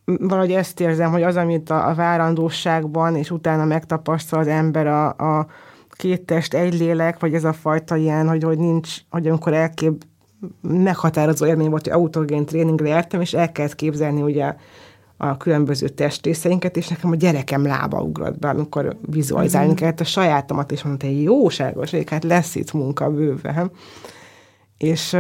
valahogy 0.05 0.53
ezt 0.53 0.81
érzem, 0.81 1.11
hogy 1.11 1.23
az, 1.23 1.37
amit 1.37 1.71
a, 1.71 1.89
a 1.89 1.95
várandóságban, 1.95 3.17
és 3.17 3.31
utána 3.31 3.65
megtapasztal 3.65 4.41
az 4.41 4.47
ember 4.47 4.87
a, 4.87 5.09
a 5.09 5.47
két 5.91 6.23
test, 6.23 6.55
egy 6.55 6.79
lélek, 6.79 7.21
vagy 7.21 7.35
ez 7.35 7.45
a 7.45 7.53
fajta 7.53 7.97
ilyen, 7.97 8.29
hogy, 8.29 8.43
hogy 8.43 8.59
nincs, 8.59 8.97
hogy 9.11 9.27
amikor 9.29 9.53
elkép 9.53 10.05
meghatározó 10.61 11.47
élmény 11.47 11.71
volt, 11.71 11.85
hogy 11.87 11.93
autogén 11.93 12.45
tréningre 12.45 12.89
jártam, 12.89 13.21
és 13.21 13.33
el 13.33 13.53
kellett 13.53 13.75
képzelni 13.75 14.23
ugye 14.23 14.55
a 15.17 15.37
különböző 15.37 15.89
testrészeinket, 15.89 16.77
és 16.77 16.89
nekem 16.89 17.11
a 17.11 17.15
gyerekem 17.15 17.67
lába 17.67 18.01
ugrott 18.01 18.39
be, 18.39 18.49
amikor 18.49 18.97
vizualizálni 19.07 19.73
mm. 19.73 19.75
kellett 19.75 20.01
a 20.01 20.05
sajátomat, 20.05 20.73
és 20.73 20.83
mondta, 20.83 21.07
hogy 21.07 21.23
jóságos, 21.23 21.91
hogy 21.91 22.11
hát 22.11 22.25
lesz 22.25 22.55
itt 22.55 22.73
munka 22.73 23.11
bőven. 23.11 23.71
És 24.79 25.17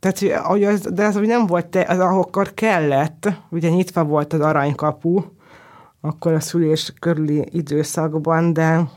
tehát, 0.00 0.44
hogy 0.44 0.64
az, 0.64 0.80
de 0.80 1.04
az, 1.04 1.14
hogy 1.14 1.26
nem 1.26 1.46
volt, 1.46 1.66
te, 1.66 1.84
az 1.88 1.98
akkor 1.98 2.54
kellett, 2.54 3.28
ugye 3.50 3.68
nyitva 3.68 4.04
volt 4.04 4.32
az 4.32 4.40
aranykapu, 4.40 5.22
akkor 6.00 6.32
a 6.32 6.40
szülés 6.40 6.92
körüli 6.98 7.48
időszakban, 7.50 8.52
de 8.52 8.88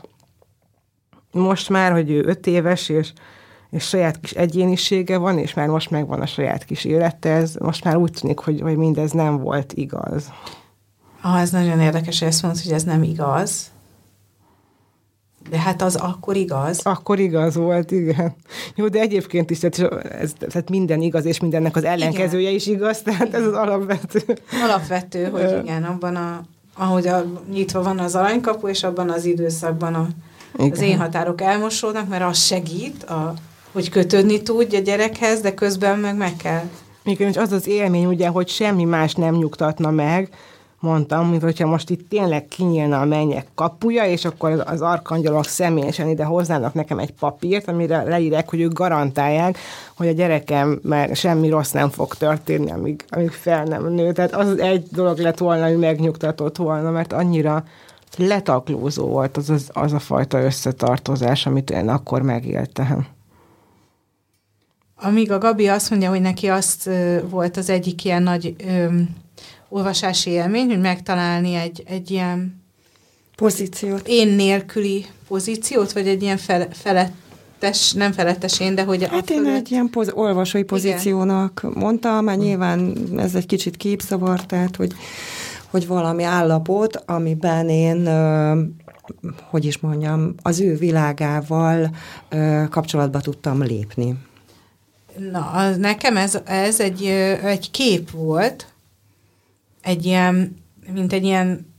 most 1.32 1.68
már, 1.68 1.92
hogy 1.92 2.10
ő 2.10 2.24
öt 2.24 2.46
éves, 2.46 2.88
és, 2.88 3.12
és 3.70 3.84
saját 3.84 4.20
kis 4.20 4.32
egyénisége 4.32 5.16
van, 5.16 5.38
és 5.38 5.54
már 5.54 5.68
most 5.68 5.90
megvan 5.90 6.20
a 6.20 6.26
saját 6.26 6.64
kis 6.64 6.84
élete, 6.84 7.30
ez 7.30 7.54
most 7.54 7.84
már 7.84 7.96
úgy 7.96 8.12
tűnik, 8.20 8.38
hogy, 8.38 8.60
hogy 8.60 8.76
mindez 8.76 9.10
nem 9.10 9.38
volt 9.38 9.72
igaz. 9.72 10.32
Ah, 11.20 11.40
ez 11.40 11.50
nagyon 11.50 11.80
érdekes, 11.80 12.18
hogy 12.18 12.28
ezt 12.28 12.42
mondod, 12.42 12.62
hogy 12.62 12.72
ez 12.72 12.82
nem 12.82 13.02
igaz. 13.02 13.71
De 15.52 15.58
hát 15.58 15.82
az 15.82 15.94
akkor 15.96 16.36
igaz. 16.36 16.80
Akkor 16.82 17.18
igaz 17.18 17.54
volt, 17.54 17.90
igen. 17.90 18.34
Jó, 18.74 18.88
de 18.88 19.00
egyébként 19.00 19.50
is, 19.50 19.58
tehát, 19.58 20.04
ez, 20.04 20.32
tehát 20.38 20.70
minden 20.70 21.00
igaz, 21.02 21.24
és 21.24 21.40
mindennek 21.40 21.76
az 21.76 21.84
ellenkezője 21.84 22.42
igen. 22.42 22.54
is 22.54 22.66
igaz, 22.66 23.02
tehát 23.02 23.26
igen. 23.26 23.40
ez 23.40 23.46
az 23.46 23.54
alapvető. 23.54 24.38
Alapvető, 24.64 25.24
hogy 25.24 25.58
igen, 25.62 25.84
abban 25.84 26.16
a, 26.16 26.42
ahogy 26.76 27.06
a, 27.06 27.24
nyitva 27.52 27.82
van 27.82 27.98
az 27.98 28.14
aranykapu, 28.14 28.68
és 28.68 28.82
abban 28.82 29.10
az 29.10 29.24
időszakban 29.24 29.94
a, 29.94 30.08
az 30.56 30.80
én 30.80 30.98
határok 30.98 31.40
elmosódnak, 31.40 32.08
mert 32.08 32.24
az 32.24 32.38
segít, 32.38 33.04
a, 33.04 33.34
hogy 33.72 33.88
kötődni 33.88 34.42
tudj 34.42 34.76
a 34.76 34.80
gyerekhez, 34.80 35.40
de 35.40 35.54
közben 35.54 35.98
meg 35.98 36.16
meg 36.16 36.36
kell. 36.36 36.64
Igen, 37.04 37.28
és 37.28 37.36
az 37.36 37.52
az 37.52 37.66
élmény 37.68 38.06
ugye, 38.06 38.28
hogy 38.28 38.48
semmi 38.48 38.84
más 38.84 39.14
nem 39.14 39.34
nyugtatna 39.34 39.90
meg, 39.90 40.28
mondtam, 40.82 41.28
mint 41.28 41.42
hogyha 41.42 41.66
most 41.66 41.90
itt 41.90 42.08
tényleg 42.08 42.48
kinyílna 42.48 43.00
a 43.00 43.04
mennyek 43.04 43.46
kapuja, 43.54 44.04
és 44.04 44.24
akkor 44.24 44.62
az 44.66 44.80
arkangyalok 44.80 45.44
személyesen 45.44 46.08
ide 46.08 46.24
hoznának 46.24 46.74
nekem 46.74 46.98
egy 46.98 47.12
papírt, 47.12 47.68
amire 47.68 48.02
leírják, 48.02 48.50
hogy 48.50 48.60
ők 48.60 48.72
garantálják, 48.72 49.58
hogy 49.96 50.08
a 50.08 50.12
gyerekem 50.12 50.80
már 50.82 51.16
semmi 51.16 51.48
rossz 51.48 51.70
nem 51.70 51.88
fog 51.88 52.14
történni, 52.14 52.70
amíg, 52.70 53.04
amíg 53.08 53.30
fel 53.30 53.64
nem 53.64 53.92
nő. 53.92 54.12
Tehát 54.12 54.34
az 54.34 54.58
egy 54.58 54.86
dolog 54.90 55.18
lett 55.18 55.38
volna, 55.38 55.66
hogy 55.66 55.78
megnyugtatott 55.78 56.56
volna, 56.56 56.90
mert 56.90 57.12
annyira 57.12 57.64
letaklózó 58.16 59.06
volt 59.06 59.36
az, 59.36 59.50
az, 59.50 59.70
az 59.72 59.92
a 59.92 59.98
fajta 59.98 60.42
összetartozás, 60.42 61.46
amit 61.46 61.70
én 61.70 61.88
akkor 61.88 62.22
megéltem. 62.22 63.06
Amíg 64.96 65.32
a 65.32 65.38
Gabi 65.38 65.68
azt 65.68 65.90
mondja, 65.90 66.08
hogy 66.08 66.20
neki 66.20 66.46
azt 66.46 66.90
volt 67.28 67.56
az 67.56 67.70
egyik 67.70 68.04
ilyen 68.04 68.22
nagy 68.22 68.54
olvasási 69.72 70.30
élmény, 70.30 70.68
hogy 70.68 70.80
megtalálni 70.80 71.54
egy, 71.54 71.82
egy 71.86 72.10
ilyen 72.10 72.62
pozíciót. 73.36 74.08
Én 74.08 74.28
nélküli 74.28 75.06
pozíciót, 75.28 75.92
vagy 75.92 76.08
egy 76.08 76.22
ilyen 76.22 76.36
fel, 76.36 76.68
felettes, 76.72 77.92
nem 77.92 78.12
felettes 78.12 78.60
én, 78.60 78.74
de 78.74 78.82
hogy... 78.82 79.08
Hát 79.08 79.30
én 79.30 79.46
egy 79.46 79.70
ilyen 79.70 79.90
poz, 79.90 80.10
olvasói 80.14 80.62
pozíciónak 80.62 81.60
Igen. 81.64 81.76
mondtam, 81.78 82.24
mert 82.24 82.38
nyilván 82.38 82.96
ez 83.16 83.34
egy 83.34 83.46
kicsit 83.46 83.76
képszavar, 83.76 84.46
tehát 84.46 84.76
hogy, 84.76 84.92
hogy 85.70 85.86
valami 85.86 86.22
állapot, 86.22 87.02
amiben 87.06 87.68
én 87.68 88.08
hogy 89.50 89.64
is 89.64 89.78
mondjam, 89.78 90.34
az 90.42 90.60
ő 90.60 90.76
világával 90.76 91.96
kapcsolatba 92.70 93.20
tudtam 93.20 93.62
lépni. 93.62 94.16
Na, 95.30 95.50
az, 95.50 95.76
nekem 95.76 96.16
ez, 96.16 96.38
ez 96.44 96.80
egy, 96.80 97.04
egy 97.44 97.70
kép 97.70 98.10
volt, 98.10 98.71
egy 99.82 100.04
ilyen, 100.04 100.56
mint 100.92 101.12
egy 101.12 101.24
ilyen, 101.24 101.74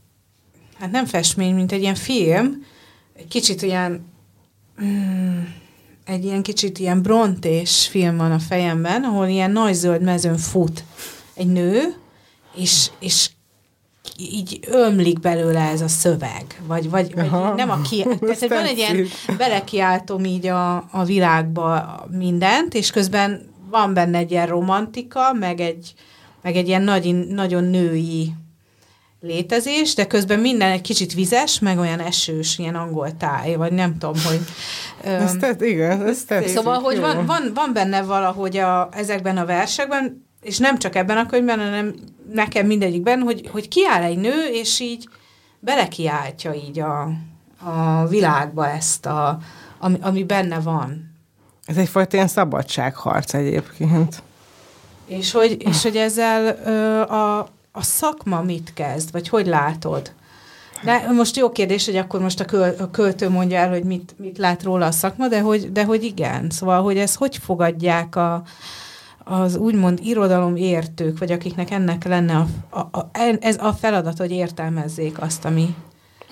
hát 0.78 0.90
nem 0.90 1.06
festmény, 1.06 1.54
mint 1.54 1.72
egy 1.72 1.80
ilyen 1.80 1.94
film, 1.94 2.64
egy 3.16 3.28
kicsit 3.28 3.62
ilyen, 3.62 4.06
mm, 4.82 5.40
egy 6.04 6.24
ilyen 6.24 6.42
kicsit 6.42 6.78
ilyen 6.78 7.02
brontés 7.02 7.88
film 7.88 8.16
van 8.16 8.32
a 8.32 8.38
fejemben, 8.38 9.02
ahol 9.04 9.26
ilyen 9.26 9.50
nagy 9.50 9.74
zöld 9.74 10.02
mezőn 10.02 10.36
fut 10.36 10.84
egy 11.34 11.46
nő, 11.46 11.94
és, 12.56 12.90
és 12.98 13.30
így 14.16 14.60
ömlik 14.66 15.20
belőle 15.20 15.60
ez 15.60 15.80
a 15.80 15.88
szöveg, 15.88 16.62
vagy, 16.66 16.90
vagy, 16.90 17.14
vagy 17.14 17.30
nem 17.56 17.70
a 17.70 17.80
ki... 17.80 18.02
Tehát 18.20 18.48
van 18.48 18.64
egy 18.64 18.78
ilyen, 18.78 19.06
belekiáltom 19.36 20.24
így 20.24 20.46
a, 20.46 20.76
a 20.76 21.04
világba 21.04 22.04
mindent, 22.10 22.74
és 22.74 22.90
közben 22.90 23.52
van 23.70 23.94
benne 23.94 24.18
egy 24.18 24.30
ilyen 24.30 24.46
romantika, 24.46 25.32
meg 25.32 25.60
egy, 25.60 25.94
meg 26.44 26.56
egy 26.56 26.68
ilyen 26.68 26.82
nagy, 26.82 27.28
nagyon 27.28 27.64
női 27.64 28.32
létezés, 29.20 29.94
de 29.94 30.06
közben 30.06 30.38
minden 30.38 30.70
egy 30.70 30.80
kicsit 30.80 31.14
vizes, 31.14 31.58
meg 31.58 31.78
olyan 31.78 32.00
esős, 32.00 32.58
ilyen 32.58 32.74
angol 32.74 33.16
táj, 33.16 33.54
vagy 33.54 33.72
nem 33.72 33.98
tudom, 33.98 34.14
hogy... 34.24 34.40
ez 35.10 35.36
tett, 35.40 35.62
igen, 35.62 36.06
ez 36.06 36.24
tett. 36.24 36.46
Szóval, 36.46 36.80
hogy 36.80 37.00
van, 37.00 37.26
van, 37.26 37.50
van 37.54 37.72
benne 37.72 38.02
valahogy 38.02 38.56
a, 38.56 38.88
ezekben 38.92 39.36
a 39.36 39.44
versekben, 39.44 40.26
és 40.42 40.58
nem 40.58 40.78
csak 40.78 40.94
ebben 40.94 41.16
a 41.16 41.26
könyvben, 41.26 41.58
hanem 41.58 41.94
nekem 42.32 42.66
mindegyikben, 42.66 43.20
hogy, 43.20 43.48
hogy 43.52 43.68
kiáll 43.68 44.02
egy 44.02 44.18
nő, 44.18 44.48
és 44.52 44.80
így 44.80 45.08
belekiáltja 45.60 46.54
így 46.54 46.80
a, 46.80 47.10
a 47.64 48.06
világba 48.06 48.68
ezt, 48.68 49.06
a, 49.06 49.38
ami, 49.78 49.98
ami 50.00 50.24
benne 50.24 50.60
van. 50.60 51.12
Ez 51.64 51.76
egyfajta 51.76 52.16
ilyen 52.16 52.28
szabadságharc 52.28 53.34
egyébként. 53.34 54.22
És 55.06 55.32
hogy, 55.32 55.56
és 55.58 55.82
hogy 55.82 55.96
ezzel 55.96 56.58
ö, 56.64 57.00
a, 57.00 57.38
a 57.72 57.82
szakma 57.82 58.42
mit 58.42 58.72
kezd, 58.74 59.12
vagy 59.12 59.28
hogy 59.28 59.46
látod? 59.46 60.12
De 60.84 61.10
most 61.12 61.36
jó 61.36 61.50
kérdés, 61.50 61.84
hogy 61.84 61.96
akkor 61.96 62.20
most 62.20 62.40
a, 62.40 62.44
köl, 62.44 62.74
a 62.78 62.90
költő 62.90 63.28
mondja 63.28 63.58
el, 63.58 63.68
hogy 63.68 63.84
mit, 63.84 64.14
mit 64.18 64.38
lát 64.38 64.62
róla 64.62 64.86
a 64.86 64.90
szakma, 64.90 65.28
de 65.28 65.40
hogy, 65.40 65.72
de 65.72 65.84
hogy 65.84 66.04
igen. 66.04 66.50
Szóval, 66.50 66.82
hogy 66.82 66.98
ezt 66.98 67.16
hogy 67.16 67.36
fogadják 67.36 68.16
a, 68.16 68.42
az 69.24 69.56
úgymond 69.56 69.98
irodalom 70.02 70.56
értők, 70.56 71.18
vagy 71.18 71.32
akiknek 71.32 71.70
ennek 71.70 72.04
lenne 72.04 72.36
a, 72.36 72.46
a, 72.78 72.78
a, 72.78 73.10
ez 73.40 73.56
a 73.60 73.72
feladat, 73.72 74.18
hogy 74.18 74.30
értelmezzék 74.30 75.20
azt, 75.20 75.44
ami, 75.44 75.74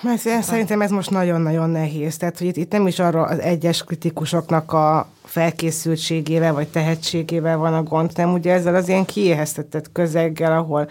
mert 0.03 0.25
én 0.25 0.43
szerintem 0.43 0.81
ez 0.81 0.91
most 0.91 1.11
nagyon-nagyon 1.11 1.71
nehéz. 1.71 2.17
Tehát, 2.17 2.39
hogy 2.39 2.47
itt, 2.47 2.57
itt 2.57 2.73
nem 2.73 2.87
is 2.87 2.99
arra 2.99 3.23
az 3.23 3.39
egyes 3.39 3.85
kritikusoknak 3.85 4.73
a 4.73 5.09
felkészültségével 5.25 6.53
vagy 6.53 6.69
tehetségével 6.69 7.57
van 7.57 7.75
a 7.75 7.83
gond, 7.83 8.11
nem 8.15 8.33
ugye 8.33 8.53
ezzel 8.53 8.75
az 8.75 8.89
ilyen 8.89 9.05
kiéheztetett 9.05 9.93
közeggel, 9.93 10.53
ahol, 10.59 10.89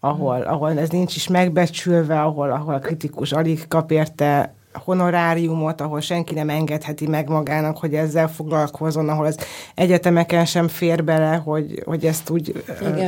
ahol, 0.00 0.40
ahol 0.40 0.78
ez 0.78 0.88
nincs 0.88 1.16
is 1.16 1.28
megbecsülve, 1.28 2.20
ahol, 2.20 2.50
ahol 2.50 2.74
a 2.74 2.78
kritikus 2.78 3.32
alig 3.32 3.68
kap 3.68 3.90
érte 3.90 4.52
honoráriumot, 4.72 5.80
ahol 5.80 6.00
senki 6.00 6.34
nem 6.34 6.48
engedheti 6.48 7.06
meg 7.06 7.28
magának, 7.28 7.78
hogy 7.78 7.94
ezzel 7.94 8.28
foglalkozzon, 8.28 9.08
ahol 9.08 9.26
az 9.26 9.38
egyetemeken 9.74 10.44
sem 10.44 10.68
fér 10.68 11.04
bele, 11.04 11.34
hogy, 11.34 11.82
hogy 11.84 12.06
ezt 12.06 12.30
úgy 12.30 12.64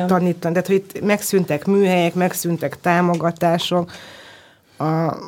tanítani. 0.06 0.52
Tehát, 0.52 0.66
hogy 0.66 0.76
itt 0.76 1.04
megszűntek 1.04 1.66
műhelyek, 1.66 2.14
megszűntek 2.14 2.80
támogatások, 2.80 3.90
a, 4.80 5.18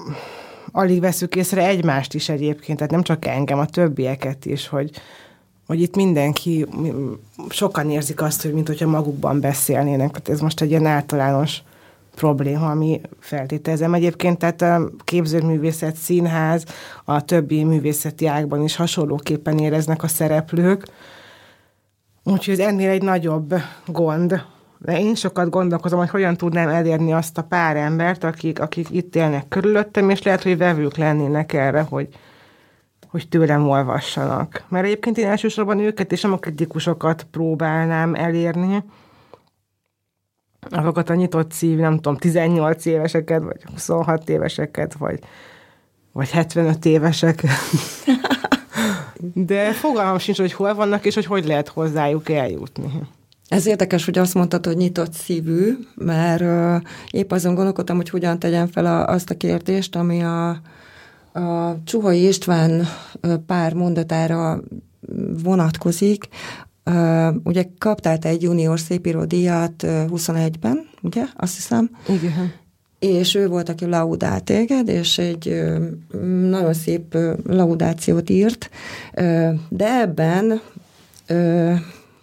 alig 0.72 1.00
veszük 1.00 1.36
észre 1.36 1.66
egymást 1.66 2.14
is 2.14 2.28
egyébként, 2.28 2.78
tehát 2.78 2.92
nem 2.92 3.02
csak 3.02 3.26
engem, 3.26 3.58
a 3.58 3.66
többieket 3.66 4.46
is, 4.46 4.68
hogy, 4.68 4.90
hogy 5.66 5.80
itt 5.80 5.96
mindenki, 5.96 6.66
sokan 7.48 7.90
érzik 7.90 8.22
azt, 8.22 8.42
hogy 8.42 8.52
mint 8.52 8.66
hogyha 8.66 8.88
magukban 8.88 9.40
beszélnének. 9.40 10.10
Tehát 10.10 10.28
ez 10.28 10.40
most 10.40 10.60
egy 10.60 10.70
ilyen 10.70 10.86
általános 10.86 11.62
probléma, 12.14 12.70
ami 12.70 13.00
feltételezem. 13.18 13.94
Egyébként 13.94 14.38
tehát 14.38 14.62
a 14.62 14.90
képzőművészet, 15.04 15.96
színház, 15.96 16.64
a 17.04 17.24
többi 17.24 17.64
művészeti 17.64 18.26
ágban 18.26 18.62
is 18.62 18.76
hasonlóképpen 18.76 19.58
éreznek 19.58 20.02
a 20.02 20.08
szereplők. 20.08 20.86
Úgyhogy 22.24 22.60
ez 22.60 22.66
ennél 22.66 22.90
egy 22.90 23.02
nagyobb 23.02 23.54
gond, 23.86 24.42
de 24.84 24.98
én 24.98 25.14
sokat 25.14 25.50
gondolkozom, 25.50 25.98
hogy 25.98 26.10
hogyan 26.10 26.36
tudnám 26.36 26.68
elérni 26.68 27.12
azt 27.12 27.38
a 27.38 27.42
pár 27.42 27.76
embert, 27.76 28.24
akik, 28.24 28.60
akik 28.60 28.90
itt 28.90 29.16
élnek 29.16 29.48
körülöttem, 29.48 30.10
és 30.10 30.22
lehet, 30.22 30.42
hogy 30.42 30.58
vevők 30.58 30.96
lennének 30.96 31.52
erre, 31.52 31.80
hogy, 31.80 32.08
hogy 33.08 33.28
tőlem 33.28 33.68
olvassanak. 33.68 34.64
Mert 34.68 34.84
egyébként 34.84 35.18
én 35.18 35.26
elsősorban 35.26 35.78
őket 35.78 36.12
és 36.12 36.22
nem 36.22 36.32
a 36.32 36.36
kritikusokat 36.36 37.26
próbálnám 37.30 38.14
elérni, 38.14 38.84
azokat 40.70 41.10
a 41.10 41.14
nyitott 41.14 41.52
szív, 41.52 41.78
nem 41.78 41.94
tudom, 41.94 42.16
18 42.16 42.84
éveseket, 42.84 43.42
vagy 43.42 43.62
26 43.70 44.28
éveseket, 44.28 44.94
vagy, 44.94 45.18
vagy 46.12 46.30
75 46.30 46.84
éveseket. 46.84 47.50
De 49.34 49.72
fogalmam 49.72 50.18
sincs, 50.18 50.38
hogy 50.38 50.52
hol 50.52 50.74
vannak, 50.74 51.04
és 51.04 51.14
hogy 51.14 51.26
hogy 51.26 51.46
lehet 51.46 51.68
hozzájuk 51.68 52.28
eljutni. 52.28 52.90
Ez 53.52 53.66
érdekes, 53.66 54.04
hogy 54.04 54.18
azt 54.18 54.34
mondtad, 54.34 54.66
hogy 54.66 54.76
nyitott 54.76 55.12
szívű, 55.12 55.76
mert 55.94 56.40
uh, 56.40 56.90
épp 57.10 57.32
azon 57.32 57.54
gondolkodtam, 57.54 57.96
hogy 57.96 58.08
hogyan 58.08 58.38
tegyem 58.38 58.66
fel 58.66 58.86
a, 58.86 59.06
azt 59.06 59.30
a 59.30 59.36
kérdést, 59.36 59.96
ami 59.96 60.22
a, 60.22 60.48
a 61.32 61.76
Csuhai 61.84 62.26
István 62.26 62.86
pár 63.46 63.74
mondatára 63.74 64.60
vonatkozik. 65.42 66.28
Uh, 66.84 67.34
ugye 67.44 67.64
kaptál 67.78 68.18
te 68.18 68.28
egy 68.28 68.42
junior 68.42 68.80
szépíró 68.80 69.24
díjat 69.24 69.74
21-ben, 69.86 70.88
ugye? 71.02 71.24
Azt 71.36 71.54
hiszem. 71.54 71.90
Igen. 72.08 72.52
És 72.98 73.34
ő 73.34 73.48
volt, 73.48 73.68
aki 73.68 73.86
laudált 73.86 74.44
téged, 74.44 74.88
és 74.88 75.18
egy 75.18 75.62
nagyon 76.48 76.74
szép 76.74 77.16
laudációt 77.46 78.30
írt, 78.30 78.70
de 79.68 80.00
ebben 80.00 80.60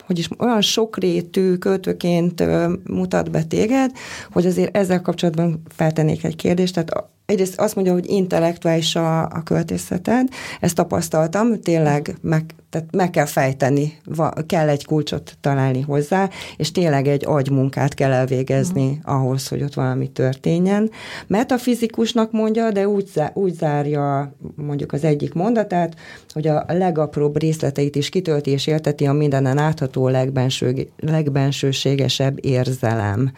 hogy 0.10 0.20
is 0.20 0.30
olyan 0.40 0.62
sokrétű 0.62 1.56
költőként 1.56 2.44
mutat 2.84 3.32
be 3.32 3.44
téged, 3.44 3.92
hogy 4.32 4.46
azért 4.46 4.78
ezzel 4.78 5.02
kapcsolatban 5.02 5.62
feltennék 5.76 6.24
egy 6.24 6.36
kérdést. 6.36 6.74
Tehát 6.74 7.10
egyrészt 7.30 7.60
azt 7.60 7.76
mondja, 7.76 7.94
hogy 7.94 8.10
intellektuális 8.10 8.96
a, 8.96 9.22
a 9.22 9.42
költészeted, 9.44 10.28
ezt 10.60 10.76
tapasztaltam, 10.76 11.62
tényleg 11.62 12.16
meg, 12.22 12.56
tehát 12.70 12.88
meg 12.92 13.10
kell 13.10 13.26
fejteni, 13.26 13.98
va, 14.06 14.34
kell 14.46 14.70
egy 14.70 14.86
kulcsot 14.86 15.38
találni 15.42 15.82
hozzá, 15.82 16.30
és 16.58 16.72
tényleg 16.72 17.08
egy 17.08 17.26
agymunkát 17.26 17.94
kell 17.94 18.12
elvégezni 18.12 18.88
uh-huh. 18.88 19.16
ahhoz, 19.16 19.48
hogy 19.48 19.64
ott 19.64 19.74
valami 19.74 20.08
történjen. 20.08 20.90
Metafizikusnak 21.28 22.32
mondja, 22.32 22.72
de 22.72 22.88
úgy, 22.88 23.10
úgy 23.34 23.54
zárja 23.54 24.34
mondjuk 24.56 24.94
az 24.94 25.04
egyik 25.04 25.34
mondatát, 25.34 25.96
hogy 26.34 26.48
a 26.48 26.66
legapróbb 26.68 27.40
részleteit 27.40 27.96
is 27.96 28.10
kitölti 28.10 28.52
és 28.52 28.68
érteti 28.68 29.06
a 29.06 29.14
mindenen 29.14 29.58
átható 29.58 30.08
legbenső, 30.08 30.88
legbensőségesebb 30.98 32.46
érzelem. 32.46 33.32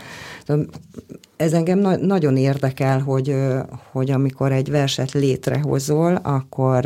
Ez 1.41 1.53
engem 1.53 1.79
na- 1.79 2.05
nagyon 2.05 2.37
érdekel, 2.37 2.99
hogy, 2.99 3.35
hogy 3.91 4.11
amikor 4.11 4.51
egy 4.51 4.69
verset 4.69 5.11
létrehozol, 5.11 6.15
akkor 6.15 6.85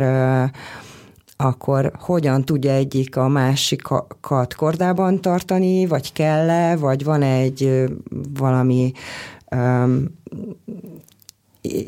akkor 1.38 1.92
hogyan 1.98 2.44
tudja 2.44 2.72
egyik 2.72 3.16
a 3.16 3.28
másikat 3.28 4.54
kordában 4.56 5.20
tartani, 5.20 5.86
vagy 5.86 6.12
kell-e, 6.12 6.76
vagy 6.76 7.04
van 7.04 7.22
egy 7.22 7.84
valami 8.38 8.92
um, 9.56 10.04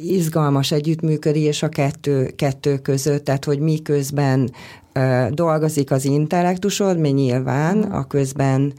izgalmas 0.01 0.73
együttműködés 0.73 1.63
a 1.63 1.69
kettő, 1.69 2.27
kettő 2.37 2.79
között, 2.79 3.25
tehát 3.25 3.45
hogy 3.45 3.59
miközben 3.59 4.51
uh, 4.95 5.29
dolgozik 5.29 5.91
az 5.91 6.05
intellektusod, 6.05 6.99
mi 6.99 7.09
nyilván, 7.09 7.83
a 7.83 8.07
közben 8.07 8.73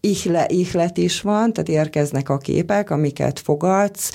ihle, 0.00 0.46
ihlet 0.48 0.98
is 0.98 1.20
van, 1.20 1.52
tehát 1.52 1.68
érkeznek 1.68 2.28
a 2.28 2.38
képek, 2.38 2.90
amiket 2.90 3.38
fogadsz, 3.38 4.12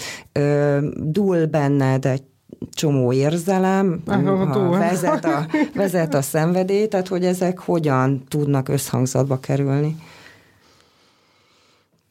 dúl 0.93 1.45
benned 1.45 2.05
egy 2.05 2.23
csomó 2.71 3.13
érzelem, 3.13 4.03
ha 4.05 4.69
vezet 4.69 5.25
a, 5.25 5.47
vezet 5.73 6.13
a 6.13 6.21
szenvedély, 6.21 6.87
tehát 6.87 7.07
hogy 7.07 7.25
ezek 7.25 7.59
hogyan 7.59 8.23
tudnak 8.27 8.69
összhangzatba 8.69 9.39
kerülni? 9.39 9.95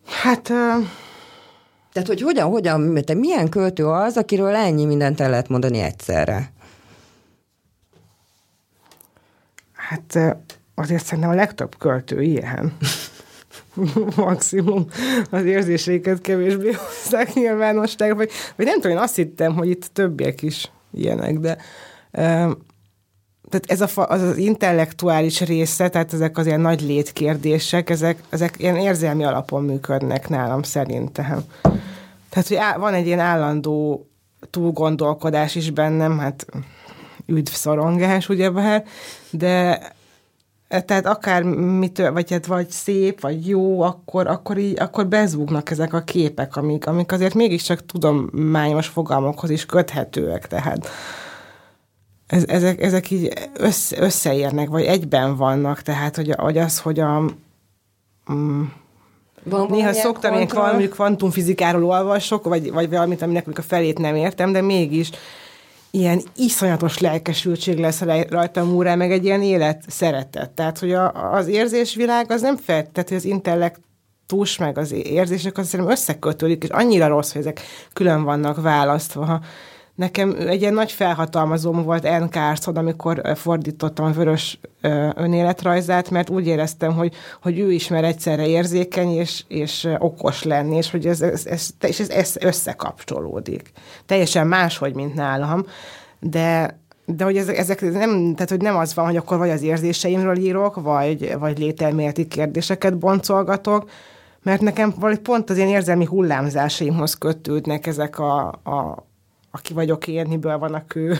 Hát... 0.07 0.49
Uh... 0.49 0.87
Tehát, 1.93 2.09
hogy 2.09 2.21
hogyan, 2.21 2.51
hogyan, 2.51 2.95
te 3.05 3.15
milyen 3.15 3.49
költő 3.49 3.87
az, 3.87 4.17
akiről 4.17 4.55
ennyi 4.55 4.85
mindent 4.85 5.21
el 5.21 5.31
lehet 5.31 5.49
mondani 5.49 5.79
egyszerre? 5.79 6.53
Hát 9.73 10.19
azért 10.75 11.05
szerintem 11.05 11.33
a 11.33 11.35
legtöbb 11.35 11.79
költő 11.79 12.23
ilyen. 12.23 12.73
maximum 14.17 14.87
az 15.31 15.45
érzéseiket 15.45 16.21
kevésbé 16.21 16.73
hozzák 17.03 17.35
nyilvánosság, 17.35 18.17
vagy, 18.17 18.31
vagy 18.57 18.67
nem 18.67 18.75
tudom, 18.75 18.97
én 18.97 19.03
azt 19.03 19.17
hittem, 19.17 19.55
hogy 19.55 19.69
itt 19.69 19.91
többiek 19.93 20.43
is 20.43 20.71
ilyenek, 20.93 21.39
de 21.39 21.59
tehát 23.49 23.65
ez 23.67 23.81
a, 23.81 24.07
az, 24.09 24.23
az 24.23 24.37
intellektuális 24.37 25.41
része, 25.41 25.89
tehát 25.89 26.13
ezek 26.13 26.39
az 26.39 26.47
ilyen 26.47 26.61
nagy 26.61 26.81
létkérdések, 26.81 27.91
ezek, 27.91 28.23
ezek 28.29 28.55
ilyen 28.59 28.77
érzelmi 28.77 29.25
alapon 29.25 29.65
működnek 29.65 30.29
nálam 30.29 30.63
szerintem. 30.63 31.45
Tehát, 32.29 32.49
hogy 32.49 32.57
á, 32.57 32.77
van 32.77 32.95
egy 32.95 33.07
ilyen 33.07 33.19
állandó 33.19 34.07
túlgondolkodás 34.51 35.55
is 35.55 35.71
bennem, 35.71 36.19
hát 36.19 36.47
üdv 37.27 37.53
szorongás, 37.53 38.29
ugyebár, 38.29 38.85
de 39.31 39.81
tehát 40.81 41.07
akár 41.07 41.43
mitől, 41.43 42.13
vagy, 42.13 42.31
hát 42.31 42.47
vagy 42.47 42.71
szép, 42.71 43.21
vagy 43.21 43.49
jó, 43.49 43.81
akkor, 43.81 44.27
akkor, 44.27 44.59
így, 44.59 44.81
akkor 44.81 45.07
bezúgnak 45.07 45.71
ezek 45.71 45.93
a 45.93 46.01
képek, 46.01 46.57
amik, 46.57 46.87
amik 46.87 47.13
azért 47.13 47.35
mégiscsak 47.35 47.87
tudományos 47.87 48.87
fogalmakhoz 48.87 49.51
is 49.51 49.67
köthetőek, 49.67 50.47
tehát 50.47 50.89
ez, 52.27 52.45
ezek, 52.47 52.83
ezek 52.83 53.11
így 53.11 53.33
össze, 53.59 54.03
összeérnek, 54.03 54.69
vagy 54.69 54.85
egyben 54.85 55.37
vannak, 55.37 55.81
tehát 55.81 56.17
hogy, 56.17 56.35
hogy 56.37 56.59
az, 56.59 56.79
hogy 56.79 57.01
a 57.01 57.21
mm, 58.33 58.63
van 59.43 59.67
Néha 59.71 59.93
szoktam 59.93 60.35
ilyen 60.35 60.49
valami 60.55 60.89
kvantumfizikáról 60.89 61.85
olvasok, 61.85 62.45
vagy, 62.45 62.73
vagy 62.73 62.91
valamit, 62.91 63.23
aminek 63.23 63.59
a 63.59 63.63
felét 63.63 63.99
nem 63.99 64.15
értem, 64.15 64.53
de 64.53 64.61
mégis 64.61 65.11
ilyen 65.95 66.23
iszonyatos 66.37 66.99
lelkesültség 66.99 67.79
lesz 67.79 68.01
rajtam 68.29 68.75
úrá, 68.75 68.95
meg 68.95 69.13
egy 69.13 69.25
ilyen 69.25 69.43
élet 69.43 69.83
szeretet. 69.89 70.51
Tehát, 70.51 70.79
hogy 70.79 70.93
a, 70.93 71.33
az 71.33 71.47
érzésvilág 71.47 72.31
az 72.31 72.41
nem 72.41 72.57
fel, 72.57 72.91
tehát, 72.93 73.09
hogy 73.09 73.17
az 73.19 73.25
intellektus, 73.25 74.59
meg 74.59 74.79
az 74.79 74.93
érzések 74.93 75.59
az 75.59 75.67
szerintem 75.67 75.95
összekötődik, 75.95 76.63
és 76.63 76.69
annyira 76.69 77.07
rossz, 77.07 77.33
hogy 77.33 77.41
ezek 77.41 77.61
külön 77.93 78.25
vannak 78.25 78.63
választva. 78.63 79.41
Nekem 79.95 80.35
egy 80.39 80.61
ilyen 80.61 80.75
nagy 80.75 80.93
felhatalmazóm 80.93 81.83
volt 81.83 82.05
Anne 82.05 82.29
Carson, 82.29 82.77
amikor 82.77 83.23
fordítottam 83.35 84.05
a 84.05 84.11
vörös 84.11 84.61
önéletrajzát, 85.15 86.11
mert 86.11 86.31
úgy 86.31 86.47
éreztem, 86.47 86.93
hogy, 86.93 87.15
hogy 87.43 87.59
ő 87.59 87.73
is 87.73 87.89
mer 87.89 88.05
egyszerre 88.05 88.47
érzékeny 88.47 89.11
és, 89.11 89.45
és 89.49 89.89
okos 89.99 90.43
lenni, 90.43 90.77
és 90.77 90.91
hogy 90.91 91.07
ez, 91.07 91.23
ez, 91.23 91.47
ez, 91.47 91.71
és 91.81 92.01
ez, 92.01 92.09
ez 92.09 92.37
összekapcsolódik. 92.41 93.73
Teljesen 94.07 94.47
máshogy, 94.47 94.95
mint 94.95 95.15
nálam, 95.15 95.67
de 96.21 96.79
de 97.07 97.25
hogy 97.25 97.37
ezek, 97.37 97.59
ezek 97.59 97.81
nem, 97.81 98.35
tehát 98.35 98.51
hogy 98.51 98.61
nem 98.61 98.77
az 98.77 98.95
van, 98.95 99.05
hogy 99.05 99.17
akkor 99.17 99.39
vagy 99.39 99.51
az 99.51 99.63
érzéseimről 99.63 100.37
írok, 100.37 100.83
vagy, 100.83 101.39
vagy 101.39 101.59
lételméleti 101.59 102.27
kérdéseket 102.27 102.99
boncolgatok, 102.99 103.91
mert 104.43 104.61
nekem 104.61 104.95
valahogy 104.99 105.23
pont 105.23 105.51
az 105.51 105.57
ilyen 105.57 105.69
érzelmi 105.69 106.05
hullámzásaimhoz 106.05 107.15
kötődnek 107.15 107.87
ezek 107.87 108.19
a, 108.19 108.47
a, 108.49 109.07
aki 109.55 109.73
vagyok 109.73 110.07
én, 110.07 110.27
miből 110.29 110.59
van 110.59 110.75
a 110.75 110.87
kő. 110.87 111.19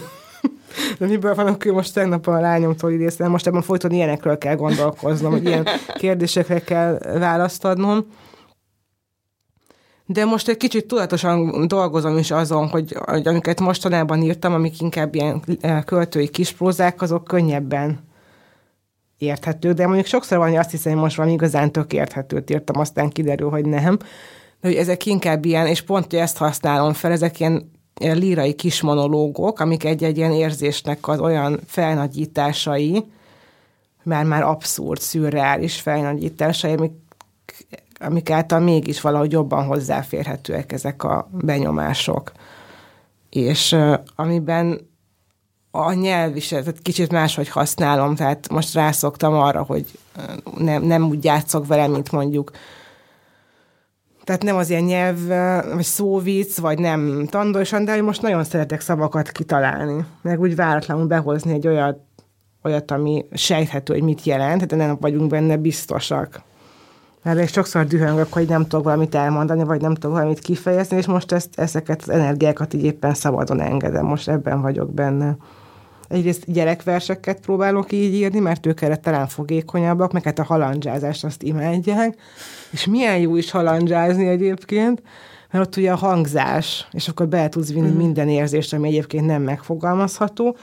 De 0.99 1.07
miből 1.07 1.35
van 1.35 1.47
a 1.47 1.57
kő? 1.57 1.73
Most 1.73 1.95
tegnap 1.95 2.27
a 2.27 2.41
lányomtól 2.41 2.93
idéztem, 2.93 3.31
most 3.31 3.47
ebben 3.47 3.63
folyton 3.63 3.91
ilyenekről 3.91 4.39
kell 4.39 4.57
gondolkoznom, 4.57 5.33
hogy 5.33 5.45
ilyen 5.45 5.67
kérdésekre 5.95 6.61
kell 6.61 6.99
választ 7.19 7.65
adnom. 7.65 8.07
De 10.07 10.25
most 10.25 10.49
egy 10.49 10.57
kicsit 10.57 10.87
tudatosan 10.87 11.67
dolgozom 11.69 12.19
is 12.19 12.31
azon, 12.31 12.69
hogy, 12.69 12.97
hogy 13.05 13.29
amiket 13.29 13.61
mostanában 13.61 14.23
írtam, 14.23 14.55
amik 14.55 14.81
inkább 14.81 15.15
ilyen 15.15 15.43
eh, 15.61 15.83
költői 15.83 16.29
kisprózák, 16.29 17.03
azok 17.03 17.25
könnyebben 17.25 18.01
érthető, 19.19 19.73
de 19.73 19.87
mondjuk 19.87 20.07
sokszor 20.07 20.39
van, 20.39 20.49
hogy 20.49 20.57
azt 20.57 20.71
hiszem, 20.71 20.93
hogy 20.93 21.03
most 21.03 21.17
van 21.17 21.29
igazán 21.29 21.73
tök 21.73 21.93
érthetőt 21.93 22.51
írtam, 22.51 22.81
aztán 22.81 23.09
kiderül, 23.09 23.51
hogy 23.51 23.67
nem. 23.67 23.97
De 24.61 24.69
hogy 24.69 24.75
ezek 24.75 25.07
inkább 25.07 25.45
ilyen, 25.45 25.67
és 25.67 25.83
pont 25.83 26.11
hogy 26.11 26.19
ezt 26.19 26.37
használom 26.37 26.93
fel, 26.93 27.13
ezek 27.13 27.41
ilyen 27.41 27.73
lírai 28.01 28.55
kis 28.55 28.81
monológok, 28.81 29.61
amik 29.61 29.85
egy-egy 29.85 30.17
ilyen 30.17 30.33
érzésnek 30.33 31.09
az 31.09 31.21
olyan 31.21 31.61
felnagyításai, 31.67 33.05
már-már 34.03 34.43
abszurd, 34.43 35.01
szürreális 35.01 35.81
felnagyításai, 35.81 36.73
amik, 36.73 36.93
amik 38.01 38.31
által 38.31 38.61
mégis 38.61 39.01
valahogy 39.01 39.33
jobban 39.33 39.67
hozzáférhetőek 39.67 40.73
ezek 40.73 41.03
a 41.05 41.29
benyomások. 41.33 42.33
És 43.31 43.77
amiben 44.17 44.93
a 45.71 45.93
nyelv 45.93 46.37
is, 46.37 46.49
tehát 46.49 46.83
kicsit 46.83 47.13
máshogy 47.13 47.49
használom, 47.49 48.15
tehát 48.15 48.49
most 48.51 48.75
rászoktam 48.75 49.35
arra, 49.35 49.63
hogy 49.63 49.87
nem, 50.57 50.83
nem 50.83 51.05
úgy 51.05 51.25
játszok 51.25 51.67
vele, 51.67 51.87
mint 51.87 52.13
mondjuk 52.13 52.51
tehát 54.25 54.43
nem 54.43 54.57
az 54.57 54.71
ilyen 54.71 54.83
nyelv, 54.83 55.27
vagy 55.75 55.85
szóvic, 55.85 56.59
vagy 56.59 56.79
nem 56.79 57.27
tandolsan, 57.31 57.85
de 57.85 58.03
most 58.03 58.23
nagyon 58.23 58.45
szeretek 58.45 58.81
szavakat 58.81 59.31
kitalálni, 59.31 60.05
meg 60.23 60.41
úgy 60.41 60.57
váratlanul 60.57 61.07
behozni 61.07 61.53
egy 61.53 61.67
olyat, 61.67 61.99
olyat, 62.63 62.91
ami 62.91 63.25
sejthető, 63.33 63.93
hogy 63.93 64.03
mit 64.03 64.25
jelent, 64.25 64.67
de 64.67 64.77
nem 64.77 64.97
vagyunk 65.01 65.31
benne 65.31 65.57
biztosak. 65.57 66.43
Mert 67.23 67.37
még 67.37 67.49
sokszor 67.49 67.85
dühöngök, 67.85 68.33
hogy 68.33 68.49
nem 68.49 68.63
tudok 68.63 68.85
valamit 68.85 69.15
elmondani, 69.15 69.65
vagy 69.65 69.81
nem 69.81 69.95
tudok 69.95 70.17
valamit 70.17 70.39
kifejezni, 70.39 70.97
és 70.97 71.07
most 71.07 71.33
ezt, 71.33 71.59
ezeket 71.59 72.03
az 72.03 72.09
energiákat 72.09 72.75
így 72.75 72.85
éppen 72.85 73.15
szabadon 73.15 73.61
engedem, 73.61 74.07
most 74.07 74.29
ebben 74.29 74.61
vagyok 74.61 74.95
benne. 74.95 75.37
Egyrészt 76.09 76.53
gyerekverseket 76.53 77.41
próbálok 77.41 77.93
így 77.93 78.15
írni, 78.15 78.39
mert 78.39 78.67
ők 78.67 78.81
erre 78.81 78.97
talán 78.97 79.27
fogékonyabbak, 79.27 80.13
meg 80.13 80.23
hát 80.23 80.39
a 80.39 80.45
halandzsázást 80.45 81.25
azt 81.25 81.43
imádják, 81.43 82.17
és 82.71 82.87
milyen 82.87 83.19
jó 83.19 83.37
is 83.37 83.51
halandzsázni 83.51 84.27
egyébként, 84.27 85.03
mert 85.51 85.67
ott 85.67 85.77
ugye 85.77 85.93
a 85.93 85.97
hangzás, 85.97 86.89
és 86.91 87.09
akkor 87.09 87.29
be 87.29 87.49
tudsz 87.49 87.73
vinni 87.73 87.91
mm. 87.91 87.97
minden 87.97 88.29
érzést, 88.29 88.73
ami 88.73 88.89
egyébként 88.89 89.27
nem 89.27 89.43
megfogalmazható. 89.43 90.57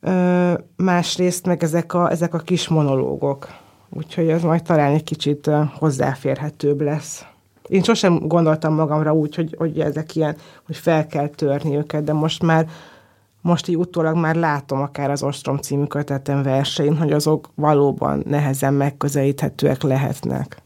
Ö, 0.00 0.52
másrészt 0.76 1.46
meg 1.46 1.62
ezek 1.62 1.94
a, 1.94 2.10
ezek 2.10 2.34
a 2.34 2.38
kis 2.38 2.68
monológok. 2.68 3.48
Úgyhogy 3.90 4.28
ez 4.28 4.42
majd 4.42 4.62
talán 4.62 4.92
egy 4.92 5.04
kicsit 5.04 5.50
hozzáférhetőbb 5.78 6.80
lesz. 6.80 7.24
Én 7.68 7.82
sosem 7.82 8.18
gondoltam 8.18 8.74
magamra 8.74 9.14
úgy, 9.14 9.34
hogy, 9.34 9.54
hogy 9.58 9.80
ezek 9.80 10.16
ilyen, 10.16 10.36
hogy 10.66 10.76
fel 10.76 11.06
kell 11.06 11.28
törni 11.28 11.76
őket, 11.76 12.04
de 12.04 12.12
most 12.12 12.42
már 12.42 12.68
most 13.44 13.68
így 13.68 13.76
utólag 13.76 14.16
már 14.16 14.34
látom 14.34 14.80
akár 14.80 15.10
az 15.10 15.22
Ostrom 15.22 15.56
című 15.56 15.84
kötetem 15.84 16.42
versein, 16.42 16.96
hogy 16.96 17.12
azok 17.12 17.50
valóban 17.54 18.22
nehezen 18.26 18.74
megközelíthetőek 18.74 19.82
lehetnek. 19.82 20.62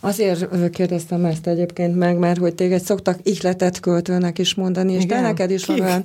Azért 0.00 0.70
kérdeztem 0.70 1.24
ezt 1.24 1.46
egyébként 1.46 1.96
meg, 1.96 2.18
mert 2.18 2.38
hogy 2.38 2.54
téged 2.54 2.80
szoktak 2.80 3.18
ihletet 3.22 3.80
költőnek 3.80 4.38
is 4.38 4.54
mondani, 4.54 4.92
és 4.92 5.06
te 5.06 5.20
neked 5.20 5.50
is 5.50 5.64
van 5.64 5.80
olyan... 5.80 6.04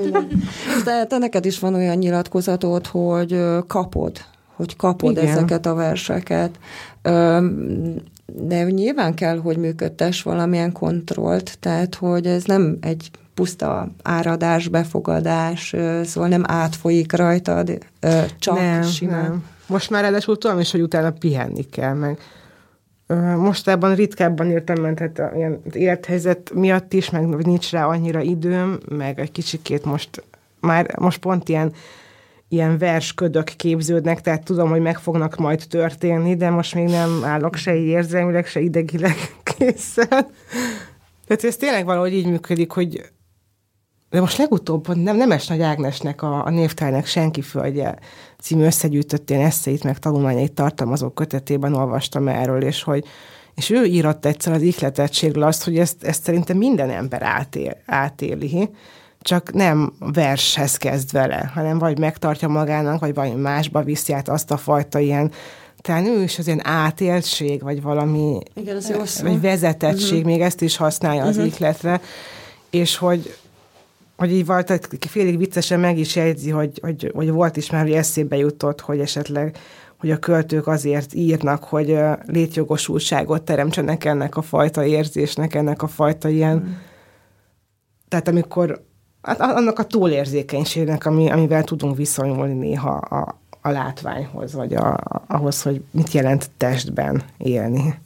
de 0.84 1.04
te 1.08 1.18
neked 1.18 1.44
is 1.44 1.58
van 1.58 1.74
olyan 1.74 1.96
nyilatkozatod, 1.96 2.86
hogy 2.86 3.40
kapod, 3.66 4.18
hogy 4.56 4.76
kapod 4.76 5.16
Igen. 5.16 5.26
ezeket 5.26 5.66
a 5.66 5.74
verseket. 5.74 6.58
De 8.32 8.62
nyilván 8.70 9.14
kell, 9.14 9.38
hogy 9.38 9.56
működtes 9.56 10.22
valamilyen 10.22 10.72
kontrollt, 10.72 11.58
tehát 11.60 11.94
hogy 11.94 12.26
ez 12.26 12.44
nem 12.44 12.78
egy 12.80 13.10
puszta 13.36 13.90
áradás, 14.02 14.68
befogadás, 14.68 15.74
szóval 16.04 16.28
nem 16.28 16.42
átfolyik 16.46 17.12
rajtad, 17.12 17.78
csak 18.38 18.54
nem, 18.54 18.82
simán. 18.82 19.22
Nem. 19.22 19.44
Most 19.66 19.90
már 19.90 20.02
ráadásul 20.02 20.38
tudom 20.38 20.60
is, 20.60 20.70
hogy 20.70 20.80
utána 20.80 21.10
pihenni 21.10 21.62
kell, 21.62 21.94
meg 21.94 22.18
Mostában 23.36 23.94
ritkábban 23.94 24.50
írtam, 24.50 24.82
mert 24.82 24.98
hát 24.98 25.20
ilyen 25.34 25.60
élethelyzet 25.72 26.50
miatt 26.54 26.92
is, 26.92 27.10
meg 27.10 27.46
nincs 27.46 27.70
rá 27.70 27.86
annyira 27.86 28.20
időm, 28.20 28.78
meg 28.88 29.20
egy 29.20 29.32
kicsikét 29.32 29.84
most 29.84 30.24
már 30.60 30.98
most 30.98 31.18
pont 31.18 31.48
ilyen 31.48 31.72
ilyen 32.48 32.78
versködök 32.78 33.44
képződnek, 33.44 34.20
tehát 34.20 34.44
tudom, 34.44 34.70
hogy 34.70 34.80
meg 34.80 34.98
fognak 34.98 35.36
majd 35.36 35.64
történni, 35.68 36.36
de 36.36 36.50
most 36.50 36.74
még 36.74 36.88
nem 36.88 37.24
állok 37.24 37.56
se 37.56 37.74
érzelmileg, 37.74 38.46
se 38.46 38.60
idegileg 38.60 39.16
készen. 39.58 40.08
Tehát 41.26 41.44
ez 41.44 41.56
tényleg 41.56 41.84
valahogy 41.84 42.12
így 42.12 42.26
működik, 42.26 42.70
hogy 42.70 43.10
de 44.10 44.20
most 44.20 44.38
legutóbb 44.38 44.96
nem, 44.96 45.16
Nemes 45.16 45.46
Nagy 45.46 45.62
Ágnesnek 45.62 46.22
a, 46.22 46.44
a 46.44 46.50
névtárnak 46.50 47.06
Senki 47.06 47.40
Földje 47.40 47.98
című 48.40 48.64
összegyűjtött 48.64 49.30
én 49.30 49.40
eszeit, 49.40 49.84
meg 49.84 49.98
tanulmányait 49.98 50.52
tartalmazó 50.52 51.08
kötetében 51.08 51.74
olvastam 51.74 52.28
erről, 52.28 52.62
és 52.62 52.82
hogy 52.82 53.04
és 53.54 53.70
ő 53.70 53.84
írott 53.84 54.24
egyszer 54.24 54.52
az 54.52 54.62
ihletettségről 54.62 55.42
azt, 55.42 55.64
hogy 55.64 55.78
ezt, 55.78 56.04
ezt 56.04 56.22
szerintem 56.22 56.56
minden 56.56 56.90
ember 56.90 57.22
átél, 57.22 57.76
átéli, 57.86 58.70
csak 59.20 59.52
nem 59.52 59.92
vershez 59.98 60.76
kezd 60.76 61.12
vele, 61.12 61.50
hanem 61.54 61.78
vagy 61.78 61.98
megtartja 61.98 62.48
magának, 62.48 63.00
vagy 63.00 63.14
valami 63.14 63.40
másba 63.40 63.82
viszi 63.82 64.12
át 64.12 64.28
azt 64.28 64.50
a 64.50 64.56
fajta 64.56 64.98
ilyen 64.98 65.32
talán 65.86 66.06
ő 66.06 66.22
is 66.22 66.38
az 66.38 66.46
ilyen 66.46 66.66
átéltség, 66.66 67.62
vagy 67.62 67.82
valami, 67.82 68.38
Igen, 68.54 68.76
az 68.76 68.88
jó 68.88 69.02
vagy 69.22 69.40
vezetettség, 69.40 70.12
uh-huh. 70.12 70.24
még 70.24 70.40
ezt 70.40 70.60
is 70.60 70.76
használja 70.76 71.22
az 71.22 71.36
uh-huh. 71.36 71.52
ihletre, 71.52 72.00
és 72.70 72.96
hogy, 72.96 73.36
hogy 74.16 74.32
így 74.32 74.46
volt, 74.46 74.88
félig 75.08 75.38
viccesen 75.38 75.80
meg 75.80 75.98
is 75.98 76.16
jegyzi, 76.16 76.50
hogy, 76.50 76.78
hogy, 76.82 77.10
hogy 77.14 77.30
volt 77.30 77.56
is 77.56 77.70
már, 77.70 77.82
hogy 77.82 77.92
eszébe 77.92 78.36
jutott, 78.36 78.80
hogy 78.80 79.00
esetleg 79.00 79.56
hogy 79.98 80.10
a 80.10 80.18
költők 80.18 80.66
azért 80.66 81.14
írnak, 81.14 81.64
hogy 81.64 81.98
létjogosultságot 82.26 83.42
teremtsenek 83.42 84.04
ennek 84.04 84.36
a 84.36 84.42
fajta 84.42 84.84
érzésnek, 84.84 85.54
ennek 85.54 85.82
a 85.82 85.86
fajta 85.86 86.28
ilyen... 86.28 86.56
Mm. 86.56 86.72
Tehát 88.08 88.28
amikor 88.28 88.84
hát 89.22 89.40
annak 89.40 89.78
a 89.78 89.84
túlérzékenységnek, 89.84 91.06
ami, 91.06 91.30
amivel 91.30 91.64
tudunk 91.64 91.96
viszonyulni 91.96 92.54
néha 92.54 92.90
a, 92.90 93.38
a 93.60 93.70
látványhoz, 93.70 94.54
vagy 94.54 94.74
a, 94.74 95.00
ahhoz, 95.26 95.62
hogy 95.62 95.84
mit 95.90 96.12
jelent 96.12 96.50
testben 96.56 97.22
élni 97.38 97.98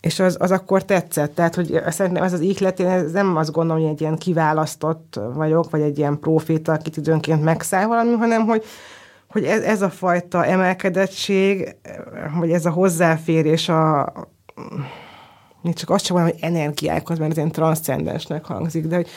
és 0.00 0.18
az, 0.18 0.36
az 0.40 0.50
akkor 0.50 0.84
tetszett. 0.84 1.34
Tehát, 1.34 1.54
hogy 1.54 1.80
szerintem 1.88 2.22
ez 2.22 2.32
az 2.32 2.40
ihlet, 2.40 2.80
én 2.80 2.86
ez 2.86 3.12
nem 3.12 3.36
azt 3.36 3.52
gondolom, 3.52 3.82
hogy 3.82 3.92
egy 3.92 4.00
ilyen 4.00 4.16
kiválasztott 4.16 5.20
vagyok, 5.34 5.70
vagy 5.70 5.80
egy 5.80 5.98
ilyen 5.98 6.18
proféta, 6.18 6.72
akit 6.72 6.96
időnként 6.96 7.42
megszáll 7.42 7.86
valami, 7.86 8.12
hanem 8.12 8.46
hogy, 8.46 8.64
hogy 9.28 9.44
ez, 9.44 9.62
ez 9.62 9.82
a 9.82 9.90
fajta 9.90 10.44
emelkedettség, 10.44 11.76
vagy 12.38 12.50
ez 12.50 12.66
a 12.66 12.70
hozzáférés 12.70 13.68
a 13.68 14.12
még 15.62 15.74
csak 15.74 15.90
azt 15.90 16.04
sem 16.04 16.16
mondom, 16.16 16.34
hogy 16.34 16.42
energiákhoz, 16.44 17.18
mert 17.18 17.30
ez 17.30 17.36
ilyen 17.36 17.50
transzcendensnek 17.50 18.44
hangzik, 18.44 18.86
de 18.86 18.96
hogy 18.96 19.08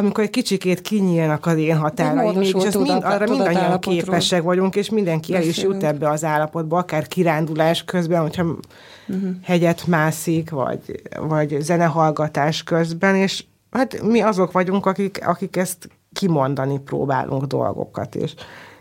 amikor 0.00 0.24
egy 0.24 0.30
kicsikét 0.30 0.80
kinyílnak 0.80 1.46
az 1.46 1.56
én 1.56 1.76
határaim, 1.76 2.38
mégis 2.38 2.52
azt 2.64 2.78
mind, 2.78 3.04
arra 3.04 3.26
mindannyian 3.28 3.78
képesek 3.78 4.42
vagyunk, 4.42 4.76
és 4.76 4.90
mindenki 4.90 5.34
el 5.34 5.42
is 5.42 5.62
jut 5.62 5.82
ebbe 5.82 6.08
az 6.08 6.24
állapotba, 6.24 6.78
akár 6.78 7.06
kirándulás 7.06 7.84
közben, 7.84 8.20
hogyha 8.20 8.42
uh-huh. 8.42 9.30
hegyet 9.42 9.86
mászik, 9.86 10.50
vagy, 10.50 11.02
vagy 11.20 11.56
zenehallgatás 11.60 12.62
közben, 12.62 13.14
és 13.14 13.44
hát 13.70 14.02
mi 14.02 14.20
azok 14.20 14.52
vagyunk, 14.52 14.86
akik, 14.86 15.26
akik 15.26 15.56
ezt 15.56 15.88
kimondani 16.12 16.78
próbálunk 16.78 17.44
dolgokat, 17.44 18.14
és, 18.14 18.34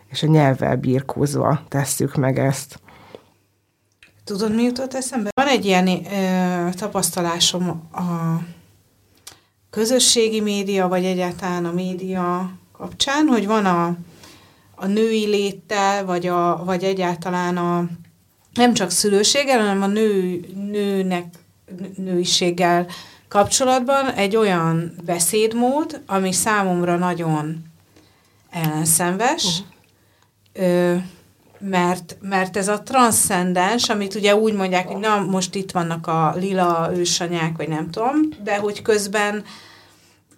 és 0.09 0.23
a 0.23 0.27
nyelvvel 0.27 0.75
birkózva 0.75 1.61
tesszük 1.67 2.15
meg 2.15 2.39
ezt. 2.39 2.79
Tudod, 4.23 4.55
mi 4.55 4.63
jutott 4.63 4.93
eszembe? 4.93 5.29
Van 5.33 5.47
egy 5.47 5.65
ilyen 5.65 5.87
ö, 5.87 6.69
tapasztalásom 6.71 7.67
a 7.91 8.01
közösségi 9.69 10.41
média, 10.41 10.87
vagy 10.87 11.05
egyáltalán 11.05 11.65
a 11.65 11.71
média 11.71 12.51
kapcsán, 12.71 13.27
hogy 13.27 13.45
van 13.45 13.65
a, 13.65 13.95
a 14.75 14.85
női 14.85 15.25
léttel, 15.25 16.05
vagy, 16.05 16.27
a, 16.27 16.63
vagy 16.65 16.83
egyáltalán 16.83 17.57
a 17.57 17.85
nem 18.53 18.73
csak 18.73 18.89
szülőséggel, 18.89 19.59
hanem 19.59 19.81
a 19.81 19.87
nő, 19.87 20.39
nőnek, 20.55 21.25
nőiséggel 21.95 22.87
kapcsolatban 23.27 24.09
egy 24.09 24.35
olyan 24.35 24.95
beszédmód, 25.05 26.01
ami 26.05 26.31
számomra 26.31 26.97
nagyon 26.97 27.63
ellenszenves, 28.49 29.43
uh-huh. 30.53 30.67
ö, 30.67 30.95
mert, 31.59 32.17
mert 32.21 32.57
ez 32.57 32.67
a 32.67 32.81
transzcendens, 32.83 33.89
amit 33.89 34.15
ugye 34.15 34.35
úgy 34.35 34.53
mondják, 34.53 34.87
hogy 34.87 35.01
na, 35.01 35.19
most 35.19 35.55
itt 35.55 35.71
vannak 35.71 36.07
a 36.07 36.33
lila 36.35 36.89
ősanyák, 36.95 37.57
vagy 37.57 37.67
nem 37.67 37.89
tudom, 37.89 38.15
de 38.43 38.57
hogy 38.57 38.81
közben 38.81 39.43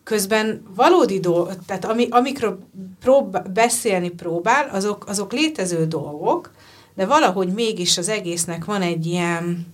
közben 0.04 0.64
valódi 0.76 1.20
dolgok, 1.20 1.66
tehát 1.66 1.86
ami, 1.86 2.08
amikről 2.10 2.60
prób- 3.00 3.52
beszélni 3.52 4.10
próbál, 4.10 4.70
azok, 4.72 5.06
azok 5.08 5.32
létező 5.34 5.86
dolgok, 5.86 6.52
de 6.96 7.06
valahogy 7.06 7.54
mégis 7.54 7.98
az 7.98 8.10
egésznek 8.10 8.66
van 8.66 8.82
egy 8.82 9.06
ilyen, 9.06 9.68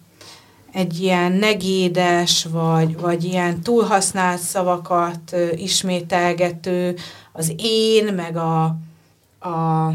egy 0.71 0.99
ilyen 1.01 1.31
negédes, 1.31 2.47
vagy, 2.51 2.99
vagy 2.99 3.23
ilyen 3.23 3.61
túlhasznált 3.61 4.39
szavakat 4.39 5.35
ismételgető, 5.55 6.95
az 7.33 7.53
én, 7.57 8.13
meg 8.13 8.37
a, 8.37 8.63
a 9.39 9.91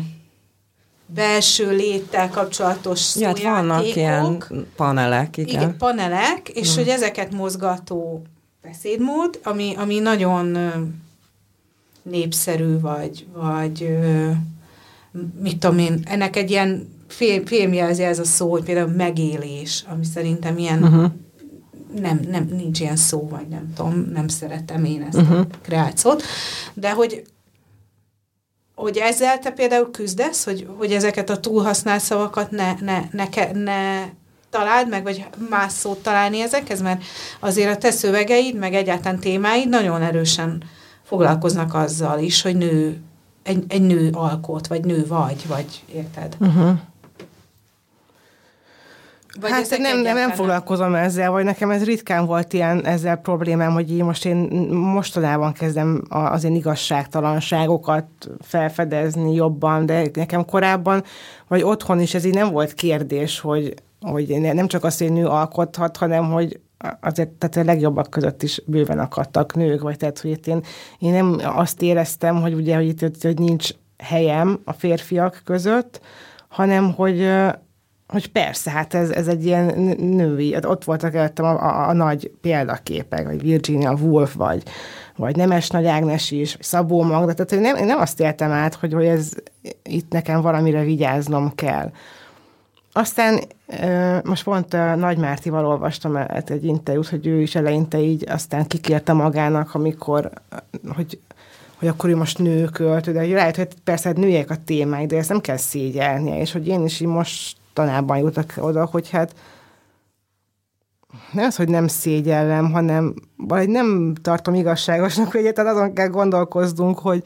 belső 1.15 1.71
léttel 1.71 2.31
kapcsolatos 2.31 3.17
ja, 3.17 3.27
hát 3.27 3.43
vannak 3.43 3.97
ilyen 3.97 4.45
panelek, 4.77 5.37
igen. 5.37 5.55
igen 5.55 5.77
panelek, 5.77 6.49
és 6.49 6.75
hmm. 6.75 6.85
hogy 6.85 6.93
ezeket 6.93 7.33
mozgató 7.33 8.23
beszédmód, 8.63 9.41
ami, 9.43 9.75
ami 9.77 9.99
nagyon 9.99 10.59
népszerű, 12.03 12.81
vagy, 12.81 13.27
vagy 13.35 13.99
mit 15.41 15.59
tudom 15.59 15.79
én, 15.79 16.01
ennek 16.05 16.37
egy 16.37 16.51
ilyen 16.51 16.89
film, 17.09 17.45
filmjelzi 17.45 18.03
ez 18.03 18.19
a 18.19 18.25
szó, 18.25 18.51
hogy 18.51 18.63
például 18.63 18.91
megélés, 18.91 19.85
ami 19.89 20.05
szerintem 20.05 20.59
ilyen 20.59 20.83
uh-huh. 20.83 21.11
nem, 22.01 22.21
nem, 22.31 22.49
nincs 22.57 22.81
ilyen 22.81 22.97
szó, 22.97 23.29
vagy 23.29 23.49
nem 23.49 23.73
tudom, 23.77 24.11
nem 24.13 24.29
szeretem 24.29 24.85
én 24.85 25.03
ezt 25.03 25.17
uh-huh. 25.17 25.39
a 25.39 25.47
kreációt, 25.63 26.23
de 26.75 26.93
hogy 26.93 27.23
hogy 28.83 28.97
ezzel 28.97 29.39
te 29.39 29.51
például 29.51 29.91
küzdesz, 29.91 30.45
hogy, 30.45 30.67
hogy 30.79 30.93
ezeket 30.93 31.31
a 31.31 31.41
túlhasznált 31.41 32.01
szavakat 32.01 32.51
ne, 32.51 32.75
ne, 32.81 33.03
ne, 33.11 33.53
ne 33.53 34.05
találd 34.51 34.89
meg, 34.89 35.03
vagy 35.03 35.27
más 35.51 35.73
szót 35.73 36.03
találni 36.03 36.41
ezekhez, 36.41 36.83
mert 36.83 37.03
azért 37.41 37.77
a 37.77 37.79
te 37.79 37.91
szövegeid, 37.91 38.57
meg 38.57 38.75
egyáltalán 38.75 39.19
témáid 39.19 39.69
nagyon 39.69 40.03
erősen 40.03 40.63
foglalkoznak 41.03 41.75
azzal 41.75 42.19
is, 42.19 42.43
hogy 42.43 42.57
nő, 42.57 43.01
egy, 43.43 43.65
egy 43.69 43.83
nő 43.83 44.11
alkot, 44.13 44.67
vagy 44.67 44.85
nő 44.85 45.07
vagy, 45.07 45.47
vagy 45.49 45.83
érted? 45.95 46.37
Uh-huh. 46.41 46.79
Vagy 49.41 49.51
hát 49.51 49.79
nem, 49.79 50.01
nem, 50.01 50.15
nem 50.15 50.31
foglalkozom 50.31 50.95
ezzel, 50.95 51.31
vagy 51.31 51.45
nekem 51.45 51.71
ez 51.71 51.85
ritkán 51.85 52.27
volt 52.27 52.53
ilyen 52.53 52.85
ezzel 52.85 53.17
problémám, 53.17 53.73
hogy 53.73 53.97
én 53.97 54.05
most 54.05 54.25
én 54.25 54.37
mostanában 54.71 55.53
kezdem 55.53 56.03
az 56.09 56.45
én 56.45 56.55
igazságtalanságokat 56.55 58.07
felfedezni 58.41 59.35
jobban, 59.35 59.87
de 59.87 60.07
nekem 60.13 60.45
korábban, 60.45 61.05
vagy 61.49 61.63
otthon 61.63 62.01
is 62.01 62.15
ez 62.15 62.25
így 62.25 62.35
nem 62.35 62.51
volt 62.51 62.75
kérdés, 62.75 63.41
hogy, 63.41 63.75
hogy 64.01 64.41
nem 64.41 64.67
csak 64.67 64.85
az, 64.85 64.99
hogy 64.99 65.13
nő 65.13 65.27
alkothat, 65.27 65.97
hanem 65.97 66.31
hogy 66.31 66.61
azért 67.01 67.29
tehát 67.29 67.57
a 67.57 67.73
legjobbak 67.73 68.11
között 68.11 68.43
is 68.43 68.63
bőven 68.67 68.99
akadtak 68.99 69.55
nők, 69.55 69.83
vagy 69.83 69.97
tehát, 69.97 70.19
hogy 70.19 70.31
itt 70.31 70.47
én, 70.47 70.63
én 70.99 71.13
nem 71.13 71.37
azt 71.45 71.83
éreztem, 71.83 72.41
hogy 72.41 72.53
ugye, 72.53 72.77
hogy 72.77 72.87
itt 72.87 73.23
hogy 73.23 73.39
nincs 73.39 73.71
helyem 73.99 74.61
a 74.65 74.73
férfiak 74.73 75.41
között, 75.45 76.01
hanem 76.49 76.93
hogy 76.93 77.31
hogy 78.13 78.33
persze, 78.33 78.71
hát 78.71 78.95
ez, 78.95 79.11
ez 79.11 79.29
egy 79.29 79.45
ilyen 79.45 79.65
női, 79.99 80.57
ott 80.67 80.85
voltak 80.85 81.15
előttem 81.15 81.45
a, 81.45 81.63
a, 81.63 81.89
a 81.89 81.93
nagy 81.93 82.31
példaképek, 82.41 83.27
vagy 83.27 83.43
Virginia 83.43 83.93
Woolf, 83.93 84.35
vagy, 84.35 84.63
vagy 85.17 85.37
Nemes 85.37 85.71
Nagy 85.71 85.87
Ágnes 85.87 86.31
is, 86.31 86.55
vagy 86.55 86.63
Szabó 86.63 87.03
Magda, 87.03 87.35
tehát 87.35 87.65
nem, 87.65 87.77
én 87.77 87.87
nem 87.87 88.01
azt 88.01 88.21
éltem 88.21 88.51
át, 88.51 88.75
hogy, 88.75 88.93
hogy 88.93 89.07
ez 89.07 89.31
itt 89.83 90.13
nekem 90.13 90.41
valamire 90.41 90.83
vigyáznom 90.83 91.55
kell. 91.55 91.91
Aztán 92.93 93.41
most 94.25 94.45
pont 94.45 94.73
Nagy 94.97 95.19
Mártival 95.19 95.67
olvastam 95.67 96.17
egy 96.45 96.65
interjút, 96.65 97.09
hogy 97.09 97.27
ő 97.27 97.41
is 97.41 97.55
eleinte 97.55 98.01
így 98.01 98.29
aztán 98.29 98.67
kikérte 98.67 99.13
magának, 99.13 99.75
amikor, 99.75 100.31
hogy 100.95 101.19
hogy 101.79 101.91
akkor 101.91 102.11
ő 102.11 102.17
most 102.17 102.39
nőkölt, 102.39 103.13
de 103.13 103.27
lehet, 103.27 103.57
hogy 103.57 103.69
persze 103.85 104.09
hát 104.09 104.17
nőjek 104.17 104.51
a 104.51 104.57
témái, 104.65 105.07
de 105.07 105.17
ezt 105.17 105.29
nem 105.29 105.41
kell 105.41 105.57
szégyelnie, 105.57 106.41
és 106.41 106.53
hogy 106.53 106.69
én 106.69 106.85
is 106.85 107.01
így 107.01 107.09
most 107.09 107.57
tanában 107.73 108.19
jutok 108.19 108.53
oda, 108.57 108.85
hogy 108.85 109.11
hát 109.11 109.35
nem 111.33 111.45
az, 111.45 111.57
hogy 111.57 111.69
nem 111.69 111.87
szégyellem, 111.87 112.73
hanem 112.73 113.15
vagy 113.37 113.69
nem 113.69 114.15
tartom 114.23 114.55
igazságosnak, 114.55 115.31
hogy 115.31 115.41
egyáltalán 115.41 115.75
azon 115.75 115.93
kell 115.93 116.09
gondolkoznunk, 116.09 116.99
hogy 116.99 117.25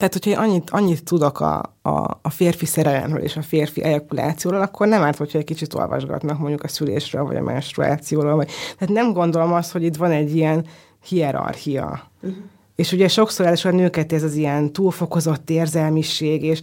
tehát, 0.00 0.14
hogyha 0.14 0.30
én 0.30 0.36
annyit, 0.36 0.70
annyit 0.70 1.04
tudok 1.04 1.40
a, 1.40 1.76
a, 1.82 2.18
a 2.22 2.30
férfi 2.30 2.66
szerelemről 2.66 3.22
és 3.22 3.36
a 3.36 3.42
férfi 3.42 3.82
ejakulációról, 3.82 4.60
akkor 4.60 4.86
nem 4.86 5.02
árt, 5.02 5.16
hogyha 5.16 5.38
egy 5.38 5.44
kicsit 5.44 5.74
olvasgatnak 5.74 6.38
mondjuk 6.38 6.62
a 6.62 6.68
szülésről, 6.68 7.24
vagy 7.24 7.36
a 7.36 7.42
menstruációról. 7.42 8.34
Vagy, 8.34 8.50
tehát 8.78 8.94
nem 8.94 9.12
gondolom 9.12 9.52
azt, 9.52 9.72
hogy 9.72 9.82
itt 9.82 9.96
van 9.96 10.10
egy 10.10 10.36
ilyen 10.36 10.66
hierarchia. 11.02 12.10
Uh-huh. 12.22 12.38
És 12.76 12.92
ugye 12.92 13.08
sokszor 13.08 13.46
először 13.46 13.72
a 13.72 13.76
nőket 13.76 14.12
ez 14.12 14.22
az 14.22 14.34
ilyen 14.34 14.72
túlfokozott 14.72 15.50
érzelmiség, 15.50 16.42
és 16.42 16.60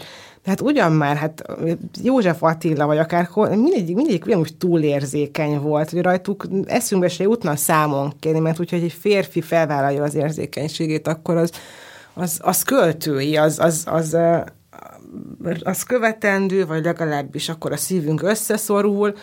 tehát 0.48 0.62
ugyan 0.62 0.92
már, 0.92 1.16
hát 1.16 1.44
József 2.04 2.44
Attila, 2.44 2.86
vagy 2.86 2.98
akár 2.98 3.30
mindig, 3.50 3.96
mindig 3.96 4.24
ugyanúgy 4.26 4.56
túlérzékeny 4.58 5.60
volt, 5.60 5.90
hogy 5.90 6.02
rajtuk 6.02 6.48
eszünkbe 6.66 7.10
se 7.10 7.24
jutna 7.24 7.56
számon 7.56 8.14
kérni, 8.20 8.40
mert 8.40 8.60
úgyhogy 8.60 8.84
egy 8.84 8.98
férfi 9.00 9.42
felvállalja 9.42 10.04
az 10.04 10.16
érzékenységét, 10.16 11.08
akkor 11.08 11.38
az, 11.38 11.52
az, 12.14 12.40
az 12.44 12.64
költői, 12.64 13.38
az, 13.38 13.60
az, 13.60 13.84
az, 13.86 14.18
az 15.64 15.84
követendő, 15.84 16.66
vagy 16.66 16.84
legalábbis 16.84 17.50
akkor 17.50 17.72
a 17.72 17.78
szívünk 17.78 18.22
összeszorul, 18.22 19.14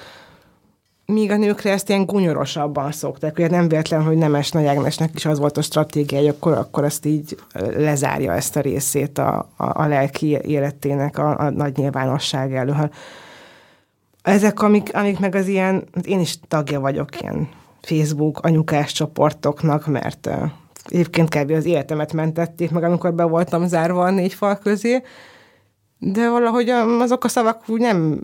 míg 1.07 1.31
a 1.31 1.37
nőkre 1.37 1.71
ezt 1.71 1.89
ilyen 1.89 2.07
gunyorosabban 2.07 2.93
szokták. 2.93 3.39
Ugye 3.39 3.49
nem 3.49 3.69
véletlen, 3.69 4.03
hogy 4.03 4.17
Nemes 4.17 4.51
Nagy 4.51 4.67
Ágnesnek 4.67 5.11
is 5.15 5.25
az 5.25 5.39
volt 5.39 5.57
a 5.57 5.63
stratégia, 5.63 6.19
hogy 6.19 6.29
akkor, 6.29 6.53
akkor 6.53 6.85
ezt 6.85 7.07
így 7.07 7.37
lezárja 7.77 8.33
ezt 8.33 8.57
a 8.57 8.61
részét 8.61 9.19
a, 9.19 9.49
a, 9.57 9.83
a 9.83 9.87
lelki 9.87 10.39
életének 10.43 11.19
a, 11.19 11.39
a 11.39 11.51
nagy 11.51 11.77
nyilvánosság 11.77 12.55
elől. 12.55 12.91
Ezek, 14.23 14.63
amik, 14.63 14.97
amik 14.97 15.19
meg 15.19 15.35
az 15.35 15.47
ilyen, 15.47 15.85
én 16.03 16.21
is 16.21 16.39
tagja 16.49 16.81
vagyok 16.81 17.21
ilyen 17.21 17.49
Facebook 17.81 18.39
anyukás 18.39 18.93
csoportoknak, 18.93 19.87
mert 19.87 20.27
uh, 20.27 20.51
egyébként 20.89 21.35
kb. 21.35 21.51
az 21.51 21.65
életemet 21.65 22.13
mentették 22.13 22.71
meg, 22.71 22.83
amikor 22.83 23.15
be 23.15 23.25
voltam 23.25 23.67
zárva 23.67 24.05
a 24.05 24.11
négy 24.11 24.35
fal 24.35 24.57
közé, 24.57 25.03
de 26.13 26.29
valahogy 26.29 26.69
azok 27.01 27.25
a 27.25 27.29
szavak 27.29 27.63
úgy 27.67 27.81
nem 27.81 28.21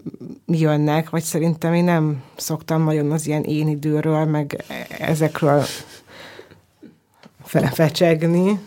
jönnek, 0.46 1.10
vagy 1.10 1.22
szerintem 1.22 1.74
én 1.74 1.84
nem 1.84 2.22
szoktam 2.36 2.84
nagyon 2.84 3.10
az 3.10 3.26
ilyen 3.26 3.42
én 3.42 3.68
időről, 3.68 4.24
meg 4.24 4.64
ezekről 4.98 5.62
fecsegni 7.72 8.58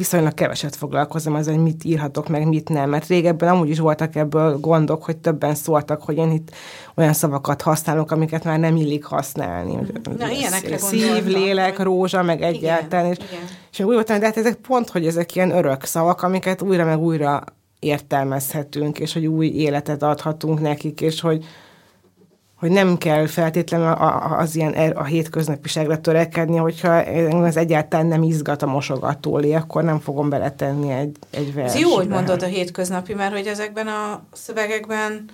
viszonylag 0.00 0.34
keveset 0.34 0.76
foglalkozom 0.76 1.34
az, 1.34 1.46
hogy 1.46 1.62
mit 1.62 1.84
írhatok 1.84 2.28
meg, 2.28 2.48
mit 2.48 2.68
nem, 2.68 2.90
mert 2.90 3.06
régebben 3.06 3.48
amúgy 3.48 3.68
is 3.68 3.78
voltak 3.78 4.16
ebből 4.16 4.58
gondok, 4.58 5.04
hogy 5.04 5.16
többen 5.16 5.54
szóltak, 5.54 6.02
hogy 6.02 6.16
én 6.16 6.30
itt 6.30 6.50
olyan 6.94 7.12
szavakat 7.12 7.62
használok, 7.62 8.10
amiket 8.10 8.44
már 8.44 8.58
nem 8.58 8.76
illik 8.76 9.04
használni. 9.04 9.78
Na, 10.18 10.30
ilyenekre 10.30 10.78
Szív, 10.78 11.24
lélek, 11.24 11.78
rózsa, 11.78 12.22
meg 12.22 12.42
egyáltalán. 12.42 13.04
Igen, 13.04 13.16
és, 13.20 13.32
igen. 13.32 13.44
és 13.72 13.80
úgy 13.80 13.94
voltam, 13.94 14.18
de 14.18 14.26
hát 14.26 14.36
ezek 14.36 14.54
pont, 14.54 14.90
hogy 14.90 15.06
ezek 15.06 15.34
ilyen 15.34 15.50
örök 15.50 15.84
szavak, 15.84 16.22
amiket 16.22 16.62
újra 16.62 16.84
meg 16.84 16.98
újra 16.98 17.44
értelmezhetünk, 17.78 18.98
és 18.98 19.12
hogy 19.12 19.26
új 19.26 19.46
életet 19.46 20.02
adhatunk 20.02 20.60
nekik, 20.60 21.00
és 21.00 21.20
hogy, 21.20 21.44
hogy 22.60 22.70
nem 22.70 22.98
kell 22.98 23.26
feltétlenül 23.26 23.86
az 24.38 24.56
ilyen 24.56 24.74
er, 24.74 24.96
a 24.96 25.04
hétköznapiságra 25.04 26.00
törekedni, 26.00 26.56
hogyha 26.56 27.02
ez 27.46 27.56
egyáltalán 27.56 28.06
nem 28.06 28.22
izgat 28.22 28.62
a 28.62 28.66
mosogatólé, 28.66 29.52
akkor 29.52 29.84
nem 29.84 29.98
fogom 29.98 30.28
beletenni 30.28 30.92
egy, 30.92 31.16
egy 31.30 31.54
versbe. 31.54 31.78
Ez 31.78 31.80
jó, 31.80 31.90
hogy 31.90 32.08
mondod 32.08 32.42
a 32.42 32.46
hétköznapi, 32.46 33.14
mert 33.14 33.32
hogy 33.32 33.46
ezekben 33.46 33.86
a 33.86 34.22
szövegekben 34.32 35.24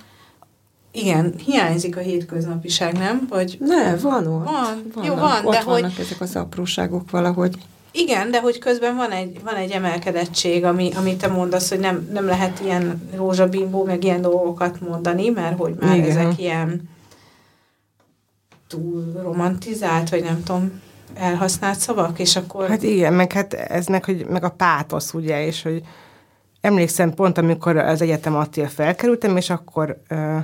igen, 0.91 1.35
hiányzik 1.45 1.97
a 1.97 2.01
hétköznapiság, 2.01 2.99
nem? 2.99 3.27
Vagy 3.31 3.57
ne, 3.61 3.97
van 3.97 4.27
ott. 4.27 4.45
Van, 4.45 4.91
vannak, 4.95 5.07
jó, 5.07 5.15
van, 5.15 5.47
ott 5.47 5.53
de 5.53 5.63
vannak 5.65 5.91
hogy... 5.97 6.05
ezek 6.05 6.21
az 6.21 6.37
apróságok 6.37 7.11
valahogy. 7.11 7.55
Igen, 7.91 8.31
de 8.31 8.41
hogy 8.41 8.59
közben 8.59 8.97
van 8.97 9.11
egy, 9.11 9.41
van 9.45 9.55
egy 9.55 9.71
emelkedettség, 9.71 10.65
ami, 10.65 10.91
amit 10.97 11.19
te 11.19 11.29
mondasz, 11.29 11.69
hogy 11.69 11.79
nem, 11.79 12.09
nem 12.13 12.27
lehet 12.27 12.61
ilyen 12.65 13.11
rózsabimbó, 13.15 13.85
meg 13.85 14.05
ilyen 14.05 14.21
dolgokat 14.21 14.81
mondani, 14.81 15.29
mert 15.29 15.59
hogy 15.59 15.75
már 15.81 15.97
Igen. 15.97 16.11
ezek 16.11 16.39
ilyen 16.39 16.95
túl 18.69 19.13
romantizált, 19.23 20.09
vagy 20.09 20.23
nem 20.23 20.43
tudom, 20.43 20.81
elhasznált 21.15 21.79
szavak, 21.79 22.19
és 22.19 22.37
akkor... 22.37 22.69
Hát 22.69 22.83
igen, 22.83 23.13
meg 23.13 23.33
hát 23.33 23.55
ez 23.55 23.87
meg, 23.87 24.05
hogy, 24.05 24.27
meg 24.27 24.45
a 24.45 24.51
pátosz, 24.51 25.15
ugye, 25.15 25.47
és 25.47 25.63
hogy 25.63 25.83
emlékszem 26.61 27.15
pont, 27.15 27.39
amikor 27.39 27.77
az 27.77 28.03
egyetem 28.03 28.37
Attil 28.37 28.69
felkerültem, 28.69 29.37
és 29.37 29.51
akkor 29.51 30.03
uh, 30.11 30.39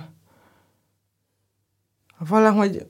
valahogy 2.29 2.87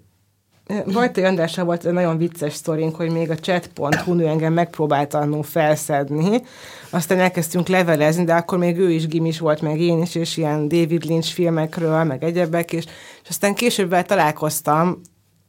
Vajtai 0.84 1.24
Andrással 1.24 1.64
volt 1.64 1.84
egy 1.84 1.92
nagyon 1.92 2.16
vicces 2.16 2.54
sztorink, 2.54 2.96
hogy 2.96 3.10
még 3.10 3.30
a 3.30 3.34
chat.hu 3.34 4.14
nő 4.14 4.26
engem 4.26 4.52
megpróbált 4.52 5.14
annó 5.14 5.42
felszedni, 5.42 6.42
aztán 6.90 7.18
elkezdtünk 7.18 7.68
levelezni, 7.68 8.24
de 8.24 8.34
akkor 8.34 8.58
még 8.58 8.78
ő 8.78 8.90
is 8.90 9.06
gimis 9.06 9.38
volt, 9.38 9.60
meg 9.60 9.80
én 9.80 10.02
is, 10.02 10.14
és 10.14 10.36
ilyen 10.36 10.68
David 10.68 11.04
Lynch 11.04 11.32
filmekről, 11.32 12.04
meg 12.04 12.24
egyebek, 12.24 12.72
és, 12.72 12.84
és 13.22 13.28
aztán 13.28 13.54
később 13.54 14.02
találkoztam 14.02 15.00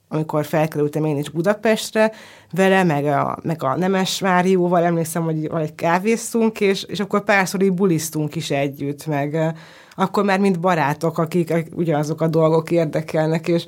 amikor 0.07 0.45
felkerültem 0.45 1.05
én 1.05 1.17
is 1.17 1.29
Budapestre, 1.29 2.11
vele, 2.51 2.83
meg 2.83 3.05
a, 3.05 3.37
meg 3.43 3.63
a 3.63 3.77
Nemes 3.77 4.19
Márióval, 4.19 4.83
emlékszem, 4.83 5.23
hogy 5.23 5.49
vagy 5.49 5.75
kávéztunk, 5.75 6.59
és, 6.59 6.83
és 6.83 6.99
akkor 6.99 7.23
párszor 7.23 7.61
így 7.61 7.73
bulisztunk 7.73 8.35
is 8.35 8.51
együtt, 8.51 9.05
meg 9.05 9.55
akkor 9.95 10.23
már 10.23 10.39
mint 10.39 10.59
barátok, 10.59 11.17
akik 11.17 11.53
ugyanazok 11.75 12.21
a 12.21 12.27
dolgok 12.27 12.71
érdekelnek, 12.71 13.47
és, 13.47 13.65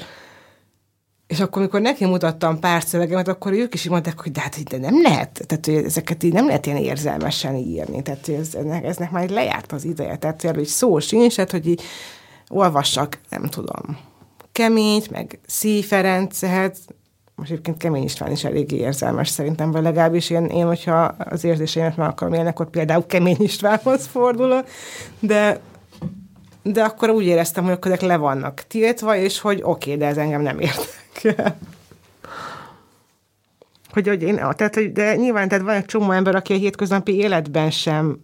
és 1.27 1.39
akkor, 1.39 1.61
amikor 1.61 1.81
neki 1.81 2.05
mutattam 2.05 2.59
pár 2.59 2.83
szövegemet, 2.83 3.27
akkor 3.27 3.53
ők 3.53 3.73
is 3.73 3.85
így 3.85 3.91
mondták, 3.91 4.21
hogy 4.21 4.31
de 4.31 4.41
hát 4.41 4.63
de 4.63 4.77
nem 4.77 5.01
lehet, 5.01 5.41
tehát 5.47 5.65
hogy 5.65 5.75
ezeket 5.75 6.23
így 6.23 6.33
nem 6.33 6.47
lehet 6.47 6.65
ilyen 6.65 6.77
érzelmesen 6.77 7.55
írni, 7.55 8.01
tehát 8.01 8.29
ez, 8.29 8.55
ennek, 8.55 8.85
eznek 8.85 9.11
már 9.11 9.29
lejárt 9.29 9.71
az 9.71 9.85
ideje, 9.85 10.15
tehát 10.15 10.41
hogy 10.41 10.65
szó 10.65 10.99
sincs, 10.99 11.35
tehát 11.35 11.51
hogy 11.51 11.67
így 11.67 11.81
olvassak, 12.49 13.19
nem 13.29 13.45
tudom, 13.45 13.97
keményt, 14.55 15.11
meg 15.11 15.39
Szí 15.45 15.83
Ferencet, 15.83 16.77
most 17.35 17.51
egyébként 17.51 17.77
Kemény 17.77 18.03
István 18.03 18.31
is 18.31 18.43
eléggé 18.43 18.75
érzelmes 18.75 19.29
szerintem, 19.29 19.71
vagy 19.71 19.83
legalábbis 19.83 20.29
én, 20.29 20.45
én 20.45 20.65
hogyha 20.65 21.03
az 21.03 21.43
érzéseimet 21.43 21.97
meg 21.97 22.07
akarom 22.07 22.33
élni, 22.33 22.47
akkor 22.47 22.69
például 22.69 23.05
Kemény 23.05 23.35
Istvánhoz 23.39 24.05
fordulok, 24.05 24.67
de, 25.19 25.59
de 26.63 26.83
akkor 26.83 27.09
úgy 27.09 27.25
éreztem, 27.25 27.63
hogy 27.63 27.73
akkor 27.73 27.97
le 27.99 28.17
vannak 28.17 28.63
tiltva, 28.67 29.15
és 29.15 29.39
hogy 29.39 29.59
oké, 29.63 29.69
okay, 29.69 29.97
de 29.97 30.05
ez 30.05 30.17
engem 30.17 30.41
nem 30.41 30.59
érdekel. 30.59 31.57
hogy, 33.93 34.07
hogy 34.07 34.21
én, 34.23 34.35
tehát, 34.35 34.75
hogy, 34.75 34.91
de 34.91 35.15
nyilván 35.15 35.47
tehát 35.47 35.65
van 35.65 35.75
egy 35.75 35.85
csomó 35.85 36.11
ember, 36.11 36.35
aki 36.35 36.53
a 36.53 36.57
hétköznapi 36.57 37.15
életben 37.15 37.71
sem 37.71 38.19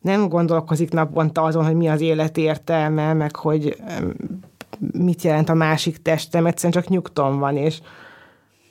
nem 0.00 0.28
gondolkozik 0.28 0.90
naponta 0.90 1.42
azon, 1.42 1.64
hogy 1.64 1.74
mi 1.74 1.88
az 1.88 2.00
élet 2.00 2.36
értelme, 2.36 3.12
meg 3.12 3.36
hogy 3.36 3.76
mit 4.92 5.22
jelent 5.22 5.48
a 5.48 5.54
másik 5.54 6.02
testem, 6.02 6.46
egyszerűen 6.46 6.82
csak 6.82 6.88
nyugton 6.90 7.38
van, 7.38 7.56
és, 7.56 7.80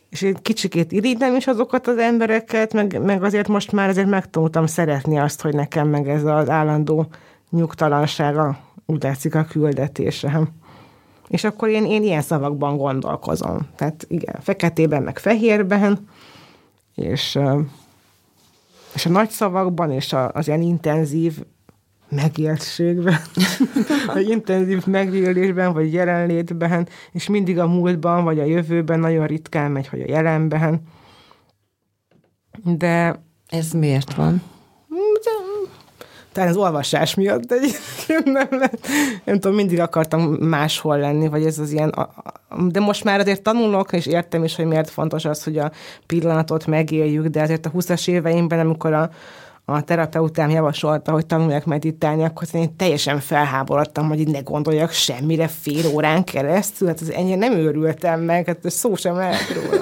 és 0.10 0.22
egy 0.22 0.42
kicsikét 0.42 0.92
irigylem 0.92 1.36
is 1.36 1.48
azokat 1.48 1.88
az 1.88 1.98
embereket, 1.98 2.74
meg, 2.74 3.02
meg 3.02 3.24
azért 3.24 3.48
most 3.48 3.72
már 3.72 3.90
azért 3.90 4.10
megtanultam 4.10 4.66
szeretni 4.66 5.20
azt, 5.20 5.42
hogy 5.42 5.54
nekem 5.54 5.88
meg 5.88 6.10
ez 6.10 6.24
az 6.24 6.50
állandó 6.50 7.08
nyugtalansága 7.50 8.58
úgy 8.86 9.04
látszik 9.04 9.36
a 9.36 9.44
küldetésem. 9.44 10.50
És 11.28 11.44
akkor 11.44 11.70
én, 11.70 11.86
én 11.86 12.04
ilyen 12.04 12.22
szavakban 12.22 12.78
gondolkozom. 12.78 13.68
Tehát 13.76 14.06
igen, 14.08 14.36
feketében, 14.42 15.04
meg 15.04 15.20
fehérben, 15.20 16.08
és, 16.96 17.40
és 18.94 19.06
a 19.06 19.10
nagy 19.10 19.30
szavakban, 19.30 19.92
és 19.92 20.14
a, 20.14 20.32
az 20.32 20.48
ilyen 20.48 20.62
intenzív 20.62 21.44
megéltségben, 22.10 23.20
vagy 24.14 24.30
intenzív 24.30 24.86
megélésben, 24.86 25.74
vagy 25.74 25.94
jelenlétben, 25.94 26.88
és 27.12 27.28
mindig 27.28 27.60
a 27.60 27.68
múltban, 27.68 28.24
vagy 28.24 28.40
a 28.40 28.46
jövőben, 28.46 29.00
nagyon 29.00 29.28
ritkán 29.28 29.72
megy, 29.72 29.88
hogy 29.88 30.02
a 30.02 30.08
jelenben. 30.08 30.82
De... 32.64 33.24
Ez 33.48 33.72
miért 33.72 34.14
van? 34.14 34.42
talán 36.36 36.50
az 36.50 36.58
olvasás 36.58 37.14
miatt 37.14 37.52
egyébként 37.52 38.24
nem, 38.24 38.48
lehet. 38.50 38.88
nem 39.24 39.40
tudom, 39.40 39.56
mindig 39.56 39.80
akartam 39.80 40.22
máshol 40.32 40.98
lenni, 40.98 41.28
vagy 41.28 41.46
ez 41.46 41.60
az 41.60 41.72
ilyen, 41.72 41.94
de 42.68 42.80
most 42.80 43.04
már 43.04 43.20
azért 43.20 43.42
tanulok, 43.42 43.94
és 43.94 44.06
értem 44.06 44.44
is, 44.44 44.56
hogy 44.56 44.66
miért 44.66 44.90
fontos 44.90 45.26
az, 45.26 45.44
hogy 45.44 45.58
a 45.58 45.72
pillanatot 46.06 46.66
megéljük, 46.66 47.26
de 47.26 47.42
azért 47.42 47.66
a 47.66 47.72
20-as 47.72 48.08
éveimben, 48.08 48.60
amikor 48.60 48.94
a, 48.94 49.10
a 49.66 49.82
terapeutám 49.82 50.50
javasolta, 50.50 51.12
hogy 51.12 51.26
tanuljak 51.26 51.66
meditálni, 51.66 52.24
akkor 52.24 52.48
én 52.52 52.76
teljesen 52.76 53.20
felháborodtam, 53.20 54.08
hogy 54.08 54.28
ne 54.28 54.40
gondoljak 54.40 54.92
semmire 54.92 55.48
fél 55.48 55.86
órán 55.94 56.24
keresztül, 56.24 56.88
hát 56.88 57.00
az 57.00 57.12
ennyire 57.12 57.36
nem 57.36 57.54
őrültem 57.54 58.22
meg, 58.22 58.46
hát 58.46 58.60
szó 58.64 58.96
sem 58.96 59.16
lehet 59.16 59.54
róla. 59.54 59.82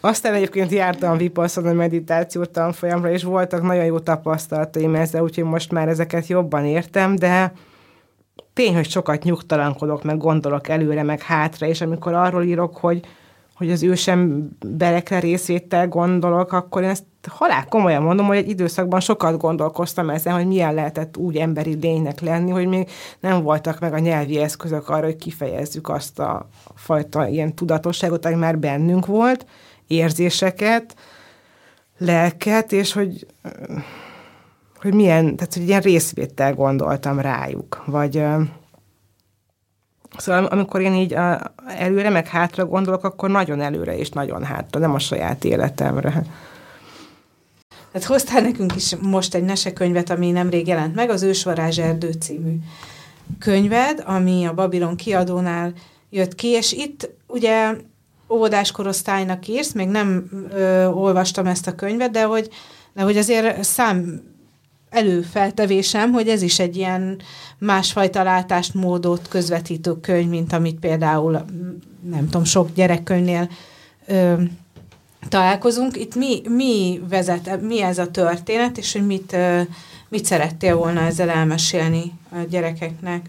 Aztán 0.00 0.34
egyébként 0.34 0.70
jártam 0.70 1.16
Vipassana 1.16 1.72
meditáció 1.72 2.44
tanfolyamra, 2.44 3.10
és 3.10 3.22
voltak 3.22 3.62
nagyon 3.62 3.84
jó 3.84 3.98
tapasztalataim 3.98 4.94
ezzel, 4.94 5.22
úgyhogy 5.22 5.44
most 5.44 5.72
már 5.72 5.88
ezeket 5.88 6.26
jobban 6.26 6.64
értem, 6.64 7.16
de 7.16 7.52
tény, 8.52 8.74
hogy 8.74 8.90
sokat 8.90 9.22
nyugtalankodok, 9.22 10.02
meg 10.02 10.18
gondolok 10.18 10.68
előre, 10.68 11.02
meg 11.02 11.20
hátra, 11.20 11.66
és 11.66 11.80
amikor 11.80 12.14
arról 12.14 12.42
írok, 12.42 12.76
hogy, 12.76 13.00
hogy 13.54 13.70
az 13.70 13.82
ősem 13.82 14.48
berekre 14.66 15.18
részvétel 15.18 15.88
gondolok, 15.88 16.52
akkor 16.52 16.82
én 16.82 16.88
ezt 16.88 17.04
halál 17.30 17.64
komolyan 17.64 18.02
mondom, 18.02 18.26
hogy 18.26 18.36
egy 18.36 18.48
időszakban 18.48 19.00
sokat 19.00 19.38
gondolkoztam 19.38 20.10
ezen, 20.10 20.34
hogy 20.34 20.46
milyen 20.46 20.74
lehetett 20.74 21.16
úgy 21.16 21.36
emberi 21.36 21.78
lénynek 21.80 22.20
lenni, 22.20 22.50
hogy 22.50 22.66
még 22.66 22.90
nem 23.20 23.42
voltak 23.42 23.80
meg 23.80 23.92
a 23.92 23.98
nyelvi 23.98 24.38
eszközök 24.38 24.88
arra, 24.88 25.04
hogy 25.04 25.16
kifejezzük 25.16 25.88
azt 25.88 26.18
a 26.18 26.48
fajta 26.74 27.26
ilyen 27.26 27.54
tudatosságot, 27.54 28.24
ami 28.24 28.34
már 28.34 28.58
bennünk 28.58 29.06
volt, 29.06 29.46
érzéseket, 29.86 30.96
lelket, 31.98 32.72
és 32.72 32.92
hogy, 32.92 33.26
hogy 34.80 34.94
milyen, 34.94 35.36
tehát 35.36 35.54
hogy 35.54 35.68
ilyen 35.68 35.80
részvétel 35.80 36.54
gondoltam 36.54 37.20
rájuk, 37.20 37.82
vagy 37.86 38.24
Szóval 40.16 40.44
amikor 40.44 40.80
én 40.80 40.94
így 40.94 41.16
előre 41.66 42.10
meg 42.10 42.26
hátra 42.26 42.66
gondolok, 42.66 43.04
akkor 43.04 43.30
nagyon 43.30 43.60
előre 43.60 43.96
és 43.96 44.08
nagyon 44.08 44.44
hátra, 44.44 44.80
nem 44.80 44.94
a 44.94 44.98
saját 44.98 45.44
életemre. 45.44 46.24
Tehát 47.92 48.08
hoztál 48.08 48.40
nekünk 48.40 48.76
is 48.76 48.96
most 49.00 49.34
egy 49.34 49.44
mesekönyvet, 49.44 50.10
ami 50.10 50.30
nemrég 50.30 50.66
jelent 50.66 50.94
meg, 50.94 51.10
az 51.10 51.22
Ősvarázs 51.22 51.78
Erdő 51.78 52.12
című 52.12 52.56
könyved, 53.38 54.02
ami 54.06 54.44
a 54.44 54.54
Babilon 54.54 54.96
kiadónál 54.96 55.72
jött 56.10 56.34
ki, 56.34 56.48
és 56.48 56.72
itt 56.72 57.10
ugye 57.26 57.74
óvodás 58.28 58.70
korosztálynak 58.70 59.48
írsz, 59.48 59.72
még 59.72 59.88
nem 59.88 60.28
ö, 60.52 60.86
olvastam 60.86 61.46
ezt 61.46 61.66
a 61.66 61.74
könyvet, 61.74 62.10
de 62.10 62.24
hogy, 62.24 62.48
de 62.94 63.02
hogy 63.02 63.16
azért 63.16 63.64
szám 63.64 64.22
előfeltevésem, 64.90 66.12
hogy 66.12 66.28
ez 66.28 66.42
is 66.42 66.58
egy 66.58 66.76
ilyen 66.76 67.20
másfajta 67.58 68.22
látást, 68.22 68.74
módot 68.74 69.28
közvetítő 69.28 70.00
könyv, 70.00 70.28
mint 70.28 70.52
amit 70.52 70.78
például, 70.78 71.44
nem 72.10 72.24
tudom, 72.24 72.44
sok 72.44 72.72
gyerekkönyvnél 72.74 73.48
ö, 74.06 74.34
találkozunk. 75.28 75.96
Itt 75.96 76.14
mi, 76.14 76.40
mi 76.48 77.00
vezet, 77.08 77.60
mi 77.60 77.82
ez 77.82 77.98
a 77.98 78.10
történet, 78.10 78.78
és 78.78 78.92
hogy 78.92 79.06
mit, 79.06 79.36
mit 80.08 80.24
szerettél 80.24 80.76
volna 80.76 81.00
ezzel 81.00 81.30
elmesélni 81.30 82.12
a 82.30 82.36
gyerekeknek? 82.48 83.26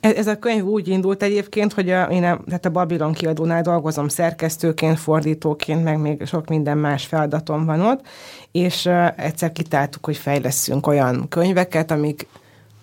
Ez 0.00 0.26
a 0.26 0.38
könyv 0.38 0.64
úgy 0.64 0.88
indult 0.88 1.22
egyébként, 1.22 1.72
hogy 1.72 1.90
a, 1.90 2.02
én 2.02 2.24
a, 2.24 2.40
tehát 2.46 2.64
a 2.64 2.70
Babylon 2.70 3.12
kiadónál 3.12 3.62
dolgozom 3.62 4.08
szerkesztőként, 4.08 4.98
fordítóként, 4.98 5.84
meg 5.84 5.98
még 6.00 6.26
sok 6.26 6.48
minden 6.48 6.78
más 6.78 7.06
feladatom 7.06 7.64
van 7.64 7.80
ott, 7.80 8.06
és 8.52 8.84
uh, 8.84 9.06
egyszer 9.16 9.52
kitáltuk, 9.52 10.04
hogy 10.04 10.16
fejleszünk 10.16 10.86
olyan 10.86 11.28
könyveket, 11.28 11.90
amik 11.90 12.26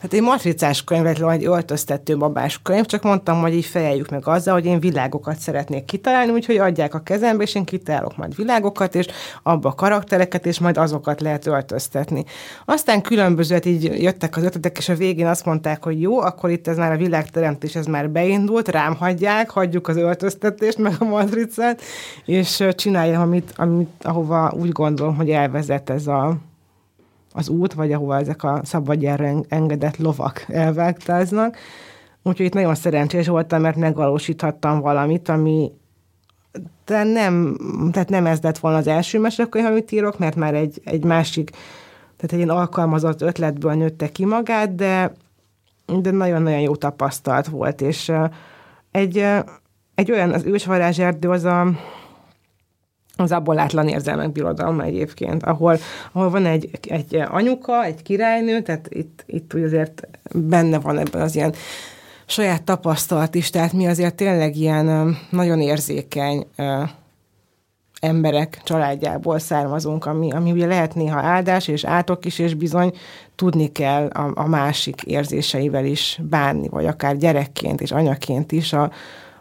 Hát 0.06 0.14
egy 0.14 0.22
matricás 0.22 0.84
könyvet, 0.84 1.18
vagy 1.18 1.36
egy 1.36 1.45
öltöztető 1.45 2.18
babás 2.18 2.60
könyv, 2.64 2.86
csak 2.86 3.03
mondtam, 3.03 3.41
hogy 3.41 3.53
így 3.53 3.66
fejeljük 3.66 4.10
meg 4.10 4.28
azzal, 4.28 4.53
hogy 4.53 4.66
én 4.66 4.80
világokat 4.80 5.38
szeretnék 5.38 5.86
kitalálni, 5.86 6.32
úgyhogy 6.32 6.58
adják 6.58 6.93
a 6.93 6.99
kezembe, 6.99 7.43
és 7.43 7.56
én 7.56 7.64
kitálok 7.64 8.18
majd 8.18 8.36
világokat, 8.36 8.95
és 8.95 9.08
abba 9.43 9.70
a 9.70 9.74
karaktereket, 9.74 10.45
és 10.45 10.60
majd 10.60 10.78
azokat 10.78 11.22
lehet 11.22 11.47
öltöztetni. 11.47 12.24
Aztán 12.66 13.01
különbözőt 13.01 13.66
így 13.66 13.84
jöttek 13.84 14.38
az 14.38 14.43
ötletek, 14.43 14.78
és 14.78 14.89
a 14.89 14.95
végén 14.95 15.28
azt 15.28 15.45
mondták, 15.45 15.84
hogy 15.84 16.01
jó, 16.01 16.20
akkor 16.20 16.49
itt 16.49 16.68
ez 16.68 16.78
már 16.78 16.91
a 16.91 16.97
világteremtés, 16.97 17.76
ez 17.76 17.86
már 17.86 18.10
beindult, 18.10 18.68
rám 18.68 18.95
hagyják, 18.95 19.49
hagyjuk 19.49 19.88
az 19.88 19.97
öltöztetést, 19.97 20.78
meg 20.78 20.93
a 20.99 21.06
matricát, 21.06 21.82
és 22.26 22.64
csináljam, 22.76 23.22
amit, 23.22 23.53
amit, 23.56 23.89
ahova 24.01 24.53
úgy 24.60 24.72
gondolom, 24.72 25.16
hogy 25.16 25.30
elvezet 25.30 25.89
ez 25.89 26.08
a, 26.08 26.38
az 27.36 27.50
út, 27.50 27.74
vagy 27.74 27.92
ahova 27.92 28.18
ezek 28.18 28.44
a 28.44 28.60
szabadjára 28.64 29.44
engedett 29.48 29.98
lovak 29.98 30.46
elvágtáznak. 30.48 31.58
Úgyhogy 32.24 32.46
itt 32.46 32.54
nagyon 32.54 32.76
szerencsés 32.76 33.28
voltam, 33.28 33.62
mert 33.62 33.76
megvalósíthattam 33.76 34.80
valamit, 34.80 35.30
ami 35.30 35.72
de 36.86 37.04
nem, 37.04 37.58
tehát 37.92 38.10
nem 38.10 38.26
ez 38.26 38.42
lett 38.42 38.58
volna 38.58 38.78
az 38.78 38.88
első 38.88 39.20
mesekönyv, 39.20 39.66
amit 39.66 39.92
írok, 39.92 40.18
mert 40.20 40.36
már 40.36 40.54
egy, 40.54 40.82
egy 40.84 41.04
másik, 41.04 41.50
tehát 42.16 42.32
egy 42.32 42.38
ilyen 42.38 42.50
alkalmazott 42.50 43.22
ötletből 43.22 43.74
nőtte 43.74 44.10
ki 44.10 44.26
magát, 44.26 44.76
de, 44.76 45.12
de 46.02 46.12
nagyon-nagyon 46.12 46.60
jó 46.60 46.76
tapasztalat 46.76 47.48
volt, 47.48 47.82
és 47.82 48.12
egy, 48.92 49.26
egy 49.96 50.12
olyan, 50.12 50.32
az 50.32 50.44
ősvarázserdő 50.44 51.30
az 51.30 51.44
a, 51.44 51.68
az 53.18 53.32
abból 53.32 53.55
látlan 53.55 53.88
érzelmek 53.88 54.32
birodalma 54.32 54.84
egyébként, 54.84 55.43
ahol, 55.43 55.78
ahol 56.11 56.30
van 56.30 56.45
egy, 56.45 56.70
egy 56.82 57.24
anyuka, 57.30 57.84
egy 57.84 58.01
királynő, 58.01 58.61
tehát 58.61 58.88
itt, 58.89 59.24
itt 59.26 59.53
úgy 59.55 59.63
azért 59.63 60.07
benne 60.34 60.80
van 60.80 60.97
ebben 60.97 61.22
az 61.22 61.36
ilyen 61.36 61.53
saját 62.26 62.63
tapasztalat 62.63 63.36
is, 63.36 63.49
tehát 63.49 63.74
mi 63.74 63.88
azért 63.88 64.16
tényleg 64.16 64.55
ilyen 64.55 65.18
nagyon 65.30 65.61
érzékeny 65.61 66.45
emberek 67.99 68.61
családjából 68.63 69.39
származunk, 69.39 70.05
ami, 70.05 70.32
ami 70.32 70.51
ugye 70.51 70.66
lehet 70.66 70.95
néha 70.95 71.20
áldás 71.20 71.68
és 71.68 71.84
átok 71.86 72.26
is, 72.26 72.39
és 72.39 72.53
bizony 72.53 72.93
tudni 73.36 73.72
kell 73.72 74.07
a, 74.07 74.32
a 74.36 74.47
másik 74.47 75.01
érzéseivel 75.01 75.86
is 75.86 76.20
bánni, 76.30 76.68
vagy 76.70 76.86
akár 76.86 77.18
gyerekként 77.18 77.82
és 77.82 77.91
anyaként 77.91 78.51
is 78.51 78.74
a, 78.74 78.91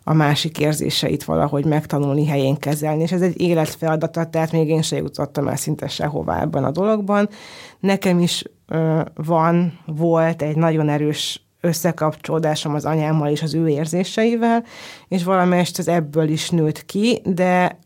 a 0.04 0.12
másik 0.12 0.58
érzéseit 0.58 1.24
valahogy 1.24 1.64
megtanulni, 1.64 2.26
helyén 2.26 2.56
kezelni, 2.56 3.02
és 3.02 3.12
ez 3.12 3.22
egy 3.22 3.40
életfeladata, 3.40 4.24
tehát 4.24 4.52
még 4.52 4.68
én 4.68 4.82
se 4.82 4.96
jutottam 4.96 5.48
el 5.48 5.56
szinte 5.56 5.88
sehová 5.88 6.40
ebben 6.40 6.64
a 6.64 6.70
dologban. 6.70 7.28
Nekem 7.80 8.18
is 8.18 8.44
ö, 8.66 9.00
van, 9.14 9.78
volt 9.86 10.42
egy 10.42 10.56
nagyon 10.56 10.88
erős 10.88 11.46
összekapcsolódásom 11.60 12.74
az 12.74 12.84
anyámmal 12.84 13.28
és 13.28 13.42
az 13.42 13.54
ő 13.54 13.68
érzéseivel, 13.68 14.64
és 15.08 15.24
valamelyest 15.24 15.78
az 15.78 15.88
ebből 15.88 16.28
is 16.28 16.50
nőtt 16.50 16.84
ki, 16.84 17.22
de 17.24 17.78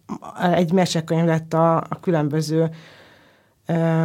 egy 0.54 0.72
mesekönyv 0.72 1.26
lett 1.26 1.54
a, 1.54 1.76
a 1.76 1.98
különböző 2.00 2.70
ö, 3.66 4.04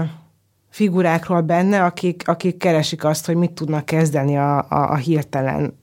figurákról 0.69 1.41
benne, 1.41 1.83
akik, 1.83 2.27
akik 2.27 2.57
keresik 2.57 3.03
azt, 3.03 3.25
hogy 3.25 3.35
mit 3.35 3.51
tudnak 3.51 3.85
kezdeni 3.85 4.37
a, 4.37 4.57
a, 4.57 4.91
a 4.91 4.95
hirtelen 4.95 5.81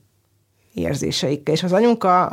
érzéseikkel. 0.73 1.53
És 1.53 1.63
az 1.63 1.73
anyunka, 1.73 2.31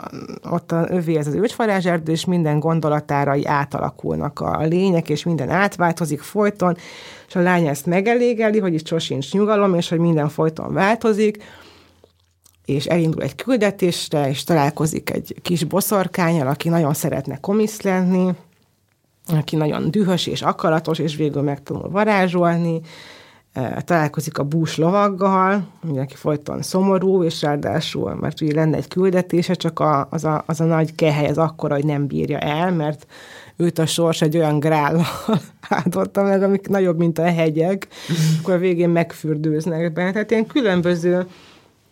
ott 0.51 0.73
a 0.73 0.87
övé 0.89 1.17
ez 1.17 1.27
az 1.27 1.35
ősvarázserdő, 1.35 2.13
és 2.13 2.25
minden 2.25 2.59
gondolatára 2.59 3.37
átalakulnak 3.45 4.41
a 4.41 4.63
lények, 4.63 5.09
és 5.09 5.25
minden 5.25 5.51
átváltozik 5.51 6.21
folyton, 6.21 6.77
és 7.29 7.37
a 7.37 7.41
lány 7.41 7.67
ezt 7.67 7.87
megelégeli, 7.87 8.59
hogy 8.59 8.75
itt 8.75 8.87
sosincs 8.87 9.33
nyugalom, 9.33 9.75
és 9.75 9.89
hogy 9.89 9.99
minden 9.99 10.29
folyton 10.29 10.73
változik, 10.73 11.43
és 12.65 12.87
elindul 12.87 13.23
egy 13.23 13.35
küldetésre, 13.35 14.29
és 14.29 14.45
találkozik 14.45 15.11
egy 15.11 15.35
kis 15.43 15.65
boszorkányal, 15.65 16.47
aki 16.47 16.69
nagyon 16.69 16.95
szeretne 16.95 17.41
komisz 17.41 17.81
lenni, 17.81 18.35
aki 19.27 19.57
nagyon 19.57 19.91
dühös 19.91 20.27
és 20.27 20.43
akaratos, 20.43 20.99
és 20.99 21.17
végül 21.17 21.43
megtanul 21.43 21.89
varázsolni, 21.89 22.81
találkozik 23.85 24.39
a 24.39 24.43
bús 24.43 24.77
lovaggal, 24.77 25.69
aki 25.97 26.15
folyton 26.15 26.63
szomorú, 26.63 27.23
és 27.23 27.43
ráadásul, 27.43 28.15
mert 28.15 28.41
ugye 28.41 28.55
lenne 28.55 28.77
egy 28.77 28.89
küldetése, 28.89 29.55
csak 29.55 29.81
a, 29.81 30.07
az, 30.11 30.25
a, 30.25 30.43
az 30.47 30.61
a 30.61 30.65
nagy 30.65 30.95
kehely 30.95 31.29
az 31.29 31.39
akkora, 31.39 31.75
hogy 31.75 31.85
nem 31.85 32.07
bírja 32.07 32.39
el, 32.39 32.73
mert 32.73 33.07
őt 33.57 33.79
a 33.79 33.87
sors 33.87 34.23
egy 34.23 34.37
olyan 34.37 34.59
grál 34.59 35.01
áldotta 35.69 36.23
meg, 36.23 36.43
amik 36.43 36.69
nagyobb, 36.69 36.99
mint 36.99 37.19
a 37.19 37.25
hegyek, 37.25 37.89
akkor 38.41 38.55
a 38.55 38.59
végén 38.59 38.91
megfürdőznek 38.91 39.93
benne. 39.93 40.13
Tehát 40.13 40.31
ilyen 40.31 40.47
különböző 40.47 41.27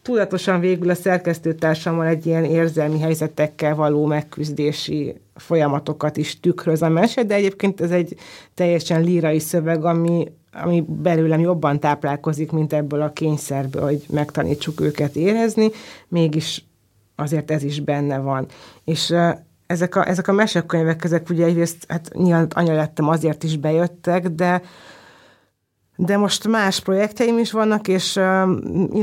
tudatosan 0.06 0.60
végül 0.60 0.90
a 0.90 0.94
szerkesztőtársammal 0.94 2.06
egy 2.06 2.26
ilyen 2.26 2.44
érzelmi 2.44 3.00
helyzetekkel 3.00 3.74
való 3.74 4.06
megküzdési 4.06 5.20
folyamatokat 5.34 6.16
is 6.16 6.40
tükröz 6.40 6.82
a 6.82 6.88
mese, 6.88 7.22
de 7.22 7.34
egyébként 7.34 7.80
ez 7.80 7.90
egy 7.90 8.16
teljesen 8.54 9.02
lírai 9.02 9.38
szöveg, 9.38 9.84
ami, 9.84 10.32
ami 10.52 10.84
belőlem 10.88 11.40
jobban 11.40 11.80
táplálkozik, 11.80 12.52
mint 12.52 12.72
ebből 12.72 13.02
a 13.02 13.12
kényszerből, 13.12 13.82
hogy 13.82 14.04
megtanítsuk 14.10 14.80
őket 14.80 15.16
érezni, 15.16 15.70
mégis 16.08 16.64
azért 17.16 17.50
ez 17.50 17.62
is 17.62 17.80
benne 17.80 18.18
van. 18.18 18.46
És 18.84 19.14
ezek 19.66 19.94
a, 19.94 20.08
ezek 20.08 20.28
a 20.28 20.32
mesekönyvek, 20.32 21.04
ezek 21.04 21.30
ugye 21.30 21.44
egyrészt, 21.44 21.84
hát 21.88 22.10
nyilván 22.12 22.48
anya 22.54 22.74
lettem, 22.74 23.08
azért 23.08 23.42
is 23.42 23.56
bejöttek, 23.56 24.28
de 24.28 24.62
de 25.96 26.16
most 26.16 26.48
más 26.48 26.80
projektjeim 26.80 27.38
is 27.38 27.52
vannak, 27.52 27.88
és 27.88 28.16
uh, 28.16 28.50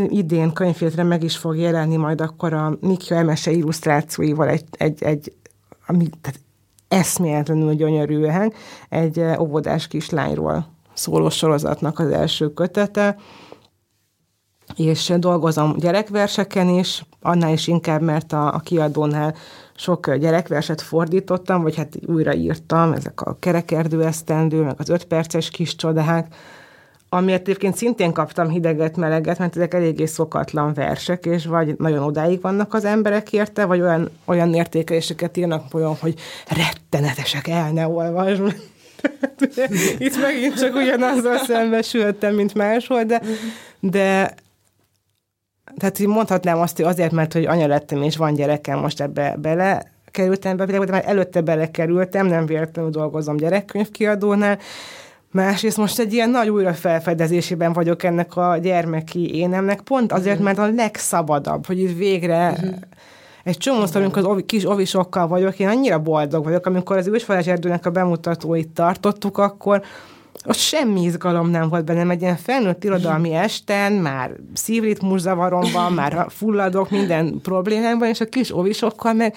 idén 0.10 0.54
könyvfiltre 0.54 1.04
meg 1.04 1.24
is 1.24 1.38
fog 1.38 1.58
jelenni 1.58 1.96
majd 1.96 2.22
akkor 2.22 2.54
a 2.54 2.78
Mikja 2.82 3.18
Emese 3.18 3.52
illusztrációival 3.52 4.48
egy, 4.48 4.66
egy, 4.72 5.04
egy 5.04 5.34
ami, 5.88 6.10
tehát 6.22 6.40
eszméletlenül 6.88 7.74
gyönyörűen 7.74 8.54
egy 8.90 9.24
óvodás 9.40 9.88
kislányról 9.88 10.68
szóló 10.94 11.30
sorozatnak 11.30 12.00
az 12.00 12.10
első 12.10 12.54
kötete, 12.54 13.16
és 14.76 15.14
dolgozom 15.18 15.76
gyerekverseken 15.78 16.70
is, 16.70 17.06
annál 17.22 17.52
is 17.52 17.68
inkább, 17.68 18.02
mert 18.02 18.34
a, 18.34 18.54
a 18.54 18.60
kiadónál 18.60 19.36
sok 19.76 20.16
gyerekverset 20.16 20.82
fordítottam, 20.82 21.62
vagy 21.62 21.76
hát 21.76 21.98
újraírtam, 22.08 22.92
ezek 22.92 23.22
a 23.22 23.38
kerekerdő 23.40 24.04
esztendő, 24.04 24.62
meg 24.64 24.76
az 24.78 24.90
öt 24.90 25.06
perces 25.06 25.50
kis 25.50 25.76
csodák, 25.76 26.36
amiért 27.14 27.42
egyébként 27.42 27.76
szintén 27.76 28.12
kaptam 28.12 28.50
hideget, 28.50 28.96
meleget, 28.96 29.38
mert 29.38 29.56
ezek 29.56 29.74
eléggé 29.74 30.06
szokatlan 30.06 30.74
versek, 30.74 31.26
és 31.26 31.46
vagy 31.46 31.76
nagyon 31.78 32.04
odáig 32.04 32.42
vannak 32.42 32.74
az 32.74 32.86
emberek 32.86 33.34
érte, 33.34 33.66
vagy 33.66 33.82
olyan, 33.82 34.10
olyan 34.26 34.54
értékeléseket 34.54 35.38
írnak 35.38 35.74
olyan, 35.74 35.96
hogy 36.00 36.16
rettenetesek, 36.48 37.48
el 37.48 37.72
ne 37.72 37.88
olvasd. 37.88 38.42
Itt 39.98 40.22
megint 40.22 40.60
csak 40.60 40.76
ugyanazzal 40.76 41.38
szembesültem, 41.38 42.36
mint 42.36 42.54
máshol, 42.54 43.04
de, 43.04 43.22
de 43.80 44.34
tehát 45.78 46.00
így 46.00 46.08
mondhatnám 46.08 46.60
azt, 46.60 46.76
hogy 46.76 46.86
azért, 46.86 47.12
mert 47.12 47.34
hogy 47.34 47.46
anya 47.46 47.68
lettem, 47.68 48.02
és 48.02 48.18
van 48.18 48.34
gyerekem, 48.34 48.80
most 48.80 49.02
ebbe 49.02 49.36
bele 49.42 49.92
kerültem 50.12 50.58
be, 50.58 50.66
de 50.66 50.80
már 50.80 51.04
előtte 51.06 51.42
belekerültem, 51.42 52.28
nem 52.28 52.46
véletlenül 52.46 52.92
dolgozom 52.92 53.38
gyerekkönyvkiadónál, 53.38 54.60
Másrészt 55.34 55.78
most 55.78 56.00
egy 56.00 56.14
ilyen 56.14 56.30
nagy 56.30 56.50
újrafelfedezésében 56.50 57.74
vagyok 57.74 58.04
ennek 58.04 58.36
a 58.36 58.58
gyermeki 58.58 59.36
énemnek, 59.36 59.82
pont 59.82 60.12
azért, 60.12 60.36
mhm. 60.36 60.44
mert 60.44 60.58
a 60.58 60.68
legszabadabb, 60.68 61.66
hogy 61.66 61.80
itt 61.80 61.98
végre 61.98 62.50
uh-huh. 62.50 62.74
egy 63.44 63.58
csomó 63.58 63.86
amikor 63.94 64.18
az 64.18 64.26
ovi, 64.26 64.46
kis 64.46 64.70
ovisokkal 64.70 65.28
vagyok, 65.28 65.60
én 65.60 65.68
annyira 65.68 66.00
boldog 66.00 66.44
vagyok, 66.44 66.66
amikor 66.66 66.98
az 66.98 67.08
ősfalás 67.08 67.48
erdőnek 67.48 67.86
a 67.86 67.90
bemutatóit 67.90 68.70
tartottuk, 68.70 69.38
akkor 69.38 69.82
ott 70.46 70.56
semmi 70.56 71.02
izgalom 71.02 71.50
nem 71.50 71.70
volt 71.70 71.86
bennem, 71.86 72.10
egy 72.10 72.22
ilyen 72.22 72.38
felnőtt 72.38 72.84
irodalmi 72.84 73.34
esten, 73.34 73.94
már 73.94 74.32
szívritmuszzavaromban, 74.54 75.94
már 76.02 76.26
fulladok 76.30 76.90
minden 76.90 77.40
problémámban, 77.42 78.08
és 78.08 78.22
a 78.22 78.26
kis 78.26 78.58
ovisokkal 78.58 79.14
meg 79.14 79.36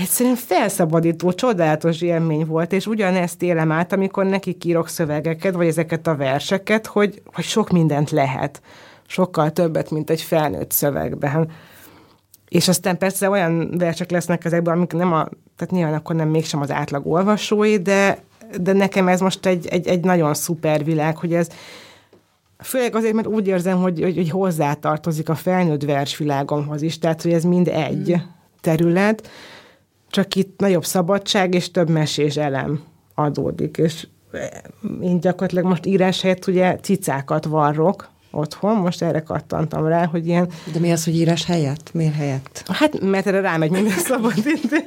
egyszerűen 0.00 0.36
felszabadító, 0.36 1.32
csodálatos 1.32 2.00
élmény 2.00 2.46
volt, 2.46 2.72
és 2.72 2.86
ugyanezt 2.86 3.42
élem 3.42 3.72
át, 3.72 3.92
amikor 3.92 4.24
neki 4.24 4.56
írok 4.64 4.88
szövegeket, 4.88 5.54
vagy 5.54 5.66
ezeket 5.66 6.06
a 6.06 6.16
verseket, 6.16 6.86
hogy, 6.86 7.22
hogy 7.34 7.44
sok 7.44 7.70
mindent 7.70 8.10
lehet. 8.10 8.62
Sokkal 9.06 9.50
többet, 9.50 9.90
mint 9.90 10.10
egy 10.10 10.22
felnőtt 10.22 10.70
szövegben. 10.70 11.50
És 12.48 12.68
aztán 12.68 12.98
persze 12.98 13.30
olyan 13.30 13.78
versek 13.78 14.10
lesznek 14.10 14.44
ezekben, 14.44 14.74
amik 14.74 14.92
nem 14.92 15.12
a, 15.12 15.28
tehát 15.56 15.74
nyilván 15.74 15.94
akkor 15.94 16.16
nem 16.16 16.28
mégsem 16.28 16.60
az 16.60 16.70
átlag 16.70 17.06
olvasói, 17.06 17.76
de, 17.76 18.18
de 18.60 18.72
nekem 18.72 19.08
ez 19.08 19.20
most 19.20 19.46
egy, 19.46 19.66
egy, 19.66 19.86
egy 19.86 20.04
nagyon 20.04 20.34
szuper 20.34 20.84
világ, 20.84 21.16
hogy 21.16 21.34
ez 21.34 21.48
Főleg 22.62 22.94
azért, 22.94 23.14
mert 23.14 23.26
úgy 23.26 23.46
érzem, 23.46 23.78
hogy, 23.78 24.02
hogy, 24.02 24.16
hogy 24.16 24.30
hozzátartozik 24.30 25.28
a 25.28 25.34
felnőtt 25.34 25.84
versvilágomhoz 25.84 26.82
is, 26.82 26.98
tehát 26.98 27.22
hogy 27.22 27.32
ez 27.32 27.44
mind 27.44 27.68
egy 27.68 28.16
terület, 28.60 29.28
csak 30.10 30.34
itt 30.34 30.60
nagyobb 30.60 30.84
szabadság 30.84 31.54
és 31.54 31.70
több 31.70 31.88
mesés 31.88 32.36
elem 32.36 32.82
adódik, 33.14 33.76
és 33.76 34.06
én 35.02 35.20
gyakorlatilag 35.20 35.64
most 35.64 35.86
írás 35.86 36.20
helyett 36.20 36.46
ugye 36.46 36.76
cicákat 36.76 37.44
varrok 37.44 38.08
otthon, 38.30 38.76
most 38.76 39.02
erre 39.02 39.22
kattantam 39.22 39.86
rá, 39.86 40.06
hogy 40.06 40.26
ilyen... 40.26 40.48
De 40.72 40.78
mi 40.78 40.92
az, 40.92 41.04
hogy 41.04 41.14
írás 41.14 41.44
helyett? 41.44 41.92
Miért 41.92 42.14
helyett? 42.14 42.62
Hát, 42.66 43.00
mert 43.00 43.26
erre 43.26 43.40
rámegy 43.40 43.70
minden 43.70 43.98
szabad 44.10 44.36
idő. 44.36 44.84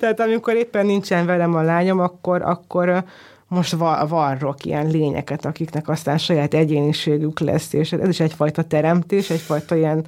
Tehát 0.00 0.20
amikor 0.20 0.54
éppen 0.54 0.86
nincsen 0.86 1.26
velem 1.26 1.54
a 1.54 1.62
lányom, 1.62 2.00
akkor, 2.00 2.42
akkor 2.42 3.04
most 3.48 3.76
varrok 4.08 4.64
ilyen 4.64 4.86
lényeket, 4.86 5.44
akiknek 5.44 5.88
aztán 5.88 6.18
saját 6.18 6.54
egyéniségük 6.54 7.40
lesz, 7.40 7.72
és 7.72 7.92
ez 7.92 8.08
is 8.08 8.20
egyfajta 8.20 8.62
teremtés, 8.62 9.30
egyfajta 9.30 9.76
ilyen 9.76 10.04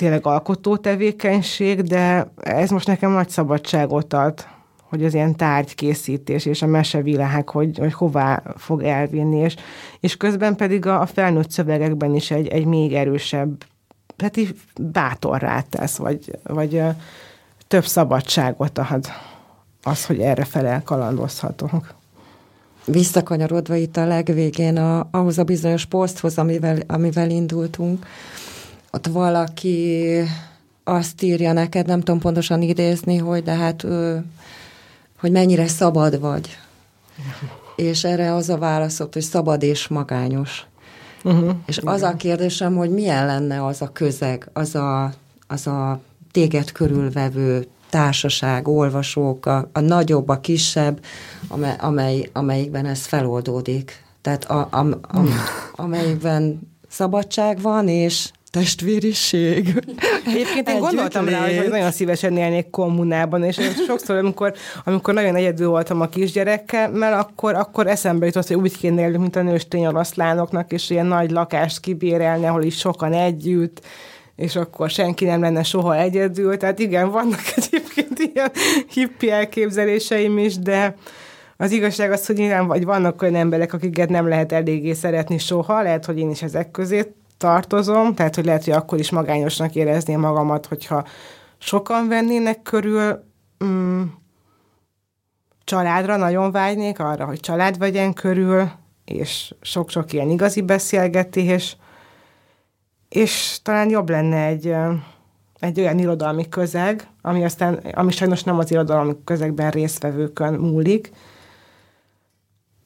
tényleg 0.00 0.26
alkotó 0.26 0.76
tevékenység, 0.76 1.82
de 1.82 2.32
ez 2.36 2.70
most 2.70 2.86
nekem 2.86 3.10
nagy 3.10 3.28
szabadságot 3.28 4.12
ad, 4.12 4.46
hogy 4.82 5.04
az 5.04 5.14
ilyen 5.14 5.36
tárgykészítés 5.36 6.46
és 6.46 6.62
a 6.62 6.66
mesevilág, 6.66 7.48
hogy, 7.48 7.78
hogy 7.78 7.92
hová 7.92 8.42
fog 8.56 8.82
elvinni, 8.82 9.38
és, 9.38 9.56
és 10.00 10.16
közben 10.16 10.56
pedig 10.56 10.86
a, 10.86 11.00
a 11.00 11.06
felnőtt 11.06 11.50
szövegekben 11.50 12.14
is 12.14 12.30
egy, 12.30 12.48
egy 12.48 12.64
még 12.64 12.94
erősebb, 12.94 13.64
hát 14.18 14.36
így 14.36 14.54
bátorrá 14.80 15.60
tesz, 15.60 15.96
vagy, 15.96 16.38
vagy 16.42 16.82
több 17.68 17.84
szabadságot 17.84 18.78
ad 18.78 19.06
az, 19.82 20.06
hogy 20.06 20.20
erre 20.20 20.44
felel 20.44 20.82
kalandozhatunk. 20.82 21.94
Visszakanyarodva 22.84 23.74
itt 23.74 23.96
a 23.96 24.06
legvégén 24.06 24.76
a, 24.76 25.08
ahhoz 25.10 25.38
a 25.38 25.44
bizonyos 25.44 25.84
poszthoz, 25.84 26.38
amivel, 26.38 26.78
amivel 26.86 27.30
indultunk, 27.30 28.06
ott 28.90 29.06
valaki 29.06 30.06
azt 30.84 31.22
írja 31.22 31.52
neked, 31.52 31.86
nem 31.86 32.00
tudom 32.00 32.20
pontosan 32.20 32.62
idézni, 32.62 33.16
hogy 33.16 33.42
de 33.42 33.52
hát, 33.52 33.86
hogy 35.20 35.30
mennyire 35.30 35.68
szabad 35.68 36.20
vagy. 36.20 36.58
És 37.76 38.04
erre 38.04 38.34
az 38.34 38.48
a 38.48 38.58
válaszot, 38.58 39.12
hogy 39.12 39.22
szabad 39.22 39.62
és 39.62 39.88
magányos. 39.88 40.64
Uh-huh. 41.24 41.50
És 41.66 41.76
Igen. 41.76 41.94
az 41.94 42.02
a 42.02 42.14
kérdésem, 42.16 42.76
hogy 42.76 42.90
milyen 42.90 43.26
lenne 43.26 43.64
az 43.64 43.82
a 43.82 43.92
közeg, 43.92 44.50
az 44.52 44.74
a, 44.74 45.12
az 45.46 45.66
a 45.66 46.00
téged 46.32 46.72
körülvevő 46.72 47.66
társaság, 47.90 48.68
olvasók, 48.68 49.46
a, 49.46 49.68
a 49.72 49.80
nagyobb, 49.80 50.28
a 50.28 50.40
kisebb, 50.40 51.04
amely, 51.48 51.76
amely, 51.78 52.30
amelyikben 52.32 52.86
ez 52.86 53.06
feloldódik. 53.06 54.04
Tehát 54.20 54.44
a, 54.44 54.68
a, 54.70 54.78
a, 54.78 55.20
amelyikben 55.84 56.60
szabadság 56.88 57.60
van, 57.60 57.88
és 57.88 58.30
testvériség. 58.50 59.82
Egyébként 60.26 60.68
én 60.68 60.78
gondoltam 60.78 61.28
rá, 61.28 61.46
hogy 61.46 61.68
nagyon 61.68 61.90
szívesen 61.90 62.36
élnék 62.36 62.70
kommunában, 62.70 63.42
és 63.42 63.60
sokszor, 63.86 64.16
amikor, 64.16 64.52
amikor 64.84 65.14
nagyon 65.14 65.34
egyedül 65.34 65.68
voltam 65.68 66.00
a 66.00 66.08
kisgyerekkel, 66.08 67.12
akkor, 67.12 67.54
akkor 67.54 67.86
eszembe 67.86 68.26
jutott, 68.26 68.46
hogy 68.46 68.56
úgy 68.56 68.78
kéne 68.78 69.00
élni, 69.00 69.16
mint 69.16 69.36
a 69.36 69.42
nőstény 69.42 69.86
oroszlánoknak, 69.86 70.72
és 70.72 70.90
ilyen 70.90 71.06
nagy 71.06 71.30
lakást 71.30 71.80
kibérelni, 71.80 72.46
ahol 72.46 72.62
is 72.62 72.76
sokan 72.76 73.12
együtt, 73.12 73.80
és 74.36 74.56
akkor 74.56 74.90
senki 74.90 75.24
nem 75.24 75.40
lenne 75.40 75.62
soha 75.62 75.96
egyedül. 75.96 76.56
Tehát 76.56 76.78
igen, 76.78 77.10
vannak 77.10 77.40
egyébként 77.56 78.18
ilyen 78.18 78.50
hippi 78.92 79.30
elképzeléseim 79.30 80.38
is, 80.38 80.58
de 80.58 80.94
az 81.56 81.70
igazság 81.70 82.12
az, 82.12 82.26
hogy 82.26 82.36
nyilván 82.36 82.66
vagy 82.66 82.84
vannak 82.84 83.22
olyan 83.22 83.34
emberek, 83.34 83.72
akiket 83.72 84.08
nem 84.08 84.28
lehet 84.28 84.52
eléggé 84.52 84.92
szeretni 84.92 85.38
soha, 85.38 85.82
lehet, 85.82 86.04
hogy 86.04 86.18
én 86.18 86.30
is 86.30 86.42
ezek 86.42 86.70
közé 86.70 87.14
tartozom, 87.40 88.14
tehát 88.14 88.34
hogy 88.34 88.44
lehet, 88.44 88.64
hogy 88.64 88.72
akkor 88.72 88.98
is 88.98 89.10
magányosnak 89.10 89.74
érezném 89.74 90.20
magamat, 90.20 90.66
hogyha 90.66 91.04
sokan 91.58 92.08
vennének 92.08 92.62
körül, 92.62 93.24
mm, 93.64 94.02
családra 95.64 96.16
nagyon 96.16 96.50
vágynék, 96.50 96.98
arra, 96.98 97.24
hogy 97.24 97.40
család 97.40 97.78
vegyen 97.78 98.12
körül, 98.12 98.70
és 99.04 99.54
sok-sok 99.60 100.12
ilyen 100.12 100.30
igazi 100.30 100.60
beszélgetés, 100.60 101.76
és 103.08 103.58
talán 103.62 103.90
jobb 103.90 104.10
lenne 104.10 104.44
egy, 104.44 104.74
egy 105.58 105.80
olyan 105.80 105.98
irodalmi 105.98 106.48
közeg, 106.48 107.06
ami 107.22 107.44
aztán, 107.44 107.74
ami 107.74 108.12
sajnos 108.12 108.42
nem 108.42 108.58
az 108.58 108.70
irodalmi 108.70 109.16
közegben 109.24 109.70
résztvevőkön 109.70 110.54
múlik, 110.54 111.12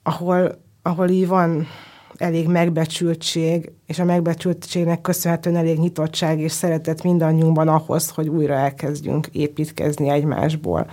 ahol, 0.02 0.62
ahol 0.82 1.09
így 1.09 1.26
van 1.28 1.66
elég 2.16 2.48
megbecsültség, 2.48 3.72
és 3.86 3.98
a 3.98 4.04
megbecsültségnek 4.04 5.00
köszönhetően 5.00 5.56
elég 5.56 5.78
nyitottság 5.78 6.40
és 6.40 6.52
szeretet 6.52 7.02
mindannyiunkban 7.02 7.68
ahhoz, 7.68 8.10
hogy 8.10 8.28
újra 8.28 8.54
elkezdjünk 8.54 9.26
építkezni 9.26 10.08
egymásból. 10.08 10.90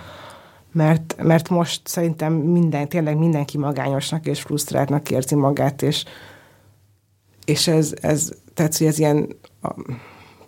mert, 0.72 1.16
mert 1.22 1.48
most 1.48 1.80
szerintem 1.88 2.32
minden, 2.32 2.88
tényleg 2.88 3.16
mindenki 3.18 3.58
magányosnak 3.58 4.26
és 4.26 4.40
frusztráltnak 4.40 5.10
érzi 5.10 5.34
magát, 5.34 5.82
és, 5.82 6.04
és 7.44 7.66
ez, 7.68 7.94
ez, 8.00 8.32
tehát, 8.54 8.76
hogy 8.76 8.86
ez 8.86 8.98
ilyen 8.98 9.36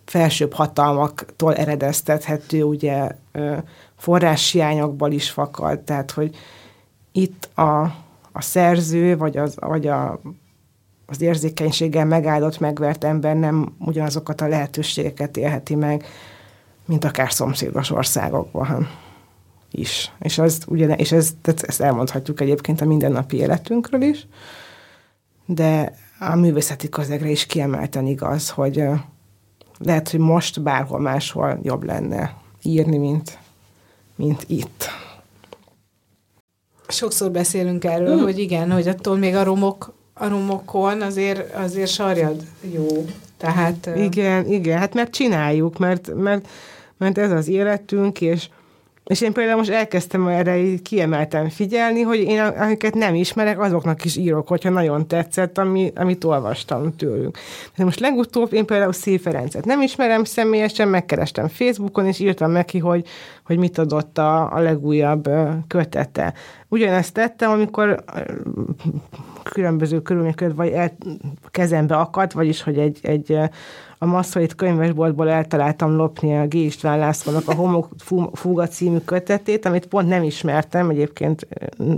felsőbb 0.05 0.53
hatalmaktól 0.53 1.55
eredeztethető, 1.55 2.63
ugye 2.63 3.09
forráshiányokból 3.97 5.13
is 5.13 5.31
fakad, 5.31 5.81
tehát, 5.81 6.11
hogy 6.11 6.37
itt 7.13 7.49
a, 7.55 7.83
a 8.33 8.41
szerző, 8.41 9.17
vagy, 9.17 9.37
az, 9.37 9.55
vagy 9.61 9.87
a, 9.87 10.21
az 11.07 11.21
érzékenységgel 11.21 12.05
megáldott, 12.05 12.59
megvert 12.59 13.05
ember 13.05 13.37
nem 13.37 13.75
ugyanazokat 13.79 14.41
a 14.41 14.49
lehetőségeket 14.49 15.37
élheti 15.37 15.75
meg, 15.75 16.05
mint 16.85 17.05
akár 17.05 17.33
szomszédos 17.33 17.91
országokban 17.91 18.89
is. 19.71 20.13
És, 20.19 20.39
az, 20.39 20.63
ugye, 20.67 20.95
és 20.95 21.13
ez, 21.13 21.35
tehát 21.43 21.63
ezt 21.63 21.81
elmondhatjuk 21.81 22.41
egyébként 22.41 22.81
a 22.81 22.85
mindennapi 22.85 23.37
életünkről 23.37 24.03
is, 24.03 24.27
de 25.47 25.95
a 26.19 26.35
művészeti 26.35 26.89
közegre 26.89 27.29
is 27.29 27.47
kiemelten 27.47 28.07
igaz, 28.07 28.51
hogy 28.51 28.85
lehet, 29.79 30.11
hogy 30.11 30.21
most 30.21 30.63
bárhol 30.63 31.01
máshol 31.01 31.59
jobb 31.63 31.83
lenne 31.83 32.35
írni, 32.63 32.97
mint, 32.97 33.39
mint 34.17 34.45
itt. 34.47 34.89
Sokszor 36.89 37.31
beszélünk 37.31 37.85
erről, 37.85 38.17
mm. 38.17 38.23
hogy 38.23 38.39
igen, 38.39 38.71
hogy 38.71 38.89
attól 38.89 39.17
még 39.17 39.35
a 39.35 39.43
romok, 39.43 39.95
a 40.15 40.29
romokon 40.29 41.03
azért, 41.03 41.55
azért 41.55 41.91
sarjad 41.91 42.43
jó. 42.61 43.05
Tehát, 43.37 43.91
igen, 43.97 44.47
igen, 44.47 44.79
hát 44.79 44.95
mert 44.95 45.11
csináljuk, 45.11 45.79
mert, 45.79 46.15
mert, 46.15 46.49
mert 46.97 47.19
ez 47.19 47.31
az 47.31 47.49
életünk, 47.49 48.21
és, 48.21 48.49
és 49.05 49.21
én 49.21 49.33
például 49.33 49.57
most 49.57 49.71
elkezdtem 49.71 50.27
erre 50.27 50.57
így 50.57 50.83
kiemelten 50.83 51.49
figyelni, 51.49 52.01
hogy 52.01 52.19
én 52.19 52.41
akiket 52.41 52.95
nem 52.95 53.15
ismerek, 53.15 53.61
azoknak 53.61 54.05
is 54.05 54.17
írok, 54.17 54.49
hogyha 54.49 54.71
nagyon 54.71 55.07
tetszett, 55.07 55.59
ami, 55.59 55.93
amit 55.95 56.25
olvastam 56.25 56.97
tőlük. 56.97 57.39
De 57.77 57.85
most 57.85 58.01
legutóbb 58.01 58.53
én 58.53 58.67
például 58.67 58.93
Szép 58.93 59.21
Ferencet 59.21 59.65
nem 59.65 59.83
ismerem 59.83 60.25
személyesen, 60.25 60.89
megkerestem 60.89 61.49
Facebookon, 61.49 62.07
és 62.07 62.19
írtam 62.19 62.51
neki, 62.51 62.79
hogy, 62.79 63.07
hogy 63.45 63.59
mit 63.59 63.79
adott 63.79 64.19
a, 64.19 64.53
a 64.55 64.59
legújabb 64.59 65.31
kötete. 65.67 66.35
Ugyanezt 66.69 67.13
tettem, 67.13 67.51
amikor 67.51 68.05
különböző 69.43 70.03
körülmények 70.03 70.37
között 70.37 70.57
vagy 70.57 70.73
el, 70.73 70.97
kezembe 71.51 71.97
akadt, 71.97 72.33
vagyis 72.33 72.63
hogy 72.63 72.79
egy, 72.79 72.99
egy 73.03 73.39
a 74.05 74.07
Masszait 74.07 74.55
könyvesboltból 74.55 75.29
eltaláltam 75.29 75.97
lopni 75.97 76.37
a 76.37 76.47
G. 76.47 76.55
István 76.55 76.99
Lászlónak 76.99 77.49
a 77.49 77.55
Homok 77.55 77.89
Fúga 78.33 78.69
című 78.69 78.99
kötetét, 79.05 79.67
amit 79.67 79.87
pont 79.87 80.09
nem 80.09 80.23
ismertem, 80.23 80.91
egyébként 80.91 81.47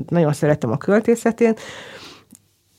nagyon 0.09 0.33
szeretem 0.33 0.71
a 0.71 0.77
költészetén, 0.77 1.55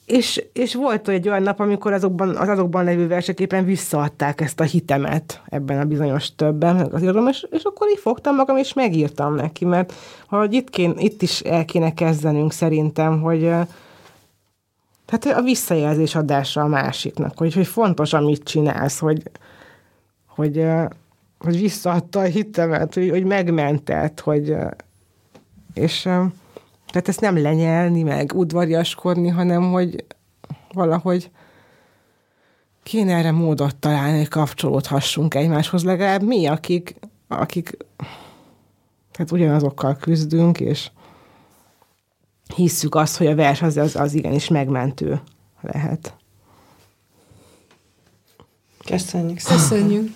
és, 0.06 0.44
és 0.54 0.76
volt 0.76 1.08
egy 1.08 1.28
olyan 1.28 1.44
nap, 1.44 1.60
amikor 1.60 1.94
azokban, 1.94 2.36
az 2.36 2.48
azokban 2.48 2.84
levő 2.84 3.08
verseképpen 3.08 3.66
visszaadták 3.66 4.42
ezt 4.42 4.60
a 4.60 4.64
hitemet 4.64 5.42
ebben 5.46 5.80
a 5.80 5.86
bizonyos 5.86 6.36
többen, 6.36 6.90
az 6.92 7.02
irodalom, 7.02 7.28
és, 7.28 7.46
és 7.50 7.64
akkor 7.64 7.90
így 7.90 8.00
fogtam 8.00 8.36
magam, 8.36 8.58
és 8.58 8.74
megírtam 8.74 9.36
neki, 9.36 9.66
mert 9.66 9.94
hogy 10.28 10.54
itt, 10.54 10.70
kén, 10.70 10.94
itt 10.98 11.22
is 11.22 11.40
el 11.40 11.66
kéne 11.66 11.94
kezdenünk 11.94 12.52
szerintem, 12.52 13.22
hogy, 13.22 13.52
tehát 15.08 15.40
a 15.40 15.44
visszajelzés 15.44 16.16
adása 16.16 16.62
a 16.62 16.68
másiknak, 16.68 17.38
hogy, 17.38 17.54
hogy 17.54 17.68
fontos, 17.68 18.14
amit 18.14 18.44
csinálsz, 18.44 19.00
hogy, 19.00 19.22
hogy, 20.28 20.66
hogy 21.40 21.60
visszaadta 21.60 22.20
a 22.20 22.24
hitemet, 22.24 22.94
hogy, 22.94 23.10
hogy 23.10 23.24
megmentett, 23.24 24.20
hogy 24.20 24.56
és 25.74 26.02
tehát 26.88 27.08
ezt 27.08 27.22
nem 27.22 27.42
lenyelni, 27.42 28.04
meg 28.04 28.34
udvariaskodni, 28.34 29.28
hanem 29.28 29.72
hogy 29.72 30.06
valahogy 30.74 31.32
kéne 32.84 33.16
erre 33.16 33.32
módot 33.32 33.76
találni, 33.76 34.18
hogy 34.18 34.28
kapcsolódhassunk 34.28 35.36
egymáshoz, 35.36 35.84
legalább 35.84 36.24
mi, 36.24 36.46
akik, 36.46 36.96
akik 37.28 37.78
tehát 39.12 39.32
ugyanazokkal 39.32 39.96
küzdünk, 39.96 40.60
és 40.60 40.90
hisszük 42.56 42.96
azt, 42.96 43.18
hogy 43.18 43.28
a 43.28 43.36
vers 43.36 43.62
az, 43.62 43.78
az, 43.78 43.96
az 43.96 44.14
igenis 44.14 44.48
megmentő 44.48 45.22
lehet. 45.62 46.16
Köszönjük. 48.86 49.42
Köszönjük. 49.44 50.16